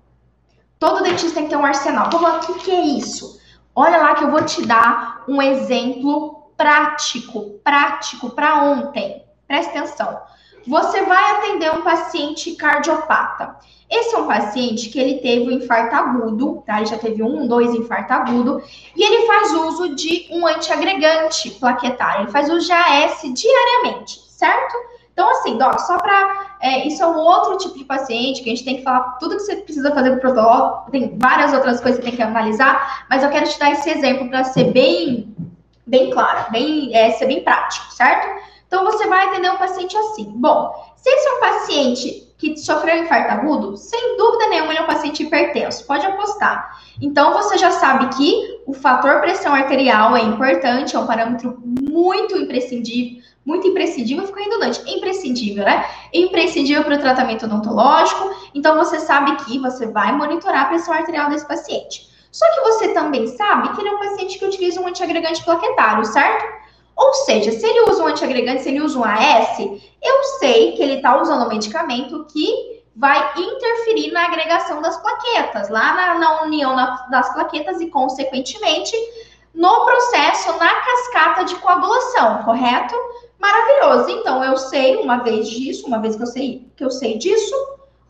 Todo 0.78 1.02
dentista 1.02 1.34
tem 1.34 1.44
que 1.44 1.50
ter 1.50 1.56
um 1.56 1.64
arsenal. 1.64 2.06
Então, 2.06 2.36
o 2.36 2.40
que, 2.40 2.54
que 2.60 2.70
é 2.70 2.80
isso? 2.80 3.40
Olha 3.74 3.98
lá 3.98 4.14
que 4.14 4.24
eu 4.24 4.30
vou 4.30 4.44
te 4.44 4.66
dar 4.66 5.24
um 5.26 5.40
exemplo 5.40 6.50
prático, 6.56 7.58
prático 7.64 8.30
para 8.30 8.62
ontem. 8.64 9.21
Presta 9.52 9.80
atenção. 9.80 10.18
você 10.66 11.02
vai 11.02 11.32
atender 11.32 11.70
um 11.74 11.82
paciente 11.82 12.54
cardiopata. 12.54 13.56
Esse 13.90 14.14
é 14.14 14.18
um 14.18 14.26
paciente 14.26 14.88
que 14.88 14.98
ele 14.98 15.18
teve 15.18 15.46
um 15.46 15.50
infarto 15.50 15.94
agudo, 15.94 16.62
tá? 16.64 16.78
Ele 16.78 16.86
já 16.86 16.96
teve 16.96 17.22
um, 17.22 17.46
dois 17.46 17.74
infarto 17.74 18.14
agudo, 18.14 18.62
e 18.96 19.04
ele 19.04 19.26
faz 19.26 19.52
uso 19.52 19.94
de 19.94 20.26
um 20.30 20.46
antiagregante 20.46 21.50
plaquetário. 21.50 22.22
Ele 22.22 22.30
faz 22.30 22.48
uso 22.48 22.64
de 22.64 22.72
AS 22.72 23.20
diariamente, 23.24 24.22
certo? 24.30 24.74
Então, 25.12 25.28
assim, 25.32 25.58
Doc, 25.58 25.78
só 25.80 25.98
para. 25.98 26.56
É, 26.62 26.86
isso 26.86 27.02
é 27.02 27.06
um 27.06 27.18
outro 27.18 27.58
tipo 27.58 27.76
de 27.76 27.84
paciente 27.84 28.42
que 28.42 28.48
a 28.48 28.54
gente 28.54 28.64
tem 28.64 28.76
que 28.78 28.84
falar 28.84 29.18
tudo 29.18 29.36
que 29.36 29.42
você 29.42 29.56
precisa 29.56 29.94
fazer 29.94 30.12
para 30.12 30.30
o 30.30 30.32
protocolo. 30.32 30.90
Tem 30.90 31.18
várias 31.18 31.52
outras 31.52 31.78
coisas 31.78 32.00
que 32.00 32.06
você 32.06 32.10
tem 32.10 32.16
que 32.16 32.22
analisar, 32.22 33.04
mas 33.10 33.22
eu 33.22 33.28
quero 33.28 33.46
te 33.46 33.58
dar 33.58 33.70
esse 33.72 33.90
exemplo 33.90 34.30
para 34.30 34.44
ser 34.44 34.72
bem, 34.72 35.36
bem 35.86 36.10
clara, 36.10 36.48
bem, 36.50 36.96
é, 36.96 37.10
ser 37.10 37.26
bem 37.26 37.44
prático, 37.44 37.92
certo? 37.92 38.51
Então, 38.72 38.86
você 38.86 39.06
vai 39.06 39.26
atender 39.26 39.50
um 39.50 39.58
paciente 39.58 39.94
assim. 39.98 40.32
Bom, 40.34 40.72
se 40.96 41.06
esse 41.06 41.28
é 41.28 41.32
um 41.34 41.40
paciente 41.40 42.34
que 42.38 42.56
sofreu 42.56 43.02
infarto 43.02 43.30
agudo, 43.30 43.76
sem 43.76 44.16
dúvida 44.16 44.48
nenhuma 44.48 44.72
ele 44.72 44.78
é 44.78 44.82
um 44.82 44.86
paciente 44.86 45.22
hipertenso, 45.22 45.86
pode 45.86 46.06
apostar. 46.06 46.80
Então, 46.98 47.34
você 47.34 47.58
já 47.58 47.70
sabe 47.70 48.08
que 48.16 48.62
o 48.66 48.72
fator 48.72 49.20
pressão 49.20 49.54
arterial 49.54 50.16
é 50.16 50.22
importante, 50.22 50.96
é 50.96 50.98
um 50.98 51.06
parâmetro 51.06 51.60
muito 51.62 52.34
imprescindível, 52.38 53.22
muito 53.44 53.68
imprescindível, 53.68 54.26
ficou 54.26 54.42
redundante, 54.42 54.80
imprescindível, 54.90 55.66
né? 55.66 55.84
Imprescindível 56.10 56.82
para 56.82 56.94
o 56.94 56.98
tratamento 56.98 57.44
odontológico. 57.44 58.34
Então, 58.54 58.78
você 58.78 59.00
sabe 59.00 59.36
que 59.44 59.58
você 59.58 59.86
vai 59.86 60.12
monitorar 60.12 60.62
a 60.62 60.68
pressão 60.68 60.94
arterial 60.94 61.28
desse 61.28 61.46
paciente. 61.46 62.10
Só 62.30 62.46
que 62.54 62.60
você 62.62 62.94
também 62.94 63.26
sabe 63.26 63.74
que 63.74 63.82
ele 63.82 63.90
é 63.90 63.92
um 63.92 63.98
paciente 63.98 64.38
que 64.38 64.46
utiliza 64.46 64.80
um 64.80 64.86
antiagregante 64.86 65.44
plaquetário, 65.44 66.06
certo? 66.06 66.61
Ou 66.96 67.14
seja, 67.14 67.52
se 67.52 67.66
ele 67.66 67.90
usa 67.90 68.02
um 68.02 68.06
antiagregante, 68.06 68.62
se 68.62 68.68
ele 68.68 68.80
usa 68.80 68.98
um 68.98 69.04
AS, 69.04 69.58
eu 69.58 70.24
sei 70.38 70.72
que 70.72 70.82
ele 70.82 70.94
está 70.94 71.20
usando 71.20 71.46
um 71.46 71.48
medicamento 71.48 72.26
que 72.26 72.82
vai 72.94 73.32
interferir 73.36 74.12
na 74.12 74.26
agregação 74.26 74.82
das 74.82 75.00
plaquetas, 75.00 75.68
lá 75.70 75.94
na, 75.94 76.18
na 76.18 76.42
união 76.42 76.76
na, 76.76 77.06
das 77.10 77.32
plaquetas 77.32 77.80
e, 77.80 77.86
consequentemente, 77.86 78.94
no 79.54 79.84
processo, 79.84 80.58
na 80.58 80.74
cascata 80.74 81.44
de 81.44 81.54
coagulação, 81.56 82.42
correto? 82.44 82.94
Maravilhoso. 83.38 84.10
Então, 84.10 84.44
eu 84.44 84.56
sei, 84.56 84.96
uma 84.96 85.18
vez 85.18 85.48
disso, 85.48 85.86
uma 85.86 85.98
vez 85.98 86.16
que 86.16 86.22
eu 86.22 86.26
sei, 86.26 86.66
que 86.76 86.84
eu 86.84 86.90
sei 86.90 87.18
disso, 87.18 87.54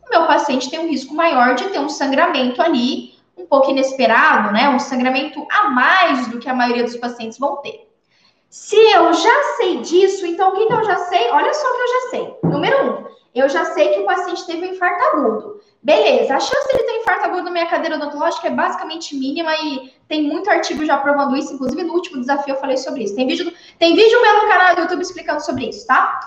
o 0.07 0.11
meu 0.11 0.27
paciente 0.27 0.69
tem 0.69 0.81
um 0.81 0.89
risco 0.89 1.15
maior 1.15 1.55
de 1.55 1.69
ter 1.71 1.79
um 1.79 1.89
sangramento 1.89 2.61
ali, 2.61 3.15
um 3.37 3.47
pouco 3.47 3.71
inesperado, 3.71 4.53
né? 4.53 4.69
Um 4.69 4.79
sangramento 4.79 5.47
a 5.51 5.71
mais 5.71 6.29
do 6.29 6.39
que 6.39 6.49
a 6.49 6.55
maioria 6.55 6.85
dos 6.85 6.97
pacientes 6.97 7.39
vão 7.39 7.57
ter. 7.57 7.92
Se 8.53 8.77
eu 8.77 9.15
já 9.15 9.43
sei 9.57 9.79
disso, 9.79 10.27
então 10.27 10.51
o 10.51 10.53
que, 10.53 10.67
que 10.67 10.73
eu 10.75 10.85
já 10.85 10.95
sei? 11.07 11.31
Olha 11.31 11.55
só 11.55 11.67
o 11.67 11.75
que 11.75 11.81
eu 11.81 11.89
já 11.89 12.11
sei. 12.11 12.37
Número 12.45 12.87
um, 12.87 13.05
eu 13.35 13.49
já 13.49 13.65
sei 13.65 13.89
que 13.95 14.01
o 14.01 14.05
paciente 14.05 14.45
teve 14.45 14.67
um 14.67 14.73
infarto 14.75 15.03
agudo. 15.07 15.61
Beleza, 15.83 16.37
a 16.37 16.39
chance 16.39 16.69
de 16.69 16.75
ele 16.75 16.83
ter 16.83 16.99
infarto 16.99 17.25
agudo 17.25 17.45
na 17.45 17.51
minha 17.51 17.67
cadeira 17.67 17.97
odontológica 17.97 18.49
é 18.49 18.51
basicamente 18.51 19.17
mínima 19.17 19.55
e 19.57 19.95
tem 20.07 20.25
muito 20.25 20.51
artigo 20.51 20.85
já 20.85 20.99
provando 20.99 21.35
isso. 21.35 21.55
Inclusive, 21.55 21.83
no 21.83 21.95
último 21.95 22.21
desafio 22.21 22.53
eu 22.53 22.61
falei 22.61 22.77
sobre 22.77 23.05
isso. 23.05 23.17
Tem 23.17 23.27
vídeo, 23.27 23.51
tem 23.79 23.97
vídeo 23.97 24.21
meu 24.21 24.43
no 24.43 24.49
canal 24.49 24.75
do 24.75 24.83
YouTube 24.83 25.01
explicando 25.01 25.43
sobre 25.43 25.71
isso, 25.71 25.87
tá? 25.87 26.21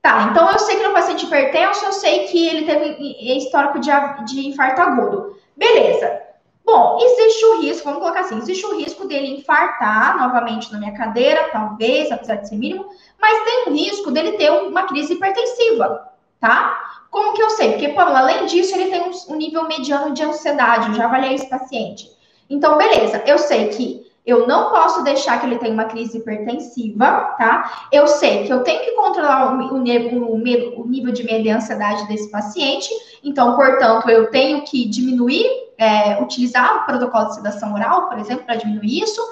Tá, 0.00 0.28
então 0.30 0.48
eu 0.52 0.60
sei 0.60 0.76
que 0.76 0.86
no 0.86 0.92
paciente 0.92 1.26
hipertenso, 1.26 1.84
eu 1.84 1.92
sei 1.92 2.28
que 2.28 2.46
ele 2.46 2.66
teve 2.66 3.36
histórico 3.36 3.80
de, 3.80 3.90
de 4.26 4.46
infarto 4.46 4.80
agudo. 4.80 5.36
Beleza. 5.56 6.27
Bom, 6.70 6.98
existe 7.00 7.46
o 7.46 7.62
risco, 7.62 7.84
vamos 7.84 8.00
colocar 8.00 8.20
assim, 8.20 8.36
existe 8.36 8.66
o 8.66 8.76
risco 8.76 9.08
dele 9.08 9.38
infartar 9.38 10.18
novamente 10.18 10.70
na 10.70 10.78
minha 10.78 10.92
cadeira, 10.92 11.48
talvez, 11.50 12.12
apesar 12.12 12.34
de 12.34 12.46
ser 12.46 12.56
mínimo, 12.56 12.84
mas 13.18 13.42
tem 13.42 13.68
um 13.68 13.74
risco 13.74 14.10
dele 14.10 14.32
ter 14.32 14.50
uma 14.50 14.82
crise 14.82 15.14
hipertensiva, 15.14 16.12
tá? 16.38 17.06
Como 17.10 17.32
que 17.32 17.42
eu 17.42 17.48
sei? 17.48 17.70
Porque, 17.70 17.88
Pamela, 17.88 18.18
além 18.18 18.44
disso, 18.44 18.74
ele 18.74 18.90
tem 18.90 19.00
um, 19.00 19.36
nível 19.36 19.66
mediano 19.66 20.12
de 20.12 20.22
ansiedade, 20.22 20.88
eu 20.88 20.94
já 20.94 21.06
avaliei 21.06 21.36
esse 21.36 21.48
paciente. 21.48 22.10
Então, 22.50 22.76
beleza, 22.76 23.22
eu 23.24 23.38
sei 23.38 23.68
que 23.68 24.06
eu 24.28 24.46
não 24.46 24.70
posso 24.70 25.02
deixar 25.02 25.40
que 25.40 25.46
ele 25.46 25.56
tenha 25.56 25.72
uma 25.72 25.86
crise 25.86 26.18
hipertensiva, 26.18 27.34
tá? 27.38 27.88
Eu 27.90 28.06
sei 28.06 28.44
que 28.44 28.52
eu 28.52 28.62
tenho 28.62 28.84
que 28.84 28.90
controlar 28.90 29.54
o, 29.54 29.72
o, 29.72 29.78
o, 29.78 30.34
o 30.82 30.86
nível 30.86 31.12
de 31.12 31.24
medo 31.24 31.46
e 31.46 31.50
ansiedade 31.50 32.06
desse 32.08 32.30
paciente, 32.30 32.90
então, 33.24 33.56
portanto, 33.56 34.10
eu 34.10 34.30
tenho 34.30 34.62
que 34.64 34.86
diminuir, 34.86 35.46
é, 35.78 36.22
utilizar 36.22 36.82
o 36.82 36.84
protocolo 36.84 37.28
de 37.28 37.36
sedação 37.36 37.72
oral, 37.72 38.10
por 38.10 38.18
exemplo, 38.18 38.44
para 38.44 38.56
diminuir 38.56 39.02
isso. 39.02 39.22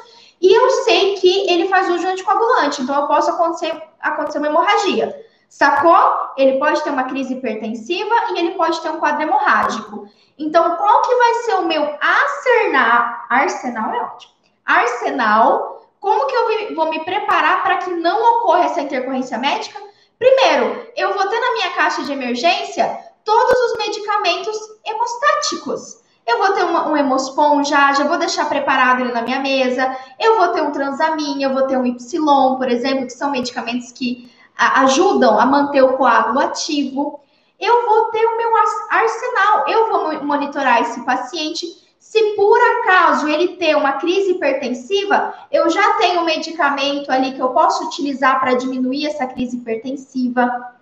E 0.41 0.51
eu 0.51 0.71
sei 0.85 1.17
que 1.17 1.51
ele 1.51 1.69
faz 1.69 1.91
uso 1.91 1.99
de 1.99 2.07
anticoagulante, 2.07 2.81
então 2.81 2.99
eu 3.03 3.07
posso 3.07 3.31
acontecer, 3.31 3.79
acontecer 4.01 4.39
uma 4.39 4.47
hemorragia. 4.47 5.15
Sacou? 5.47 6.33
Ele 6.39 6.59
pode 6.59 6.83
ter 6.83 6.91
uma 6.91 7.05
crise 7.05 7.35
hipertensiva 7.35 8.15
e 8.31 8.39
ele 8.39 8.53
pode 8.53 8.81
ter 8.81 8.89
um 8.89 8.99
quadro 8.99 9.23
hemorrágico. 9.23 10.09
Então, 10.39 10.77
qual 10.77 11.03
que 11.03 11.15
vai 11.15 11.35
ser 11.35 11.55
o 11.57 11.67
meu 11.67 11.83
arsenal? 12.01 13.15
Arsenal 13.29 13.95
é 13.95 14.01
ótimo. 14.01 14.36
Arsenal. 14.67 15.89
Como 16.01 16.27
que 16.27 16.35
eu 16.35 16.75
vou 16.75 16.91
me 16.91 17.05
preparar 17.05 17.63
para 17.63 17.79
que 17.79 17.91
não 17.91 18.39
ocorra 18.39 18.65
essa 18.65 18.83
intercorrência 18.83 19.39
médica? 19.39 19.81
Primeiro, 20.19 20.87
eu 20.97 21.15
vou 21.15 21.29
ter 21.29 21.39
na 21.39 21.53
minha 21.53 21.71
caixa 21.75 22.03
de 22.03 22.13
emergência 22.13 22.99
todos 23.25 23.59
os 23.71 23.79
medicamentos 23.79 24.57
hemostáticos. 24.85 26.05
Eu 26.27 26.39
vou 26.39 26.53
ter 26.55 26.65
uma, 26.65 26.89
um 26.89 26.97
Hemospon 26.97 27.63
já, 27.63 27.93
já 27.93 28.05
vou 28.05 28.19
deixar 28.19 28.49
preparado 28.49 29.01
ele 29.01 29.13
na 29.13 29.23
minha 29.23 29.41
mesa. 29.41 29.97
Eu 30.19 30.37
vou 30.37 30.49
ter 30.49 30.63
um 30.63 30.73
Transamin, 30.73 31.43
eu 31.43 31.53
vou 31.53 31.67
ter 31.67 31.77
um 31.77 31.87
Y, 31.87 32.57
por 32.57 32.69
exemplo, 32.69 33.07
que 33.07 33.13
são 33.13 33.31
medicamentos 33.31 33.93
que 33.93 34.31
a, 34.57 34.83
ajudam 34.83 35.39
a 35.39 35.47
manter 35.47 35.83
o 35.83 35.97
coágulo 35.97 36.41
ativo. 36.41 37.21
Eu 37.61 37.87
vou 37.87 38.11
ter 38.11 38.25
o 38.27 38.37
meu 38.37 38.51
arsenal, 38.91 39.69
eu 39.69 39.89
vou 39.89 40.25
monitorar 40.25 40.83
esse 40.83 41.01
paciente. 41.05 41.86
Se 42.09 42.23
por 42.37 42.57
acaso 42.57 43.27
ele 43.27 43.57
ter 43.57 43.77
uma 43.77 43.95
crise 43.95 44.31
hipertensiva, 44.31 45.35
eu 45.51 45.69
já 45.69 45.95
tenho 45.95 46.21
um 46.21 46.25
medicamento 46.25 47.11
ali 47.11 47.33
que 47.33 47.41
eu 47.41 47.49
posso 47.49 47.85
utilizar 47.85 48.39
para 48.39 48.55
diminuir 48.55 49.07
essa 49.07 49.27
crise 49.27 49.57
hipertensiva. 49.57 50.77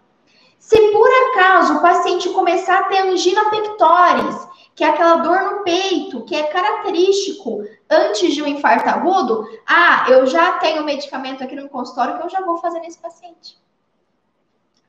Se 0.58 0.78
por 0.92 1.08
acaso 1.08 1.78
o 1.78 1.80
paciente 1.80 2.28
começar 2.28 2.78
a 2.78 2.82
ter 2.84 2.98
angina 2.98 3.48
pectoris, 3.48 4.46
que 4.74 4.84
é 4.84 4.88
aquela 4.90 5.16
dor 5.16 5.40
no 5.40 5.62
peito, 5.62 6.24
que 6.26 6.36
é 6.36 6.42
característico 6.42 7.64
antes 7.90 8.34
de 8.34 8.42
um 8.42 8.46
infarto 8.46 8.90
agudo, 8.90 9.48
ah, 9.66 10.04
eu 10.10 10.26
já 10.26 10.58
tenho 10.58 10.84
medicamento 10.84 11.42
aqui 11.42 11.56
no 11.56 11.70
consultório 11.70 12.18
que 12.18 12.26
eu 12.26 12.30
já 12.30 12.42
vou 12.42 12.58
fazer 12.58 12.80
nesse 12.80 12.98
paciente. 12.98 13.56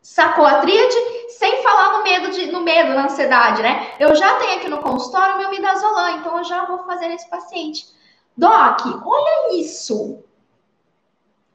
Sacou 0.02 0.46
a 0.46 0.56
tríade? 0.56 0.96
Sem 1.30 1.64
falar 1.64 1.98
no 1.98 2.04
medo, 2.04 2.30
de, 2.32 2.52
no 2.52 2.62
medo, 2.62 2.94
na 2.94 3.06
ansiedade, 3.06 3.62
né? 3.62 3.94
Eu 4.00 4.16
já 4.16 4.36
tenho 4.36 4.58
aqui 4.58 4.70
no 4.70 4.80
consultório 4.80 5.38
meu 5.38 5.50
midazolam, 5.50 6.18
então 6.18 6.38
eu 6.38 6.44
já 6.44 6.66
vou 6.66 6.80
fazer 6.86 7.08
nesse 7.08 7.30
paciente. 7.30 7.86
Doc, 8.38 8.82
olha 9.06 9.56
isso. 9.56 10.24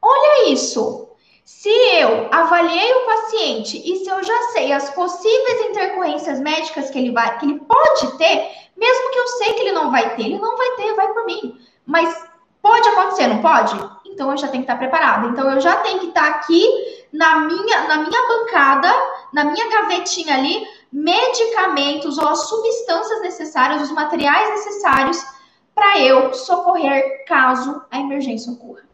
Olha 0.03 0.49
isso. 0.51 1.09
Se 1.45 1.68
eu 1.68 2.29
avaliei 2.31 2.93
o 2.95 3.07
paciente 3.07 3.77
e 3.85 3.97
se 3.97 4.09
eu 4.09 4.23
já 4.23 4.43
sei 4.53 4.73
as 4.73 4.89
possíveis 4.91 5.61
intercorrências 5.68 6.41
médicas 6.41 6.91
que 6.91 6.99
ele 6.99 7.12
vai, 7.12 7.39
que 7.39 7.47
ele 7.47 7.61
pode 7.61 8.16
ter, 8.18 8.51
mesmo 8.77 9.11
que 9.11 9.18
eu 9.18 9.27
sei 9.27 9.53
que 9.55 9.61
ele 9.62 9.73
não 9.73 9.91
vai 9.91 10.14
ter, 10.14 10.23
ele 10.23 10.39
não 10.39 10.57
vai 10.57 10.71
ter, 10.77 10.95
vai 10.95 11.12
por 11.12 11.27
mim. 11.27 11.61
Mas 11.85 12.25
pode 12.62 12.89
acontecer, 12.89 13.27
não 13.27 13.43
pode? 13.43 13.75
Então 14.07 14.31
eu 14.31 14.37
já 14.37 14.49
tenho 14.49 14.64
que 14.64 14.71
estar 14.71 14.79
preparado. 14.79 15.29
Então 15.29 15.51
eu 15.51 15.61
já 15.61 15.77
tenho 15.77 15.99
que 15.99 16.07
estar 16.07 16.29
aqui 16.29 16.64
na 17.12 17.41
minha, 17.41 17.89
na 17.89 17.97
minha 17.99 18.29
bancada, 18.29 18.93
na 19.33 19.45
minha 19.45 19.70
gavetinha 19.70 20.35
ali, 20.35 20.66
medicamentos 20.93 22.18
ou 22.18 22.28
as 22.28 22.49
substâncias 22.49 23.20
necessárias, 23.22 23.83
os 23.83 23.93
materiais 23.93 24.51
necessários 24.51 25.24
para 25.74 25.99
eu 26.01 26.35
socorrer 26.35 27.24
caso 27.26 27.83
a 27.91 27.99
emergência 27.99 28.53
ocorra. 28.53 28.91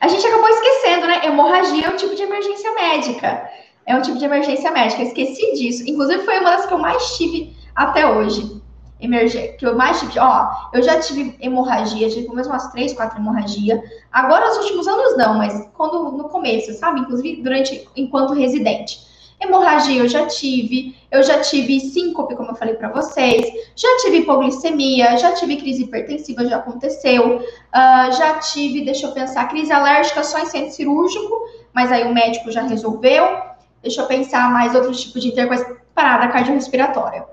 A 0.00 0.08
gente 0.08 0.26
acabou 0.26 0.48
esquecendo, 0.48 1.06
né? 1.06 1.24
Hemorragia 1.24 1.86
é 1.86 1.90
um 1.90 1.96
tipo 1.96 2.14
de 2.14 2.22
emergência 2.22 2.74
médica. 2.74 3.50
É 3.86 3.96
um 3.96 4.02
tipo 4.02 4.18
de 4.18 4.24
emergência 4.24 4.70
médica. 4.70 5.02
Esqueci 5.02 5.54
disso. 5.54 5.82
Inclusive, 5.88 6.24
foi 6.24 6.40
uma 6.40 6.50
das 6.50 6.66
que 6.66 6.74
eu 6.74 6.78
mais 6.78 7.16
tive 7.16 7.56
até 7.74 8.06
hoje. 8.06 8.62
Emergência. 9.00 9.56
Que 9.56 9.66
eu 9.66 9.76
mais 9.76 10.00
tive. 10.00 10.18
Ó, 10.18 10.48
eu 10.72 10.82
já 10.82 11.00
tive 11.00 11.36
hemorragia, 11.40 12.08
tive 12.08 12.22
pelo 12.22 12.34
menos 12.34 12.48
umas 12.48 12.70
três, 12.70 12.92
quatro 12.92 13.18
hemorragia. 13.18 13.82
Agora, 14.12 14.48
nos 14.48 14.58
últimos 14.58 14.86
anos, 14.86 15.16
não, 15.16 15.38
mas 15.38 15.68
quando 15.74 16.12
no 16.12 16.28
começo, 16.28 16.72
sabe? 16.74 17.00
Inclusive, 17.00 17.42
durante 17.42 17.88
enquanto 17.96 18.34
residente. 18.34 19.03
Hemorragia 19.44 20.02
eu 20.02 20.08
já 20.08 20.26
tive, 20.26 20.96
eu 21.10 21.22
já 21.22 21.40
tive 21.40 21.78
síncope, 21.80 22.34
como 22.34 22.50
eu 22.50 22.56
falei 22.56 22.74
para 22.74 22.88
vocês, 22.88 23.46
já 23.76 23.88
tive 24.02 24.18
hipoglicemia, 24.18 25.16
já 25.16 25.32
tive 25.32 25.56
crise 25.56 25.84
hipertensiva, 25.84 26.46
já 26.46 26.56
aconteceu, 26.56 27.36
uh, 27.38 28.12
já 28.12 28.38
tive, 28.38 28.84
deixa 28.84 29.06
eu 29.06 29.12
pensar, 29.12 29.48
crise 29.48 29.72
alérgica 29.72 30.24
só 30.24 30.38
em 30.38 30.46
centro 30.46 30.72
cirúrgico, 30.72 31.34
mas 31.72 31.92
aí 31.92 32.04
o 32.04 32.14
médico 32.14 32.50
já 32.50 32.62
resolveu. 32.62 33.54
Deixa 33.82 34.00
eu 34.00 34.06
pensar 34.06 34.50
mais 34.50 34.74
outros 34.74 35.02
tipos 35.02 35.22
de 35.22 35.28
intercoisa 35.28 35.76
parada 35.94 36.32
cardiorrespiratória. 36.32 37.26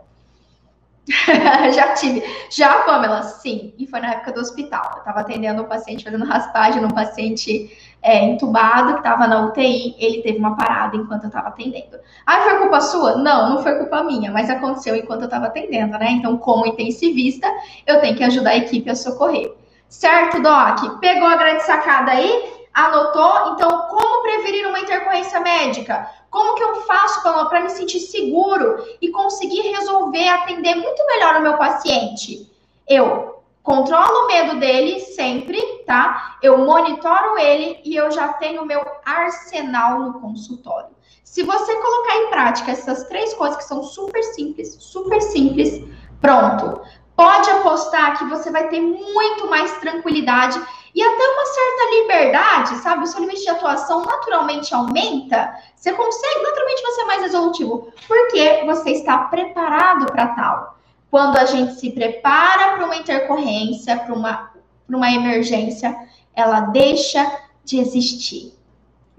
já 1.74 1.94
tive. 1.94 2.24
Já, 2.50 2.82
Pamela, 2.82 3.24
sim. 3.24 3.74
E 3.78 3.88
foi 3.88 4.00
na 4.00 4.12
época 4.12 4.34
do 4.34 4.42
hospital. 4.42 4.92
Eu 4.94 5.00
estava 5.00 5.22
atendendo 5.22 5.62
um 5.62 5.66
paciente, 5.66 6.04
fazendo 6.04 6.26
raspagem 6.26 6.82
num 6.82 6.90
paciente 6.90 7.72
é, 8.02 8.24
entubado 8.24 8.94
que 8.94 9.00
estava 9.00 9.28
na 9.28 9.46
UTI. 9.46 9.96
Ele 10.00 10.22
teve 10.22 10.40
uma 10.40 10.56
parada 10.56 10.96
enquanto 10.96 11.24
eu 11.24 11.28
estava 11.28 11.50
atendendo. 11.50 12.00
Ah, 12.26 12.42
foi 12.42 12.58
culpa 12.60 12.82
sua? 12.82 13.16
Não, 13.16 13.50
não 13.50 13.64
foi 13.64 13.76
culpa 13.76 14.04
minha, 14.04 14.32
mas 14.32 14.50
aconteceu 14.50 14.96
enquanto 14.96 15.22
eu 15.22 15.26
estava 15.26 15.48
atendendo, 15.48 15.98
né? 15.98 16.12
Então, 16.12 16.38
como 16.38 16.66
intensivista, 16.66 17.48
eu 17.86 18.02
tenho 18.02 18.16
que 18.16 18.24
ajudar 18.24 18.52
a 18.52 18.58
equipe 18.58 18.90
a 18.90 18.96
socorrer. 18.96 19.54
Certo, 19.88 20.42
Doc? 20.42 21.00
Pegou 21.00 21.28
a 21.28 21.36
grande 21.36 21.64
sacada 21.64 22.12
aí? 22.12 22.62
Anotou? 22.74 23.54
Então, 23.54 23.70
como 23.90 24.24
prevenir 24.24 24.66
uma 24.68 24.80
intercorrência 24.80 25.40
médica? 25.42 26.10
Como 26.30 26.56
que 26.56 26.64
eu 26.64 26.76
faço 26.84 27.22
para 27.22 27.60
me 27.60 27.70
sentir 27.70 28.00
seguro 28.00 28.82
e 29.02 29.10
conseguir 29.10 29.62
resolver, 29.62 30.30
atender 30.30 30.76
muito 30.76 31.06
melhor 31.06 31.36
o 31.36 31.42
meu 31.42 31.58
paciente? 31.58 32.50
Eu 32.88 33.31
controlo 33.64 34.26
o 34.26 34.28
medo 34.28 34.60
dele 34.60 35.00
sempre, 35.00 35.62
tá? 35.86 36.38
Eu 36.42 36.58
monitoro 36.60 37.38
ele 37.38 37.80
e 37.84 37.96
eu 37.96 38.12
já 38.12 38.34
tenho 38.34 38.64
o 38.64 38.66
meu 38.66 38.84
arsenal 39.06 40.00
no 40.00 40.20
consultório. 40.20 40.90
Se 41.24 41.44
você 41.44 41.74
colocar 41.76 42.18
em 42.18 42.30
prática 42.30 42.72
essas 42.72 43.06
três 43.06 43.34
coisas 43.34 43.58
que 43.58 43.64
são 43.64 43.84
super 43.84 44.22
simples, 44.22 44.76
super 44.80 45.22
simples, 45.22 45.82
pronto. 46.20 46.82
Pode 47.16 47.50
apostar 47.52 48.18
que 48.18 48.26
você 48.26 48.52
vai 48.52 48.68
ter 48.68 48.82
muito 48.82 49.48
mais 49.48 49.72
tranquilidade 49.78 50.60
e 50.94 51.02
até 51.02 51.28
uma 51.28 51.46
certa 51.46 51.96
liberdade, 51.96 52.76
sabe? 52.78 53.04
O 53.04 53.08
seu 53.08 53.22
limite 53.22 53.44
de 53.44 53.50
atuação 53.50 54.04
naturalmente 54.04 54.74
aumenta. 54.74 55.56
Você 55.76 55.94
consegue, 55.94 56.44
naturalmente 56.44 56.82
você 56.82 57.02
é 57.02 57.06
mais 57.06 57.22
resolutivo, 57.22 57.94
porque 58.08 58.64
você 58.66 58.92
está 58.92 59.20
preparado 59.20 60.08
para 60.08 60.28
tal. 60.30 60.81
Quando 61.12 61.38
a 61.38 61.46
gente 61.46 61.74
se 61.74 61.92
prepara 61.92 62.76
para 62.76 62.86
uma 62.86 62.96
intercorrência, 62.96 63.98
para 63.98 64.16
uma, 64.16 64.52
uma 64.88 65.12
emergência, 65.12 65.94
ela 66.34 66.62
deixa 66.62 67.40
de 67.66 67.78
existir. 67.78 68.58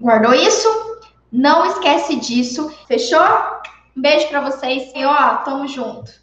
Guardou 0.01 0.33
isso? 0.33 0.67
Não 1.31 1.67
esquece 1.67 2.15
disso. 2.15 2.69
Fechou? 2.87 3.21
Um 3.95 4.01
beijo 4.01 4.27
para 4.27 4.41
vocês 4.41 4.91
e 4.95 5.05
ó, 5.05 5.37
tamo 5.37 5.67
junto. 5.67 6.22